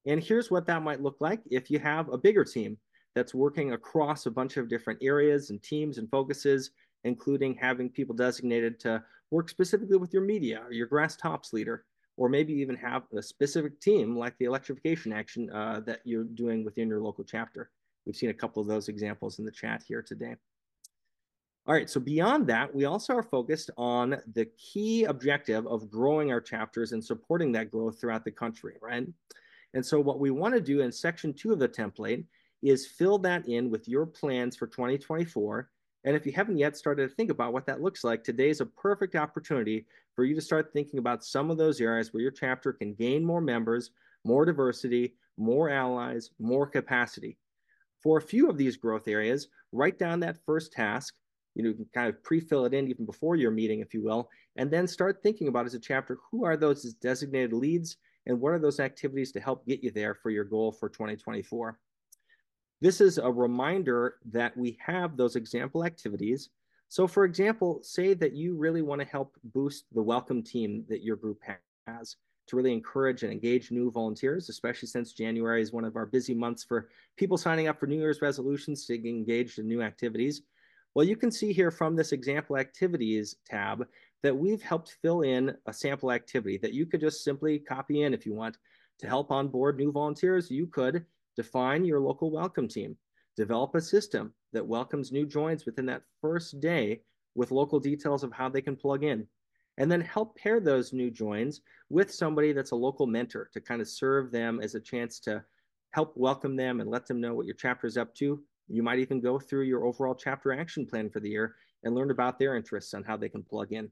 and 0.05 0.21
here's 0.21 0.49
what 0.49 0.65
that 0.65 0.81
might 0.81 1.01
look 1.01 1.17
like 1.19 1.41
if 1.49 1.69
you 1.69 1.79
have 1.79 2.09
a 2.09 2.17
bigger 2.17 2.43
team 2.43 2.77
that's 3.15 3.33
working 3.33 3.73
across 3.73 4.25
a 4.25 4.31
bunch 4.31 4.57
of 4.57 4.67
different 4.67 4.99
areas 5.03 5.49
and 5.51 5.61
teams 5.61 5.97
and 5.99 6.09
focuses, 6.09 6.71
including 7.03 7.55
having 7.55 7.89
people 7.89 8.15
designated 8.15 8.79
to 8.79 9.03
work 9.29 9.49
specifically 9.49 9.97
with 9.97 10.13
your 10.13 10.23
media 10.23 10.61
or 10.65 10.73
your 10.73 10.87
grass 10.87 11.15
tops 11.15 11.53
leader, 11.53 11.85
or 12.17 12.29
maybe 12.29 12.53
even 12.53 12.75
have 12.75 13.03
a 13.17 13.21
specific 13.21 13.79
team 13.81 14.15
like 14.17 14.37
the 14.37 14.45
electrification 14.45 15.11
action 15.11 15.49
uh, 15.51 15.79
that 15.85 16.01
you're 16.03 16.23
doing 16.23 16.63
within 16.63 16.87
your 16.87 17.01
local 17.01 17.23
chapter. 17.23 17.71
We've 18.05 18.15
seen 18.15 18.29
a 18.29 18.33
couple 18.33 18.61
of 18.61 18.67
those 18.67 18.89
examples 18.89 19.39
in 19.39 19.45
the 19.45 19.51
chat 19.51 19.83
here 19.87 20.01
today. 20.01 20.35
All 21.65 21.73
right, 21.73 21.89
so 21.89 22.01
beyond 22.01 22.47
that, 22.47 22.75
we 22.75 22.83
also 22.83 23.15
are 23.15 23.23
focused 23.23 23.71
on 23.77 24.17
the 24.33 24.45
key 24.57 25.05
objective 25.05 25.65
of 25.65 25.89
growing 25.89 26.29
our 26.29 26.41
chapters 26.41 26.91
and 26.91 27.03
supporting 27.03 27.53
that 27.53 27.71
growth 27.71 28.01
throughout 28.01 28.25
the 28.25 28.31
country, 28.31 28.75
right? 28.81 29.07
And 29.73 29.85
so 29.85 29.99
what 30.01 30.19
we 30.19 30.29
want 30.29 30.53
to 30.55 30.61
do 30.61 30.81
in 30.81 30.91
section 30.91 31.33
two 31.33 31.53
of 31.53 31.59
the 31.59 31.69
template 31.69 32.25
is 32.61 32.85
fill 32.85 33.17
that 33.19 33.47
in 33.47 33.69
with 33.69 33.87
your 33.87 34.05
plans 34.05 34.57
for 34.57 34.67
2024. 34.67 35.69
And 36.05 36.15
if 36.15 36.25
you 36.25 36.33
haven't 36.33 36.57
yet 36.57 36.75
started 36.75 37.09
to 37.09 37.15
think 37.15 37.31
about 37.31 37.53
what 37.53 37.65
that 37.65 37.81
looks 37.81 38.03
like, 38.03 38.23
today 38.23 38.49
is 38.49 38.59
a 38.61 38.65
perfect 38.65 39.15
opportunity 39.15 39.85
for 40.15 40.25
you 40.25 40.35
to 40.35 40.41
start 40.41 40.71
thinking 40.73 40.99
about 40.99 41.23
some 41.23 41.49
of 41.49 41.57
those 41.57 41.79
areas 41.79 42.13
where 42.13 42.21
your 42.21 42.31
chapter 42.31 42.73
can 42.73 42.93
gain 42.93 43.23
more 43.23 43.41
members, 43.41 43.91
more 44.25 44.45
diversity, 44.45 45.15
more 45.37 45.69
allies, 45.69 46.31
more 46.39 46.67
capacity. 46.67 47.37
For 48.01 48.17
a 48.17 48.21
few 48.21 48.49
of 48.49 48.57
these 48.57 48.75
growth 48.75 49.07
areas, 49.07 49.47
write 49.71 49.97
down 49.97 50.19
that 50.19 50.43
first 50.45 50.73
task. 50.73 51.15
You 51.55 51.63
know, 51.63 51.69
you 51.69 51.75
can 51.75 51.87
kind 51.93 52.09
of 52.09 52.21
pre-fill 52.23 52.65
it 52.65 52.73
in 52.73 52.87
even 52.87 53.05
before 53.05 53.35
your 53.35 53.51
meeting, 53.51 53.79
if 53.79 53.93
you 53.93 54.03
will, 54.03 54.29
and 54.57 54.69
then 54.69 54.87
start 54.87 55.21
thinking 55.23 55.47
about 55.47 55.65
as 55.65 55.73
a 55.73 55.79
chapter, 55.79 56.17
who 56.31 56.43
are 56.43 56.57
those 56.57 56.83
designated 56.95 57.53
leads 57.53 57.97
and 58.25 58.39
what 58.39 58.53
are 58.53 58.59
those 58.59 58.79
activities 58.79 59.31
to 59.31 59.39
help 59.39 59.65
get 59.65 59.83
you 59.83 59.91
there 59.91 60.15
for 60.15 60.31
your 60.31 60.43
goal 60.43 60.71
for 60.71 60.89
2024. 60.89 61.77
This 62.83 62.99
is 62.99 63.17
a 63.17 63.31
reminder 63.31 64.15
that 64.25 64.57
we 64.57 64.77
have 64.85 65.15
those 65.15 65.37
example 65.37 65.85
activities. 65.85 66.49
So 66.89 67.07
for 67.07 67.23
example, 67.23 67.79
say 67.81 68.13
that 68.15 68.33
you 68.33 68.57
really 68.57 68.81
want 68.81 68.99
to 68.99 69.07
help 69.07 69.37
boost 69.53 69.85
the 69.93 70.01
welcome 70.01 70.43
team 70.43 70.83
that 70.89 71.01
your 71.01 71.15
group 71.15 71.39
has 71.87 72.17
to 72.47 72.57
really 72.57 72.73
encourage 72.73 73.23
and 73.23 73.31
engage 73.31 73.71
new 73.71 73.89
volunteers, 73.89 74.49
especially 74.49 74.89
since 74.89 75.13
January 75.13 75.61
is 75.61 75.71
one 75.71 75.85
of 75.85 75.95
our 75.95 76.05
busy 76.05 76.33
months 76.33 76.65
for 76.65 76.89
people 77.15 77.37
signing 77.37 77.69
up 77.69 77.79
for 77.79 77.87
New 77.87 77.99
Year's 77.99 78.21
resolutions 78.21 78.85
to 78.87 78.95
engage 78.95 79.59
in 79.59 79.65
new 79.65 79.81
activities. 79.81 80.41
Well, 80.93 81.05
you 81.05 81.15
can 81.15 81.31
see 81.31 81.53
here 81.53 81.71
from 81.71 81.95
this 81.95 82.11
example 82.11 82.57
activities 82.57 83.37
tab 83.45 83.87
that 84.23 84.35
we've 84.35 84.61
helped 84.61 84.97
fill 85.01 85.21
in 85.21 85.55
a 85.67 85.73
sample 85.73 86.11
activity 86.11 86.57
that 86.57 86.73
you 86.73 86.85
could 86.85 86.99
just 86.99 87.23
simply 87.23 87.59
copy 87.59 88.01
in 88.01 88.13
if 88.13 88.25
you 88.25 88.33
want. 88.33 88.57
To 88.99 89.07
help 89.07 89.31
onboard 89.31 89.77
new 89.77 89.93
volunteers, 89.93 90.51
you 90.51 90.67
could 90.67 91.05
define 91.35 91.85
your 91.85 91.99
local 91.99 92.31
welcome 92.31 92.67
team, 92.67 92.97
develop 93.35 93.75
a 93.75 93.81
system 93.81 94.33
that 94.51 94.65
welcomes 94.65 95.11
new 95.11 95.25
joins 95.25 95.65
within 95.65 95.85
that 95.87 96.03
first 96.21 96.59
day 96.59 97.01
with 97.35 97.51
local 97.51 97.79
details 97.79 98.23
of 98.23 98.31
how 98.31 98.49
they 98.49 98.61
can 98.61 98.75
plug 98.75 99.03
in, 99.03 99.27
and 99.77 99.91
then 99.91 100.01
help 100.01 100.37
pair 100.37 100.59
those 100.59 100.93
new 100.93 101.09
joins 101.09 101.61
with 101.89 102.13
somebody 102.13 102.53
that's 102.53 102.71
a 102.71 102.75
local 102.75 103.07
mentor 103.07 103.49
to 103.53 103.59
kind 103.59 103.81
of 103.81 103.87
serve 103.87 104.31
them 104.31 104.59
as 104.61 104.75
a 104.75 104.79
chance 104.79 105.19
to 105.19 105.43
help 105.91 106.13
welcome 106.15 106.55
them 106.55 106.79
and 106.79 106.89
let 106.89 107.07
them 107.07 107.21
know 107.21 107.33
what 107.33 107.45
your 107.45 107.55
chapter 107.55 107.87
is 107.87 107.97
up 107.97 108.13
to. 108.15 108.41
You 108.67 108.83
might 108.83 108.99
even 108.99 109.19
go 109.19 109.39
through 109.39 109.63
your 109.63 109.85
overall 109.85 110.15
chapter 110.15 110.53
action 110.53 110.85
plan 110.85 111.09
for 111.09 111.19
the 111.19 111.29
year 111.29 111.55
and 111.83 111.93
learn 111.93 112.11
about 112.11 112.39
their 112.39 112.55
interests 112.55 112.93
and 112.93 113.05
how 113.05 113.17
they 113.17 113.29
can 113.29 113.43
plug 113.43 113.73
in. 113.73 113.89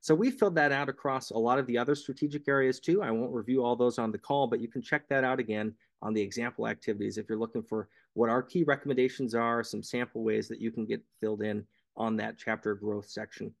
So 0.00 0.14
we 0.14 0.30
filled 0.30 0.54
that 0.54 0.72
out 0.72 0.88
across 0.88 1.30
a 1.30 1.38
lot 1.38 1.58
of 1.58 1.66
the 1.66 1.76
other 1.76 1.94
strategic 1.94 2.48
areas 2.48 2.80
too. 2.80 3.02
I 3.02 3.10
won't 3.10 3.34
review 3.34 3.62
all 3.62 3.76
those 3.76 3.98
on 3.98 4.10
the 4.10 4.18
call, 4.18 4.46
but 4.46 4.60
you 4.60 4.68
can 4.68 4.80
check 4.82 5.06
that 5.08 5.24
out 5.24 5.38
again 5.38 5.74
on 6.02 6.14
the 6.14 6.22
example 6.22 6.66
activities 6.66 7.18
if 7.18 7.28
you're 7.28 7.38
looking 7.38 7.62
for 7.62 7.88
what 8.14 8.30
our 8.30 8.42
key 8.42 8.64
recommendations 8.64 9.34
are, 9.34 9.62
some 9.62 9.82
sample 9.82 10.22
ways 10.22 10.48
that 10.48 10.60
you 10.60 10.70
can 10.70 10.86
get 10.86 11.02
filled 11.20 11.42
in 11.42 11.64
on 11.96 12.16
that 12.16 12.38
chapter 12.38 12.74
growth 12.74 13.08
section. 13.08 13.54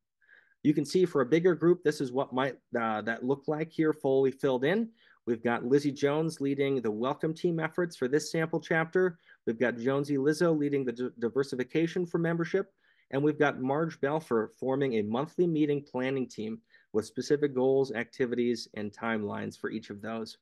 You 0.62 0.74
can 0.74 0.84
see 0.84 1.06
for 1.06 1.22
a 1.22 1.26
bigger 1.26 1.54
group, 1.54 1.82
this 1.82 2.00
is 2.00 2.12
what 2.12 2.32
might 2.32 2.56
uh, 2.78 3.00
that 3.02 3.24
look 3.24 3.44
like 3.46 3.70
here, 3.72 3.92
fully 3.92 4.30
filled 4.30 4.64
in. 4.64 4.90
We've 5.26 5.42
got 5.42 5.64
Lizzie 5.64 5.92
Jones 5.92 6.40
leading 6.40 6.82
the 6.82 6.90
welcome 6.90 7.34
team 7.34 7.60
efforts 7.60 7.96
for 7.96 8.08
this 8.08 8.30
sample 8.32 8.60
chapter. 8.60 9.18
We've 9.46 9.58
got 9.60 9.78
Jonesy 9.78 10.16
Lizzo 10.16 10.56
leading 10.58 10.84
the 10.84 11.12
diversification 11.18 12.06
for 12.06 12.18
membership. 12.18 12.72
And 13.10 13.22
we've 13.22 13.38
got 13.38 13.60
Marge 13.60 14.00
Belfer 14.00 14.48
forming 14.58 14.94
a 14.94 15.02
monthly 15.02 15.46
meeting 15.46 15.82
planning 15.82 16.28
team 16.28 16.60
with 16.92 17.06
specific 17.06 17.54
goals, 17.54 17.92
activities, 17.92 18.68
and 18.74 18.92
timelines 18.92 19.58
for 19.58 19.70
each 19.70 19.90
of 19.90 20.00
those. 20.00 20.38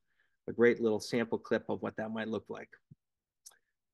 A 0.48 0.52
great 0.52 0.80
little 0.80 1.00
sample 1.00 1.38
clip 1.38 1.64
of 1.68 1.82
what 1.82 1.96
that 1.96 2.10
might 2.10 2.28
look 2.28 2.46
like. 2.48 2.70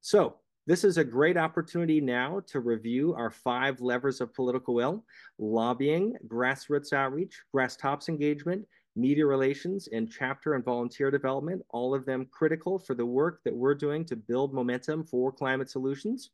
So 0.00 0.36
this 0.66 0.84
is 0.84 0.96
a 0.96 1.04
great 1.04 1.36
opportunity 1.36 2.00
now 2.00 2.40
to 2.46 2.60
review 2.60 3.14
our 3.14 3.30
five 3.30 3.80
levers 3.80 4.20
of 4.20 4.32
political 4.32 4.74
will, 4.74 5.04
lobbying, 5.38 6.14
grassroots 6.26 6.92
outreach, 6.92 7.42
grass 7.52 7.76
tops 7.76 8.08
engagement, 8.08 8.66
media 8.96 9.26
relations, 9.26 9.88
and 9.92 10.10
chapter 10.10 10.54
and 10.54 10.64
volunteer 10.64 11.10
development, 11.10 11.62
all 11.70 11.94
of 11.94 12.06
them 12.06 12.26
critical 12.30 12.78
for 12.78 12.94
the 12.94 13.04
work 13.04 13.40
that 13.44 13.54
we're 13.54 13.74
doing 13.74 14.04
to 14.04 14.16
build 14.16 14.54
momentum 14.54 15.04
for 15.04 15.32
climate 15.32 15.68
solutions. 15.68 16.30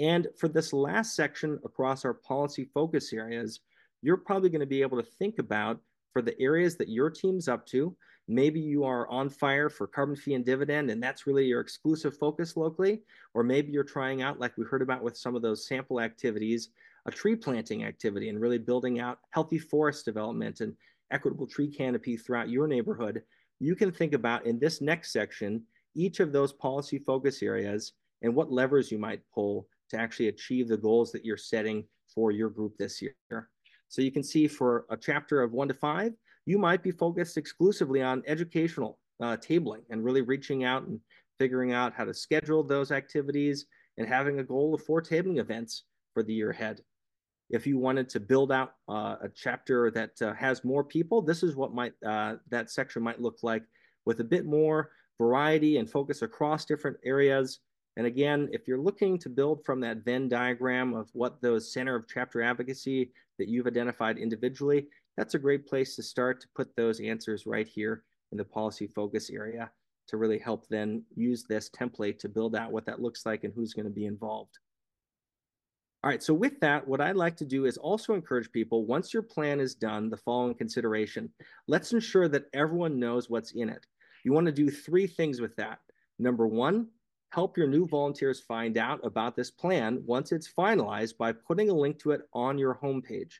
And 0.00 0.26
for 0.36 0.48
this 0.48 0.72
last 0.72 1.14
section 1.14 1.58
across 1.64 2.04
our 2.04 2.14
policy 2.14 2.68
focus 2.74 3.12
areas, 3.12 3.60
you're 4.02 4.16
probably 4.16 4.50
going 4.50 4.60
to 4.60 4.66
be 4.66 4.82
able 4.82 5.00
to 5.00 5.08
think 5.18 5.38
about 5.38 5.80
for 6.12 6.20
the 6.20 6.38
areas 6.40 6.76
that 6.76 6.88
your 6.88 7.10
team's 7.10 7.48
up 7.48 7.64
to. 7.66 7.96
Maybe 8.26 8.58
you 8.58 8.84
are 8.84 9.08
on 9.08 9.28
fire 9.28 9.68
for 9.68 9.86
carbon 9.86 10.16
fee 10.16 10.34
and 10.34 10.44
dividend, 10.44 10.90
and 10.90 11.02
that's 11.02 11.26
really 11.26 11.44
your 11.44 11.60
exclusive 11.60 12.16
focus 12.16 12.56
locally. 12.56 13.02
Or 13.34 13.42
maybe 13.42 13.70
you're 13.70 13.84
trying 13.84 14.22
out, 14.22 14.40
like 14.40 14.56
we 14.56 14.64
heard 14.64 14.82
about 14.82 15.02
with 15.02 15.16
some 15.16 15.36
of 15.36 15.42
those 15.42 15.66
sample 15.66 16.00
activities, 16.00 16.70
a 17.06 17.10
tree 17.10 17.36
planting 17.36 17.84
activity 17.84 18.30
and 18.30 18.40
really 18.40 18.58
building 18.58 18.98
out 18.98 19.18
healthy 19.30 19.58
forest 19.58 20.06
development 20.06 20.60
and 20.60 20.74
equitable 21.10 21.46
tree 21.46 21.68
canopy 21.68 22.16
throughout 22.16 22.48
your 22.48 22.66
neighborhood. 22.66 23.22
You 23.60 23.76
can 23.76 23.92
think 23.92 24.14
about 24.14 24.46
in 24.46 24.58
this 24.58 24.80
next 24.80 25.12
section 25.12 25.62
each 25.94 26.20
of 26.20 26.32
those 26.32 26.52
policy 26.52 26.98
focus 26.98 27.42
areas 27.42 27.92
and 28.22 28.34
what 28.34 28.50
levers 28.50 28.90
you 28.90 28.98
might 28.98 29.20
pull 29.32 29.68
to 29.90 29.98
actually 29.98 30.28
achieve 30.28 30.66
the 30.66 30.76
goals 30.76 31.12
that 31.12 31.24
you're 31.24 31.36
setting 31.36 31.84
for 32.12 32.30
your 32.30 32.48
group 32.48 32.76
this 32.78 33.02
year. 33.02 33.50
So 33.88 34.02
you 34.02 34.10
can 34.10 34.24
see 34.24 34.48
for 34.48 34.86
a 34.90 34.96
chapter 34.96 35.42
of 35.42 35.52
one 35.52 35.68
to 35.68 35.74
five, 35.74 36.14
you 36.46 36.58
might 36.58 36.82
be 36.82 36.90
focused 36.90 37.36
exclusively 37.36 38.02
on 38.02 38.22
educational 38.26 38.98
uh, 39.20 39.36
tabling 39.36 39.82
and 39.90 40.04
really 40.04 40.22
reaching 40.22 40.64
out 40.64 40.84
and 40.84 41.00
figuring 41.38 41.72
out 41.72 41.94
how 41.94 42.04
to 42.04 42.14
schedule 42.14 42.62
those 42.62 42.92
activities 42.92 43.66
and 43.98 44.08
having 44.08 44.38
a 44.38 44.44
goal 44.44 44.74
of 44.74 44.82
four 44.82 45.00
tabling 45.00 45.38
events 45.38 45.84
for 46.12 46.22
the 46.22 46.32
year 46.32 46.50
ahead. 46.50 46.80
If 47.50 47.66
you 47.66 47.78
wanted 47.78 48.08
to 48.10 48.20
build 48.20 48.50
out 48.52 48.74
uh, 48.88 49.16
a 49.22 49.28
chapter 49.34 49.90
that 49.92 50.20
uh, 50.22 50.32
has 50.34 50.64
more 50.64 50.82
people, 50.82 51.22
this 51.22 51.42
is 51.42 51.56
what 51.56 51.74
might 51.74 51.92
uh, 52.06 52.36
that 52.50 52.70
section 52.70 53.02
might 53.02 53.20
look 53.20 53.38
like 53.42 53.62
with 54.06 54.20
a 54.20 54.24
bit 54.24 54.44
more 54.44 54.90
variety 55.18 55.76
and 55.78 55.88
focus 55.88 56.22
across 56.22 56.64
different 56.64 56.96
areas 57.04 57.60
and 57.96 58.06
again, 58.06 58.48
if 58.52 58.66
you're 58.66 58.80
looking 58.80 59.18
to 59.18 59.28
build 59.28 59.64
from 59.64 59.80
that 59.80 60.04
Venn 60.04 60.28
diagram 60.28 60.94
of 60.94 61.08
what 61.12 61.40
those 61.40 61.72
center 61.72 61.94
of 61.94 62.08
chapter 62.08 62.42
advocacy 62.42 63.12
that 63.38 63.48
you've 63.48 63.66
identified 63.66 64.18
individually, 64.18 64.88
that's 65.16 65.34
a 65.34 65.38
great 65.38 65.66
place 65.66 65.96
to 65.96 66.02
start 66.02 66.40
to 66.40 66.48
put 66.54 66.74
those 66.76 67.00
answers 67.00 67.46
right 67.46 67.68
here 67.68 68.04
in 68.32 68.38
the 68.38 68.44
policy 68.44 68.86
focus 68.86 69.30
area 69.30 69.70
to 70.08 70.16
really 70.16 70.38
help 70.38 70.66
then 70.68 71.02
use 71.14 71.44
this 71.44 71.70
template 71.70 72.18
to 72.18 72.28
build 72.28 72.54
out 72.54 72.72
what 72.72 72.84
that 72.86 73.00
looks 73.00 73.24
like 73.24 73.44
and 73.44 73.52
who's 73.54 73.72
going 73.72 73.86
to 73.86 73.90
be 73.90 74.06
involved. 74.06 74.58
All 76.02 76.10
right, 76.10 76.22
so 76.22 76.34
with 76.34 76.60
that, 76.60 76.86
what 76.86 77.00
I'd 77.00 77.16
like 77.16 77.36
to 77.38 77.46
do 77.46 77.64
is 77.64 77.78
also 77.78 78.12
encourage 78.12 78.52
people, 78.52 78.84
once 78.84 79.14
your 79.14 79.22
plan 79.22 79.58
is 79.58 79.74
done, 79.74 80.10
the 80.10 80.18
following 80.18 80.54
consideration. 80.54 81.30
Let's 81.66 81.94
ensure 81.94 82.28
that 82.28 82.44
everyone 82.52 83.00
knows 83.00 83.30
what's 83.30 83.52
in 83.52 83.70
it. 83.70 83.86
You 84.22 84.34
want 84.34 84.44
to 84.44 84.52
do 84.52 84.70
three 84.70 85.06
things 85.06 85.40
with 85.40 85.56
that. 85.56 85.78
Number 86.18 86.46
one, 86.46 86.88
help 87.30 87.56
your 87.56 87.66
new 87.66 87.86
volunteers 87.86 88.40
find 88.40 88.76
out 88.76 89.00
about 89.02 89.34
this 89.34 89.50
plan 89.50 90.02
once 90.04 90.30
it's 90.30 90.52
finalized 90.52 91.16
by 91.16 91.32
putting 91.32 91.70
a 91.70 91.74
link 91.74 91.98
to 92.00 92.10
it 92.10 92.20
on 92.34 92.58
your 92.58 92.78
homepage. 92.82 93.32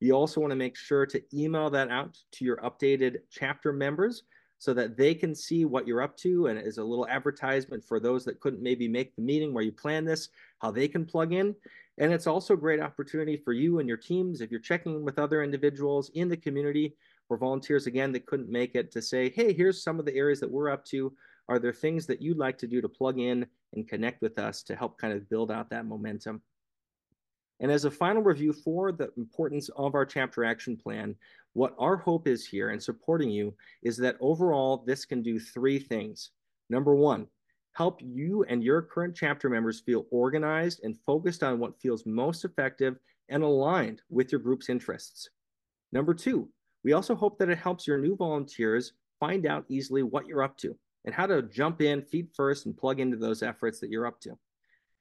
You 0.00 0.12
also 0.12 0.40
want 0.40 0.50
to 0.50 0.56
make 0.56 0.76
sure 0.76 1.06
to 1.06 1.22
email 1.32 1.70
that 1.70 1.90
out 1.90 2.18
to 2.32 2.44
your 2.44 2.56
updated 2.58 3.18
chapter 3.30 3.72
members 3.72 4.24
so 4.58 4.72
that 4.74 4.96
they 4.96 5.14
can 5.14 5.34
see 5.34 5.64
what 5.64 5.86
you're 5.86 6.02
up 6.02 6.16
to 6.16 6.46
and 6.46 6.58
as 6.58 6.78
a 6.78 6.84
little 6.84 7.06
advertisement 7.08 7.84
for 7.84 8.00
those 8.00 8.24
that 8.24 8.40
couldn't 8.40 8.62
maybe 8.62 8.88
make 8.88 9.14
the 9.14 9.22
meeting 9.22 9.52
where 9.52 9.64
you 9.64 9.72
plan 9.72 10.04
this, 10.04 10.28
how 10.60 10.70
they 10.70 10.88
can 10.88 11.04
plug 11.04 11.32
in. 11.32 11.54
And 11.98 12.12
it's 12.12 12.26
also 12.26 12.54
a 12.54 12.58
great 12.58 12.80
opportunity 12.80 13.36
for 13.36 13.52
you 13.52 13.78
and 13.78 13.88
your 13.88 13.98
teams 13.98 14.40
if 14.40 14.50
you're 14.50 14.60
checking 14.60 15.04
with 15.04 15.18
other 15.18 15.42
individuals 15.42 16.10
in 16.14 16.28
the 16.28 16.36
community 16.36 16.96
or 17.28 17.36
volunteers 17.36 17.86
again 17.86 18.10
that 18.12 18.26
couldn't 18.26 18.50
make 18.50 18.74
it 18.74 18.90
to 18.92 19.02
say, 19.02 19.30
hey, 19.30 19.52
here's 19.52 19.82
some 19.82 19.98
of 19.98 20.06
the 20.06 20.14
areas 20.14 20.40
that 20.40 20.50
we're 20.50 20.70
up 20.70 20.84
to. 20.86 21.12
Are 21.48 21.58
there 21.58 21.72
things 21.72 22.06
that 22.06 22.22
you'd 22.22 22.38
like 22.38 22.58
to 22.58 22.66
do 22.66 22.80
to 22.80 22.88
plug 22.88 23.18
in 23.20 23.46
and 23.74 23.88
connect 23.88 24.22
with 24.22 24.38
us 24.38 24.62
to 24.64 24.76
help 24.76 24.98
kind 24.98 25.12
of 25.12 25.28
build 25.28 25.50
out 25.50 25.70
that 25.70 25.86
momentum? 25.86 26.40
And 27.60 27.70
as 27.70 27.84
a 27.84 27.90
final 27.90 28.22
review 28.22 28.52
for 28.52 28.92
the 28.92 29.10
importance 29.16 29.68
of 29.76 29.94
our 29.94 30.04
chapter 30.04 30.44
action 30.44 30.76
plan, 30.76 31.14
what 31.52 31.74
our 31.78 31.96
hope 31.96 32.26
is 32.26 32.46
here 32.46 32.70
and 32.70 32.82
supporting 32.82 33.30
you 33.30 33.54
is 33.82 33.96
that 33.98 34.16
overall 34.20 34.82
this 34.86 35.04
can 35.04 35.22
do 35.22 35.38
three 35.38 35.78
things. 35.78 36.30
Number 36.68 36.94
one, 36.94 37.26
help 37.72 38.00
you 38.02 38.44
and 38.48 38.62
your 38.62 38.82
current 38.82 39.14
chapter 39.14 39.48
members 39.48 39.80
feel 39.80 40.06
organized 40.10 40.80
and 40.82 40.98
focused 41.06 41.42
on 41.42 41.58
what 41.58 41.80
feels 41.80 42.06
most 42.06 42.44
effective 42.44 42.96
and 43.28 43.42
aligned 43.42 44.02
with 44.10 44.32
your 44.32 44.40
group's 44.40 44.68
interests. 44.68 45.30
Number 45.92 46.14
two, 46.14 46.48
we 46.82 46.92
also 46.92 47.14
hope 47.14 47.38
that 47.38 47.48
it 47.48 47.58
helps 47.58 47.86
your 47.86 47.98
new 47.98 48.16
volunteers 48.16 48.92
find 49.20 49.46
out 49.46 49.64
easily 49.68 50.02
what 50.02 50.26
you're 50.26 50.42
up 50.42 50.56
to 50.58 50.76
and 51.04 51.14
how 51.14 51.26
to 51.26 51.42
jump 51.42 51.80
in 51.80 52.02
feet 52.02 52.28
first 52.34 52.66
and 52.66 52.76
plug 52.76 53.00
into 53.00 53.16
those 53.16 53.42
efforts 53.42 53.80
that 53.80 53.90
you're 53.90 54.06
up 54.06 54.20
to. 54.20 54.36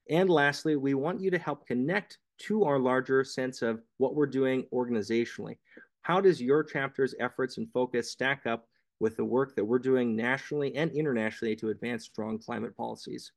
And 0.10 0.30
lastly, 0.30 0.76
we 0.76 0.94
want 0.94 1.22
you 1.22 1.32
to 1.32 1.38
help 1.38 1.66
connect 1.66 2.18
to 2.44 2.66
our 2.66 2.80
larger 2.80 3.24
sense 3.24 3.62
of 3.62 3.82
what 3.98 4.16
we're 4.16 4.26
doing 4.26 4.66
organizationally. 4.74 5.58
How 6.02 6.20
does 6.20 6.42
your 6.42 6.64
chapter's 6.64 7.16
efforts 7.20 7.58
and 7.58 7.72
focus 7.72 8.12
stack 8.12 8.46
up 8.46 8.68
with 9.00 9.16
the 9.16 9.24
work 9.24 9.56
that 9.56 9.64
we're 9.64 9.80
doing 9.80 10.16
nationally 10.16 10.76
and 10.76 10.92
internationally 10.92 11.56
to 11.56 11.70
advance 11.70 12.04
strong 12.06 12.38
climate 12.38 12.76
policies? 12.76 13.32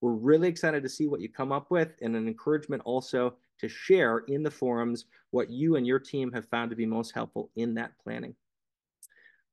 We're 0.00 0.12
really 0.12 0.48
excited 0.48 0.82
to 0.82 0.88
see 0.88 1.06
what 1.06 1.20
you 1.20 1.28
come 1.28 1.52
up 1.52 1.70
with 1.70 1.90
and 2.00 2.16
an 2.16 2.26
encouragement 2.26 2.82
also 2.84 3.34
to 3.60 3.68
share 3.68 4.18
in 4.28 4.42
the 4.42 4.50
forums 4.50 5.06
what 5.30 5.50
you 5.50 5.76
and 5.76 5.86
your 5.86 5.98
team 5.98 6.32
have 6.32 6.48
found 6.48 6.70
to 6.70 6.76
be 6.76 6.86
most 6.86 7.12
helpful 7.14 7.50
in 7.56 7.74
that 7.74 7.92
planning. 8.02 8.34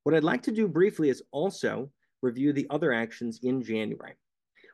What 0.04 0.16
I'd 0.16 0.24
like 0.24 0.44
to 0.44 0.52
do 0.52 0.68
briefly 0.68 1.10
is 1.10 1.24
also 1.32 1.90
review 2.22 2.54
the 2.54 2.68
other 2.70 2.94
actions 2.94 3.40
in 3.44 3.62
January. 3.62 4.14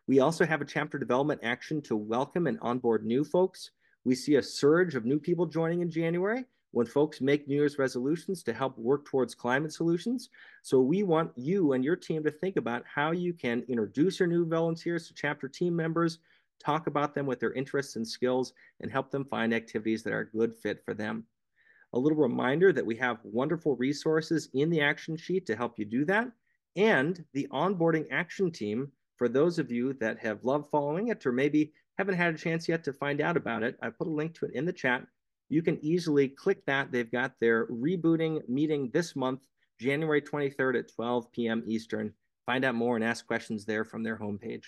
We 0.07 0.19
also 0.19 0.45
have 0.45 0.61
a 0.61 0.65
chapter 0.65 0.99
development 0.99 1.39
action 1.41 1.81
to 1.83 1.95
welcome 1.95 2.47
and 2.47 2.59
onboard 2.61 3.05
new 3.05 3.23
folks. 3.23 3.71
We 4.03 4.15
see 4.15 4.35
a 4.35 4.43
surge 4.43 4.95
of 4.95 5.05
new 5.05 5.19
people 5.19 5.45
joining 5.45 5.81
in 5.81 5.91
January 5.91 6.45
when 6.71 6.85
folks 6.85 7.21
make 7.21 7.47
New 7.47 7.55
Year's 7.55 7.77
resolutions 7.77 8.43
to 8.43 8.53
help 8.53 8.77
work 8.77 9.05
towards 9.05 9.35
climate 9.35 9.73
solutions. 9.73 10.29
So 10.63 10.79
we 10.79 11.03
want 11.03 11.31
you 11.35 11.73
and 11.73 11.83
your 11.83 11.95
team 11.95 12.23
to 12.23 12.31
think 12.31 12.55
about 12.55 12.83
how 12.85 13.11
you 13.11 13.33
can 13.33 13.63
introduce 13.67 14.19
your 14.19 14.27
new 14.27 14.45
volunteers 14.45 15.07
to 15.07 15.13
chapter 15.13 15.47
team 15.47 15.75
members, 15.75 16.19
talk 16.59 16.87
about 16.87 17.13
them 17.13 17.25
with 17.25 17.39
their 17.39 17.53
interests 17.53 17.95
and 17.95 18.07
skills, 18.07 18.53
and 18.79 18.91
help 18.91 19.11
them 19.11 19.25
find 19.25 19.53
activities 19.53 20.01
that 20.03 20.13
are 20.13 20.21
a 20.21 20.37
good 20.37 20.55
fit 20.55 20.83
for 20.85 20.93
them. 20.93 21.25
A 21.93 21.99
little 21.99 22.17
reminder 22.17 22.71
that 22.71 22.85
we 22.85 22.95
have 22.95 23.19
wonderful 23.23 23.75
resources 23.75 24.49
in 24.53 24.69
the 24.69 24.81
action 24.81 25.17
sheet 25.17 25.45
to 25.47 25.57
help 25.57 25.77
you 25.77 25.85
do 25.85 26.05
that 26.05 26.31
and 26.77 27.23
the 27.33 27.47
onboarding 27.51 28.05
action 28.11 28.49
team 28.49 28.91
for 29.17 29.27
those 29.27 29.59
of 29.59 29.71
you 29.71 29.93
that 29.93 30.17
have 30.19 30.45
loved 30.45 30.69
following 30.71 31.09
it 31.09 31.25
or 31.25 31.31
maybe 31.31 31.73
haven't 32.01 32.15
had 32.15 32.33
a 32.33 32.37
chance 32.37 32.67
yet 32.67 32.83
to 32.85 32.93
find 32.93 33.21
out 33.21 33.37
about 33.37 33.61
it. 33.61 33.77
I 33.79 33.91
put 33.91 34.07
a 34.07 34.11
link 34.11 34.33
to 34.39 34.45
it 34.45 34.55
in 34.55 34.65
the 34.65 34.73
chat. 34.73 35.05
You 35.49 35.61
can 35.61 35.77
easily 35.85 36.29
click 36.29 36.65
that. 36.65 36.91
They've 36.91 37.11
got 37.11 37.33
their 37.39 37.67
rebooting 37.67 38.41
meeting 38.49 38.89
this 38.91 39.15
month, 39.15 39.41
January 39.79 40.19
23rd 40.19 40.79
at 40.79 40.91
12 40.91 41.31
p.m. 41.31 41.63
Eastern. 41.67 42.11
Find 42.47 42.65
out 42.65 42.73
more 42.73 42.95
and 42.95 43.05
ask 43.05 43.27
questions 43.27 43.65
there 43.65 43.85
from 43.85 44.01
their 44.01 44.17
homepage. 44.17 44.63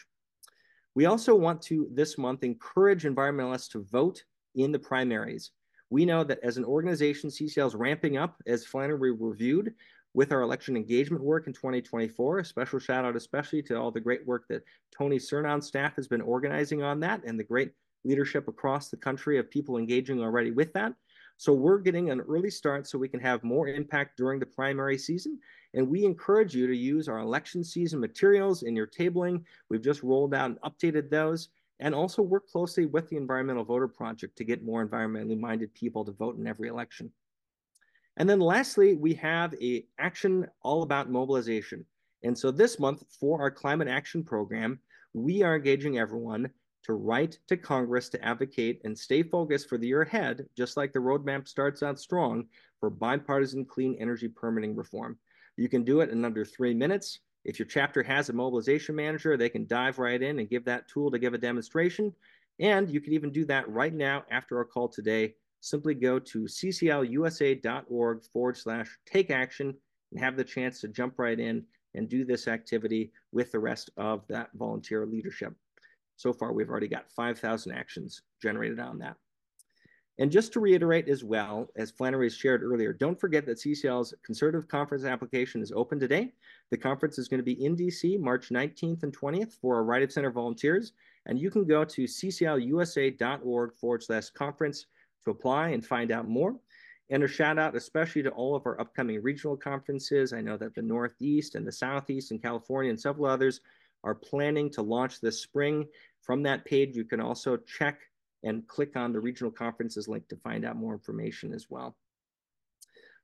We 0.94 1.08
also 1.08 1.34
want 1.34 1.64
to 1.64 1.88
this 1.92 2.20
month 2.20 2.44
encourage 2.44 3.04
environmentalists 3.04 3.72
to 3.72 3.84
vote 3.92 4.24
in 4.54 4.72
the 4.72 4.78
primaries. 4.78 5.50
We 5.90 6.06
know 6.06 6.24
that 6.26 6.40
as 6.44 6.58
an 6.58 6.66
organization, 6.66 7.32
CCL 7.32 7.66
is 7.66 7.74
ramping 7.74 8.18
up, 8.18 8.40
as 8.46 8.64
Flannery 8.64 9.12
reviewed 9.12 9.74
with 10.14 10.32
our 10.32 10.42
election 10.42 10.76
engagement 10.76 11.24
work 11.24 11.48
in 11.48 11.54
2024. 11.54 12.40
A 12.40 12.46
special 12.46 12.80
shout 12.80 13.06
out, 13.06 13.16
especially 13.16 13.62
to 13.64 13.78
all 13.78 13.92
the 13.92 14.00
great 14.00 14.26
work 14.26 14.46
that 14.50 14.64
Tony 14.96 15.18
Cernon's 15.18 15.68
staff 15.68 15.96
has 15.96 16.08
been 16.08 16.22
organizing 16.22 16.84
on 16.84 17.00
that 17.02 17.24
and 17.26 17.40
the 17.40 17.44
great 17.44 17.72
leadership 18.06 18.48
across 18.48 18.90
the 18.90 18.98
country 18.98 19.38
of 19.38 19.50
people 19.50 19.78
engaging 19.78 20.22
already 20.22 20.52
with 20.52 20.74
that. 20.74 20.94
So 21.38 21.52
we're 21.54 21.80
getting 21.80 22.12
an 22.12 22.22
early 22.22 22.52
start 22.52 22.88
so 22.88 22.98
we 22.98 23.10
can 23.10 23.20
have 23.20 23.44
more 23.44 23.68
impact 23.68 24.18
during 24.18 24.40
the 24.40 24.46
primary 24.46 24.98
season. 24.98 25.40
And 25.74 25.90
we 25.90 26.06
encourage 26.06 26.54
you 26.54 26.68
to 26.68 26.76
use 26.76 27.08
our 27.08 27.20
election 27.20 27.64
season 27.64 28.00
materials 28.00 28.64
in 28.64 28.76
your 28.76 28.88
tabling. 28.88 29.44
We've 29.70 29.82
just 29.82 30.04
rolled 30.04 30.34
out 30.34 30.52
and 30.52 30.62
updated 30.62 31.10
those. 31.10 31.50
And 31.80 31.96
also 31.96 32.22
work 32.22 32.48
closely 32.48 32.86
with 32.86 33.10
the 33.10 33.18
Environmental 33.18 33.66
Voter 33.66 33.88
Project 33.88 34.38
to 34.38 34.44
get 34.44 34.64
more 34.64 34.86
environmentally 34.88 35.38
minded 35.38 35.74
people 35.74 36.06
to 36.06 36.12
vote 36.12 36.38
in 36.38 36.48
every 36.48 36.70
election. 36.70 37.12
And 38.18 38.30
then 38.30 38.40
lastly, 38.40 38.94
we 38.94 39.14
have 39.16 39.54
a 39.62 39.86
action 39.98 40.48
all 40.62 40.84
about 40.84 41.10
mobilization. 41.10 41.86
And 42.24 42.38
so 42.38 42.52
this 42.52 42.80
month 42.80 43.04
for 43.20 43.42
our 43.42 43.52
climate 43.52 43.88
action 43.88 44.24
program, 44.24 44.80
we 45.14 45.42
are 45.42 45.56
engaging 45.56 45.98
everyone 45.98 46.50
to 46.84 46.94
write 46.94 47.40
to 47.48 47.58
Congress 47.58 48.10
to 48.10 48.24
advocate 48.24 48.82
and 48.84 48.98
stay 48.98 49.24
focused 49.24 49.70
for 49.70 49.78
the 49.78 49.88
year 49.88 50.02
ahead, 50.02 50.46
just 50.56 50.78
like 50.78 50.92
the 50.92 51.00
roadmap 51.00 51.48
starts 51.48 51.82
out 51.82 52.00
strong 52.00 52.46
for 52.80 52.90
bipartisan 52.90 53.66
clean 53.66 53.96
energy 54.00 54.28
permitting 54.28 54.76
reform. 54.76 55.18
You 55.58 55.70
can 55.70 55.84
do 55.84 56.02
it 56.02 56.10
in 56.10 56.26
under 56.26 56.44
three 56.44 56.74
minutes. 56.74 57.20
If 57.46 57.60
your 57.60 57.68
chapter 57.68 58.04
has 58.04 58.30
a 58.30 58.34
mobilization 58.34 58.96
manager, 58.96 59.38
they 59.38 59.50
can 59.50 59.68
dive 59.68 60.00
right 60.00 60.22
in 60.22 60.40
and 60.40 60.50
give 60.50 60.66
that 60.66 60.88
tool 60.88 61.12
to 61.12 61.20
give 61.20 61.34
a 61.34 61.38
demonstration. 61.38 62.14
And 62.60 62.90
you 62.90 63.02
can 63.02 63.14
even 63.14 63.32
do 63.32 63.46
that 63.46 63.70
right 63.70 63.94
now 63.94 64.24
after 64.30 64.58
our 64.58 64.66
call 64.66 64.88
today. 64.88 65.36
Simply 65.64 65.94
go 65.94 66.20
to 66.20 66.40
cclusa.org 66.44 68.24
forward 68.26 68.58
slash 68.58 69.00
take 69.06 69.32
action 69.32 69.74
and 70.12 70.20
have 70.20 70.36
the 70.36 70.44
chance 70.44 70.82
to 70.82 70.90
jump 70.90 71.18
right 71.18 71.40
in 71.40 71.64
and 71.96 72.10
do 72.10 72.26
this 72.26 72.50
activity 72.50 73.14
with 73.32 73.50
the 73.54 73.60
rest 73.60 73.90
of 73.96 74.28
that 74.28 74.50
volunteer 74.56 75.06
leadership. 75.06 75.54
So 76.18 76.34
far, 76.34 76.52
we've 76.52 76.70
already 76.70 76.90
got 76.90 77.10
5,000 77.12 77.72
actions 77.72 78.24
generated 78.42 78.82
on 78.82 79.00
that. 79.00 79.16
And 80.20 80.30
just 80.30 80.52
to 80.52 80.60
reiterate 80.60 81.08
as 81.08 81.24
well, 81.24 81.70
as 81.78 81.92
Flannery 81.92 82.30
shared 82.30 82.62
earlier, 82.62 82.92
don't 82.92 83.18
forget 83.18 83.46
that 83.46 83.60
CCL's 83.60 84.14
Conservative 84.22 84.68
Conference 84.68 85.06
application 85.06 85.62
is 85.62 85.72
open 85.72 85.98
today. 85.98 86.34
The 86.72 86.78
conference 86.78 87.18
is 87.18 87.30
going 87.30 87.40
to 87.40 87.44
be 87.44 87.64
in 87.64 87.78
DC 87.78 88.20
March 88.20 88.50
19th 88.50 89.04
and 89.04 89.18
20th 89.18 89.54
for 89.62 89.76
our 89.76 89.86
Right 89.86 90.04
of 90.04 90.12
Center 90.12 90.30
volunteers. 90.30 90.92
And 91.26 91.40
you 91.40 91.50
can 91.50 91.64
go 91.66 91.86
to 91.86 92.04
cclusa.org 92.04 93.76
forward 93.76 94.04
slash 94.04 94.30
conference 94.32 94.88
to 95.26 95.32
apply 95.32 95.70
and 95.70 95.86
find 95.86 96.12
out 96.12 96.28
more. 96.28 96.56
And 97.10 97.24
a 97.24 97.28
shout 97.28 97.60
out 97.60 97.76
especially 97.76 98.24
to 98.24 98.30
all 98.32 98.56
of 98.56 98.66
our 98.66 98.80
upcoming 98.80 99.22
regional 99.22 99.58
conferences. 99.58 100.34
I 100.34 100.42
know 100.42 100.58
that 100.58 100.74
the 100.74 100.82
Northeast 100.82 101.56
and 101.56 101.68
the 101.68 101.72
Southeast 101.72 102.32
and 102.32 102.42
California 102.42 102.90
and 102.90 103.00
several 103.00 103.26
others 103.26 103.62
are 104.04 104.16
planning 104.16 104.70
to 104.72 104.82
launch 104.82 105.20
this 105.22 105.42
spring. 105.42 105.86
From 106.22 106.44
that 106.44 106.66
page, 106.66 106.96
you 106.96 107.04
can 107.04 107.20
also 107.20 107.58
check 107.58 108.00
and 108.44 108.68
click 108.68 108.96
on 108.96 109.14
the 109.14 109.20
regional 109.20 109.52
conferences 109.52 110.08
link 110.08 110.28
to 110.30 110.38
find 110.38 110.66
out 110.66 110.76
more 110.76 110.94
information 110.94 111.54
as 111.54 111.68
well. 111.70 111.96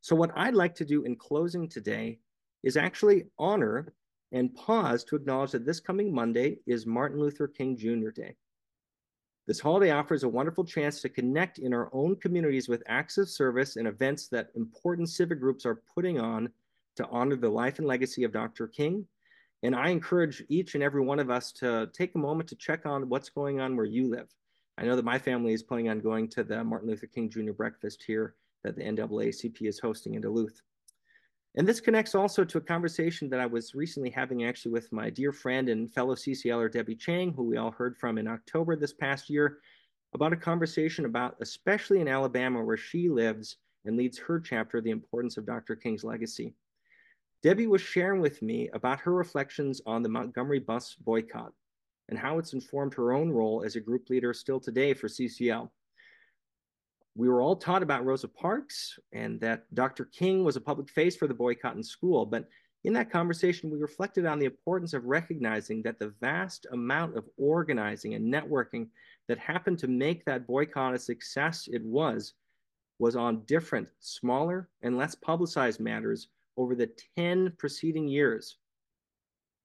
So 0.01 0.15
what 0.15 0.31
I'd 0.35 0.55
like 0.55 0.75
to 0.75 0.85
do 0.85 1.03
in 1.03 1.15
closing 1.15 1.67
today 1.67 2.19
is 2.63 2.77
actually 2.77 3.25
honor 3.37 3.93
and 4.31 4.53
pause 4.53 5.03
to 5.05 5.15
acknowledge 5.15 5.51
that 5.51 5.65
this 5.65 5.79
coming 5.79 6.13
Monday 6.13 6.59
is 6.67 6.85
Martin 6.85 7.19
Luther 7.19 7.47
King 7.47 7.75
Jr. 7.75 8.09
Day. 8.09 8.35
This 9.49 9.59
holiday 9.59 9.89
offers 9.89 10.21
a 10.21 10.29
wonderful 10.29 10.63
chance 10.63 11.01
to 11.01 11.09
connect 11.09 11.57
in 11.57 11.73
our 11.73 11.89
own 11.91 12.15
communities 12.17 12.69
with 12.69 12.83
acts 12.85 13.17
of 13.17 13.27
service 13.27 13.77
and 13.77 13.87
events 13.87 14.27
that 14.27 14.51
important 14.55 15.09
civic 15.09 15.39
groups 15.39 15.65
are 15.65 15.81
putting 15.95 16.19
on 16.19 16.49
to 16.97 17.07
honor 17.07 17.35
the 17.35 17.49
life 17.49 17.79
and 17.79 17.87
legacy 17.87 18.23
of 18.23 18.31
Dr. 18.31 18.67
King. 18.67 19.07
And 19.63 19.75
I 19.75 19.89
encourage 19.89 20.43
each 20.49 20.75
and 20.75 20.83
every 20.83 21.01
one 21.01 21.17
of 21.17 21.31
us 21.31 21.51
to 21.53 21.89
take 21.93 22.13
a 22.13 22.19
moment 22.19 22.47
to 22.49 22.55
check 22.57 22.85
on 22.85 23.09
what's 23.09 23.31
going 23.31 23.59
on 23.59 23.75
where 23.75 23.87
you 23.87 24.07
live. 24.07 24.27
I 24.77 24.83
know 24.83 24.95
that 24.95 25.03
my 25.03 25.17
family 25.17 25.53
is 25.53 25.63
planning 25.63 25.89
on 25.89 25.99
going 25.99 26.27
to 26.29 26.43
the 26.43 26.63
Martin 26.63 26.87
Luther 26.87 27.07
King 27.07 27.27
Jr. 27.27 27.53
breakfast 27.53 28.03
here 28.05 28.35
that 28.63 28.75
the 28.75 28.83
NAACP 28.83 29.63
is 29.63 29.79
hosting 29.79 30.13
in 30.13 30.21
Duluth. 30.21 30.61
And 31.59 31.67
this 31.67 31.81
connects 31.81 32.15
also 32.15 32.45
to 32.45 32.57
a 32.57 32.61
conversation 32.61 33.29
that 33.29 33.41
I 33.41 33.45
was 33.45 33.75
recently 33.75 34.09
having 34.09 34.45
actually 34.45 34.71
with 34.71 34.89
my 34.93 35.09
dear 35.09 35.33
friend 35.33 35.67
and 35.67 35.93
fellow 35.93 36.15
CCLer 36.15 36.71
Debbie 36.71 36.95
Chang, 36.95 37.33
who 37.33 37.43
we 37.43 37.57
all 37.57 37.71
heard 37.71 37.97
from 37.97 38.17
in 38.17 38.29
October 38.29 38.77
this 38.77 38.93
past 38.93 39.29
year, 39.29 39.57
about 40.13 40.31
a 40.31 40.37
conversation 40.37 41.03
about, 41.03 41.35
especially 41.41 41.99
in 41.99 42.07
Alabama, 42.07 42.63
where 42.63 42.77
she 42.77 43.09
lives 43.09 43.57
and 43.83 43.97
leads 43.97 44.17
her 44.17 44.39
chapter, 44.39 44.79
the 44.79 44.89
importance 44.89 45.35
of 45.35 45.45
Dr. 45.45 45.75
King's 45.75 46.05
legacy. 46.05 46.53
Debbie 47.43 47.67
was 47.67 47.81
sharing 47.81 48.21
with 48.21 48.41
me 48.41 48.69
about 48.71 49.01
her 49.01 49.11
reflections 49.11 49.81
on 49.85 50.01
the 50.01 50.07
Montgomery 50.07 50.59
bus 50.59 50.95
boycott 50.95 51.51
and 52.07 52.17
how 52.17 52.39
it's 52.39 52.53
informed 52.53 52.93
her 52.93 53.11
own 53.11 53.29
role 53.29 53.63
as 53.65 53.75
a 53.75 53.81
group 53.81 54.09
leader 54.09 54.33
still 54.33 54.61
today 54.61 54.93
for 54.93 55.09
CCL. 55.09 55.69
We 57.19 57.27
were 57.27 57.41
all 57.41 57.57
taught 57.57 57.83
about 57.83 58.05
Rosa 58.05 58.29
Parks 58.29 58.97
and 59.11 59.41
that 59.41 59.65
Dr. 59.75 60.05
King 60.05 60.45
was 60.45 60.55
a 60.55 60.61
public 60.61 60.89
face 60.89 61.17
for 61.17 61.27
the 61.27 61.33
boycott 61.33 61.75
in 61.75 61.83
school, 61.83 62.25
but 62.25 62.47
in 62.85 62.93
that 62.93 63.11
conversation, 63.11 63.69
we 63.69 63.77
reflected 63.77 64.25
on 64.25 64.39
the 64.39 64.45
importance 64.45 64.93
of 64.93 65.03
recognizing 65.03 65.81
that 65.81 65.99
the 65.99 66.13
vast 66.21 66.65
amount 66.71 67.17
of 67.17 67.27
organizing 67.35 68.13
and 68.13 68.33
networking 68.33 68.87
that 69.27 69.37
happened 69.37 69.79
to 69.79 69.89
make 69.89 70.23
that 70.23 70.47
boycott 70.47 70.93
a 70.93 70.97
success 70.97 71.67
it 71.69 71.83
was, 71.83 72.35
was 72.99 73.17
on 73.17 73.43
different, 73.43 73.89
smaller, 73.99 74.69
and 74.81 74.97
less 74.97 75.13
publicized 75.13 75.81
matters 75.81 76.29
over 76.55 76.73
the 76.73 76.89
10 77.17 77.51
preceding 77.57 78.07
years 78.07 78.59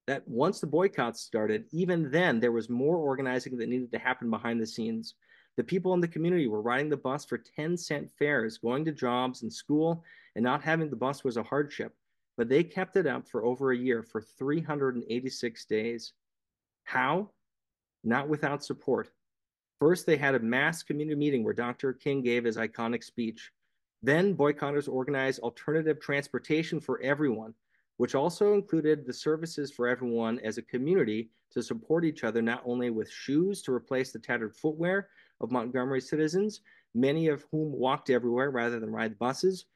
that 0.09 0.27
once 0.27 0.59
the 0.59 0.67
boycott 0.67 1.17
started, 1.17 1.67
even 1.71 2.11
then 2.11 2.41
there 2.41 2.51
was 2.51 2.69
more 2.69 2.97
organizing 2.97 3.57
that 3.59 3.69
needed 3.69 3.93
to 3.93 3.99
happen 4.01 4.29
behind 4.29 4.61
the 4.61 4.67
scenes. 4.67 5.15
The 5.57 5.65
people 5.65 5.95
in 5.95 6.01
the 6.01 6.09
community 6.09 6.49
were 6.49 6.61
riding 6.61 6.89
the 6.89 6.97
bus 6.97 7.25
for 7.25 7.39
10 7.39 7.77
cent 7.77 8.11
fares, 8.19 8.59
going 8.59 8.85
to 8.87 8.93
jobs 8.93 9.43
and 9.43 9.53
school, 9.53 10.05
and 10.35 10.43
not 10.43 10.63
having 10.63 10.91
the 10.91 10.97
bus 10.97 11.23
was 11.23 11.37
a 11.37 11.43
hardship. 11.43 11.95
But 12.37 12.49
they 12.49 12.65
kept 12.65 12.97
it 12.97 13.07
up 13.07 13.29
for 13.29 13.45
over 13.45 13.71
a 13.71 13.77
year, 13.77 14.03
for 14.03 14.21
386 14.21 15.65
days. 15.67 16.13
How? 16.83 17.31
Not 18.03 18.29
without 18.29 18.65
support. 18.65 19.11
First, 19.79 20.07
they 20.07 20.17
had 20.17 20.35
a 20.35 20.41
mass 20.41 20.83
community 20.83 21.17
meeting 21.17 21.45
where 21.45 21.55
Dr. 21.55 21.93
King 21.93 22.23
gave 22.23 22.45
his 22.45 22.57
iconic 22.57 23.05
speech. 23.05 23.53
Then, 24.03 24.37
boycotters 24.37 24.89
organized 24.89 25.41
alternative 25.41 26.01
transportation 26.01 26.81
for 26.81 27.01
everyone 27.01 27.55
which 27.97 28.15
also 28.15 28.55
included 28.55 29.07
the 29.07 29.13
services 29.13 29.71
for 29.71 29.87
everyone 29.87 30.41
as 30.41 30.59
a 30.59 30.63
community 30.63 31.31
to 31.53 31.63
support 31.63 32.05
each 32.05 32.25
other, 32.25 32.43
not 32.43 32.63
only 32.65 32.91
with 32.91 33.11
shoes 33.11 33.63
to 33.63 33.73
replace 33.73 34.13
the 34.13 34.19
tattered 34.19 34.55
footwear 34.55 35.09
of 35.41 35.51
Montgomery 35.51 36.01
citizens, 36.01 36.61
many 36.95 37.29
of 37.29 37.45
whom 37.51 37.73
walked 37.73 38.11
everywhere 38.11 38.51
rather 38.51 38.79
than 38.81 38.91
ride 38.91 39.19
buses, 39.19 39.67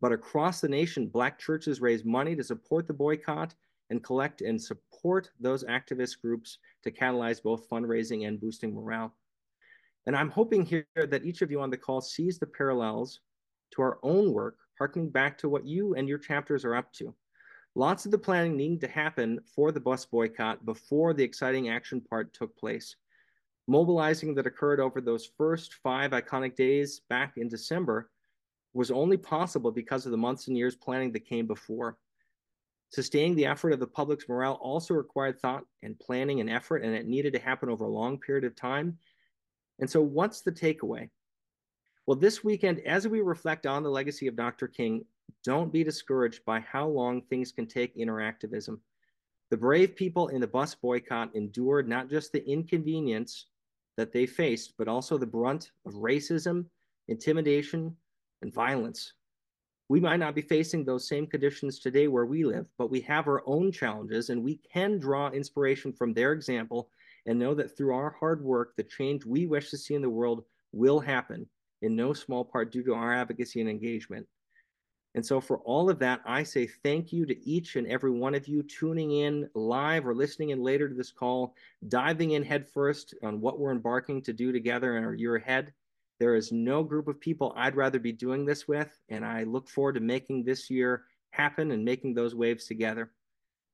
but 0.00 0.12
across 0.12 0.60
the 0.60 0.68
nation, 0.68 1.08
Black 1.08 1.38
churches 1.38 1.80
raised 1.80 2.06
money 2.06 2.36
to 2.36 2.44
support 2.44 2.86
the 2.86 2.92
boycott 2.92 3.54
and 3.90 4.04
collect 4.04 4.42
and 4.42 4.60
support 4.60 5.30
those 5.40 5.64
activist 5.64 6.20
groups 6.20 6.58
to 6.84 6.90
catalyze 6.90 7.42
both 7.42 7.68
fundraising 7.68 8.26
and 8.26 8.40
boosting 8.40 8.74
morale. 8.74 9.14
And 10.06 10.16
I'm 10.16 10.30
hoping 10.30 10.64
here 10.64 10.86
that 10.94 11.24
each 11.24 11.42
of 11.42 11.50
you 11.50 11.60
on 11.60 11.70
the 11.70 11.76
call 11.76 12.00
sees 12.00 12.38
the 12.38 12.46
parallels 12.46 13.20
to 13.72 13.82
our 13.82 13.98
own 14.02 14.32
work, 14.32 14.56
harkening 14.78 15.10
back 15.10 15.36
to 15.38 15.48
what 15.48 15.66
you 15.66 15.94
and 15.94 16.08
your 16.08 16.18
chapters 16.18 16.64
are 16.64 16.76
up 16.76 16.92
to. 16.94 17.14
Lots 17.74 18.06
of 18.06 18.12
the 18.12 18.18
planning 18.18 18.56
needed 18.56 18.80
to 18.82 18.88
happen 18.88 19.40
for 19.54 19.72
the 19.72 19.80
bus 19.80 20.06
boycott 20.06 20.64
before 20.64 21.12
the 21.12 21.24
exciting 21.24 21.68
action 21.68 22.00
part 22.00 22.32
took 22.32 22.56
place. 22.56 22.96
Mobilizing 23.70 24.34
that 24.34 24.46
occurred 24.46 24.80
over 24.80 24.98
those 24.98 25.30
first 25.36 25.74
five 25.82 26.12
iconic 26.12 26.56
days 26.56 27.02
back 27.10 27.36
in 27.36 27.48
December 27.48 28.08
was 28.72 28.90
only 28.90 29.18
possible 29.18 29.70
because 29.70 30.06
of 30.06 30.10
the 30.10 30.16
months 30.16 30.48
and 30.48 30.56
years 30.56 30.74
planning 30.74 31.12
that 31.12 31.26
came 31.26 31.46
before. 31.46 31.98
Sustaining 32.90 33.36
the 33.36 33.44
effort 33.44 33.74
of 33.74 33.78
the 33.78 33.86
public's 33.86 34.26
morale 34.26 34.58
also 34.62 34.94
required 34.94 35.38
thought 35.38 35.64
and 35.82 35.98
planning 36.00 36.40
and 36.40 36.48
effort, 36.48 36.82
and 36.82 36.94
it 36.94 37.06
needed 37.06 37.34
to 37.34 37.38
happen 37.38 37.68
over 37.68 37.84
a 37.84 37.90
long 37.90 38.18
period 38.18 38.44
of 38.44 38.56
time. 38.56 38.96
And 39.80 39.90
so, 39.90 40.00
what's 40.00 40.40
the 40.40 40.50
takeaway? 40.50 41.10
Well, 42.06 42.16
this 42.16 42.42
weekend, 42.42 42.80
as 42.86 43.06
we 43.06 43.20
reflect 43.20 43.66
on 43.66 43.82
the 43.82 43.90
legacy 43.90 44.28
of 44.28 44.36
Dr. 44.36 44.66
King, 44.66 45.04
don't 45.44 45.70
be 45.70 45.84
discouraged 45.84 46.42
by 46.46 46.60
how 46.60 46.88
long 46.88 47.20
things 47.20 47.52
can 47.52 47.66
take 47.66 47.94
in 47.96 48.08
our 48.08 48.22
activism. 48.22 48.80
The 49.50 49.58
brave 49.58 49.94
people 49.94 50.28
in 50.28 50.40
the 50.40 50.46
bus 50.46 50.74
boycott 50.74 51.34
endured 51.34 51.86
not 51.86 52.08
just 52.08 52.32
the 52.32 52.48
inconvenience 52.48 53.44
that 53.98 54.12
they 54.12 54.26
faced, 54.26 54.74
but 54.78 54.86
also 54.86 55.18
the 55.18 55.26
brunt 55.26 55.72
of 55.84 55.94
racism, 55.94 56.64
intimidation, 57.08 57.94
and 58.42 58.54
violence. 58.54 59.14
We 59.88 59.98
might 59.98 60.20
not 60.20 60.36
be 60.36 60.40
facing 60.40 60.84
those 60.84 61.08
same 61.08 61.26
conditions 61.26 61.80
today 61.80 62.06
where 62.06 62.24
we 62.24 62.44
live, 62.44 62.66
but 62.78 62.92
we 62.92 63.00
have 63.00 63.26
our 63.26 63.42
own 63.44 63.72
challenges 63.72 64.30
and 64.30 64.44
we 64.44 64.60
can 64.72 65.00
draw 65.00 65.30
inspiration 65.30 65.92
from 65.92 66.14
their 66.14 66.32
example 66.32 66.90
and 67.26 67.40
know 67.40 67.54
that 67.54 67.76
through 67.76 67.92
our 67.92 68.14
hard 68.20 68.40
work, 68.40 68.76
the 68.76 68.84
change 68.84 69.26
we 69.26 69.46
wish 69.46 69.68
to 69.70 69.76
see 69.76 69.94
in 69.94 70.02
the 70.02 70.08
world 70.08 70.44
will 70.70 71.00
happen, 71.00 71.44
in 71.82 71.96
no 71.96 72.12
small 72.12 72.44
part 72.44 72.70
due 72.70 72.84
to 72.84 72.94
our 72.94 73.12
advocacy 73.12 73.60
and 73.60 73.68
engagement. 73.68 74.24
And 75.14 75.24
so, 75.24 75.40
for 75.40 75.58
all 75.58 75.88
of 75.88 75.98
that, 76.00 76.20
I 76.26 76.42
say 76.42 76.66
thank 76.66 77.12
you 77.12 77.24
to 77.26 77.48
each 77.48 77.76
and 77.76 77.86
every 77.86 78.10
one 78.10 78.34
of 78.34 78.46
you 78.46 78.62
tuning 78.62 79.12
in 79.12 79.48
live 79.54 80.06
or 80.06 80.14
listening 80.14 80.50
in 80.50 80.62
later 80.62 80.88
to 80.88 80.94
this 80.94 81.10
call, 81.10 81.54
diving 81.88 82.32
in 82.32 82.42
headfirst 82.42 83.14
on 83.22 83.40
what 83.40 83.58
we're 83.58 83.72
embarking 83.72 84.22
to 84.22 84.32
do 84.32 84.52
together 84.52 84.96
in 84.96 85.04
our 85.04 85.14
year 85.14 85.36
ahead. 85.36 85.72
There 86.20 86.34
is 86.34 86.52
no 86.52 86.82
group 86.82 87.08
of 87.08 87.20
people 87.20 87.54
I'd 87.56 87.76
rather 87.76 87.98
be 87.98 88.12
doing 88.12 88.44
this 88.44 88.68
with, 88.68 88.96
and 89.08 89.24
I 89.24 89.44
look 89.44 89.68
forward 89.68 89.94
to 89.94 90.00
making 90.00 90.44
this 90.44 90.68
year 90.68 91.04
happen 91.30 91.70
and 91.70 91.84
making 91.84 92.14
those 92.14 92.34
waves 92.34 92.66
together. 92.66 93.10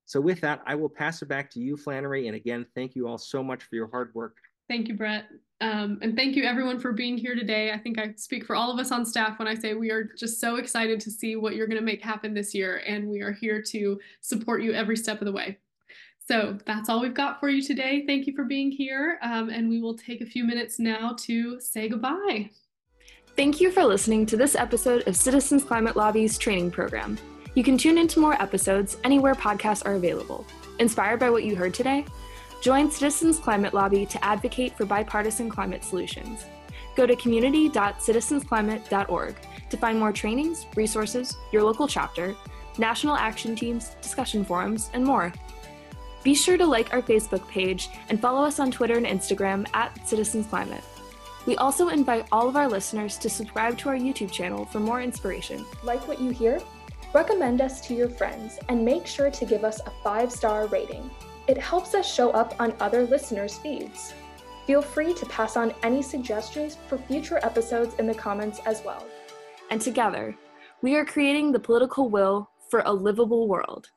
So, 0.07 0.20
with 0.20 0.41
that, 0.43 0.62
I 0.66 0.76
will 0.76 0.89
pass 0.89 1.20
it 1.20 1.26
back 1.26 1.51
to 1.51 1.61
you, 1.61 1.76
Flannery. 1.76 2.28
And 2.28 2.37
again, 2.37 2.64
thank 2.74 2.95
you 2.95 3.09
all 3.09 3.18
so 3.18 3.43
much 3.43 3.64
for 3.64 3.74
your 3.74 3.89
hard 3.89 4.14
work 4.14 4.37
Thank 4.68 4.88
you, 4.88 4.94
Brett. 4.94 5.26
Um, 5.60 5.98
and 6.02 6.16
thank 6.16 6.36
you 6.36 6.44
everyone 6.44 6.80
for 6.80 6.92
being 6.92 7.16
here 7.16 7.34
today. 7.34 7.72
I 7.72 7.78
think 7.78 7.98
I 7.98 8.12
speak 8.16 8.44
for 8.44 8.56
all 8.56 8.70
of 8.70 8.78
us 8.78 8.90
on 8.90 9.06
staff 9.06 9.38
when 9.38 9.48
I 9.48 9.54
say 9.54 9.74
we 9.74 9.90
are 9.90 10.04
just 10.04 10.40
so 10.40 10.56
excited 10.56 11.00
to 11.00 11.10
see 11.10 11.36
what 11.36 11.54
you're 11.54 11.66
going 11.66 11.78
to 11.78 11.84
make 11.84 12.02
happen 12.02 12.34
this 12.34 12.54
year, 12.54 12.82
and 12.86 13.08
we 13.08 13.20
are 13.20 13.32
here 13.32 13.62
to 13.62 14.00
support 14.20 14.62
you 14.62 14.72
every 14.72 14.96
step 14.96 15.20
of 15.20 15.26
the 15.26 15.32
way. 15.32 15.58
So 16.26 16.58
that's 16.66 16.88
all 16.88 17.00
we've 17.00 17.14
got 17.14 17.38
for 17.38 17.48
you 17.48 17.62
today. 17.62 18.04
Thank 18.06 18.26
you 18.26 18.34
for 18.34 18.44
being 18.44 18.70
here, 18.70 19.18
um, 19.22 19.48
and 19.48 19.68
we 19.68 19.80
will 19.80 19.96
take 19.96 20.22
a 20.22 20.26
few 20.26 20.44
minutes 20.44 20.78
now 20.78 21.14
to 21.20 21.60
say 21.60 21.88
goodbye. 21.88 22.50
Thank 23.36 23.60
you 23.60 23.70
for 23.70 23.84
listening 23.84 24.26
to 24.26 24.36
this 24.36 24.54
episode 24.54 25.06
of 25.06 25.16
Citizens 25.16 25.64
Climate 25.64 25.96
Lobby's 25.96 26.38
training 26.38 26.70
program. 26.70 27.18
You 27.54 27.62
can 27.62 27.78
tune 27.78 27.98
into 27.98 28.20
more 28.20 28.40
episodes 28.42 28.96
anywhere 29.04 29.34
podcasts 29.34 29.86
are 29.86 29.94
available. 29.94 30.46
Inspired 30.78 31.20
by 31.20 31.30
what 31.30 31.44
you 31.44 31.54
heard 31.54 31.74
today? 31.74 32.04
Join 32.64 32.90
Citizens 32.90 33.38
Climate 33.38 33.74
Lobby 33.74 34.06
to 34.06 34.24
advocate 34.24 34.74
for 34.74 34.86
bipartisan 34.86 35.50
climate 35.50 35.84
solutions. 35.84 36.46
Go 36.96 37.04
to 37.04 37.14
community.citizensclimate.org 37.14 39.36
to 39.68 39.76
find 39.76 40.00
more 40.00 40.12
trainings, 40.12 40.64
resources, 40.74 41.36
your 41.52 41.62
local 41.62 41.86
chapter, 41.86 42.34
national 42.78 43.16
action 43.16 43.54
teams, 43.54 43.90
discussion 44.00 44.46
forums, 44.46 44.88
and 44.94 45.04
more. 45.04 45.30
Be 46.22 46.34
sure 46.34 46.56
to 46.56 46.64
like 46.64 46.94
our 46.94 47.02
Facebook 47.02 47.46
page 47.48 47.90
and 48.08 48.18
follow 48.18 48.42
us 48.42 48.58
on 48.58 48.70
Twitter 48.70 48.96
and 48.96 49.04
Instagram 49.04 49.68
at 49.74 50.08
Citizens 50.08 50.46
Climate. 50.46 50.84
We 51.44 51.56
also 51.56 51.90
invite 51.90 52.28
all 52.32 52.48
of 52.48 52.56
our 52.56 52.66
listeners 52.66 53.18
to 53.18 53.28
subscribe 53.28 53.76
to 53.76 53.90
our 53.90 53.96
YouTube 53.96 54.32
channel 54.32 54.64
for 54.64 54.80
more 54.80 55.02
inspiration. 55.02 55.66
Like 55.82 56.08
what 56.08 56.18
you 56.18 56.30
hear? 56.30 56.62
Recommend 57.12 57.60
us 57.60 57.86
to 57.88 57.94
your 57.94 58.08
friends 58.08 58.58
and 58.70 58.82
make 58.82 59.06
sure 59.06 59.30
to 59.30 59.44
give 59.44 59.64
us 59.64 59.82
a 59.84 59.90
five 60.02 60.32
star 60.32 60.66
rating. 60.68 61.10
It 61.47 61.59
helps 61.59 61.95
us 61.95 62.11
show 62.11 62.30
up 62.30 62.55
on 62.59 62.74
other 62.80 63.05
listeners' 63.05 63.59
feeds. 63.59 64.14
Feel 64.66 64.80
free 64.80 65.12
to 65.12 65.26
pass 65.26 65.57
on 65.57 65.74
any 65.82 66.01
suggestions 66.01 66.78
for 66.88 66.97
future 66.97 67.38
episodes 67.42 67.95
in 67.99 68.07
the 68.07 68.14
comments 68.14 68.61
as 68.64 68.82
well. 68.82 69.07
And 69.70 69.78
together, 69.80 70.34
we 70.80 70.97
are 70.97 71.05
creating 71.05 71.53
the 71.53 71.59
political 71.59 72.09
will 72.09 72.49
for 72.70 72.82
a 72.86 72.92
livable 72.92 73.47
world. 73.47 73.90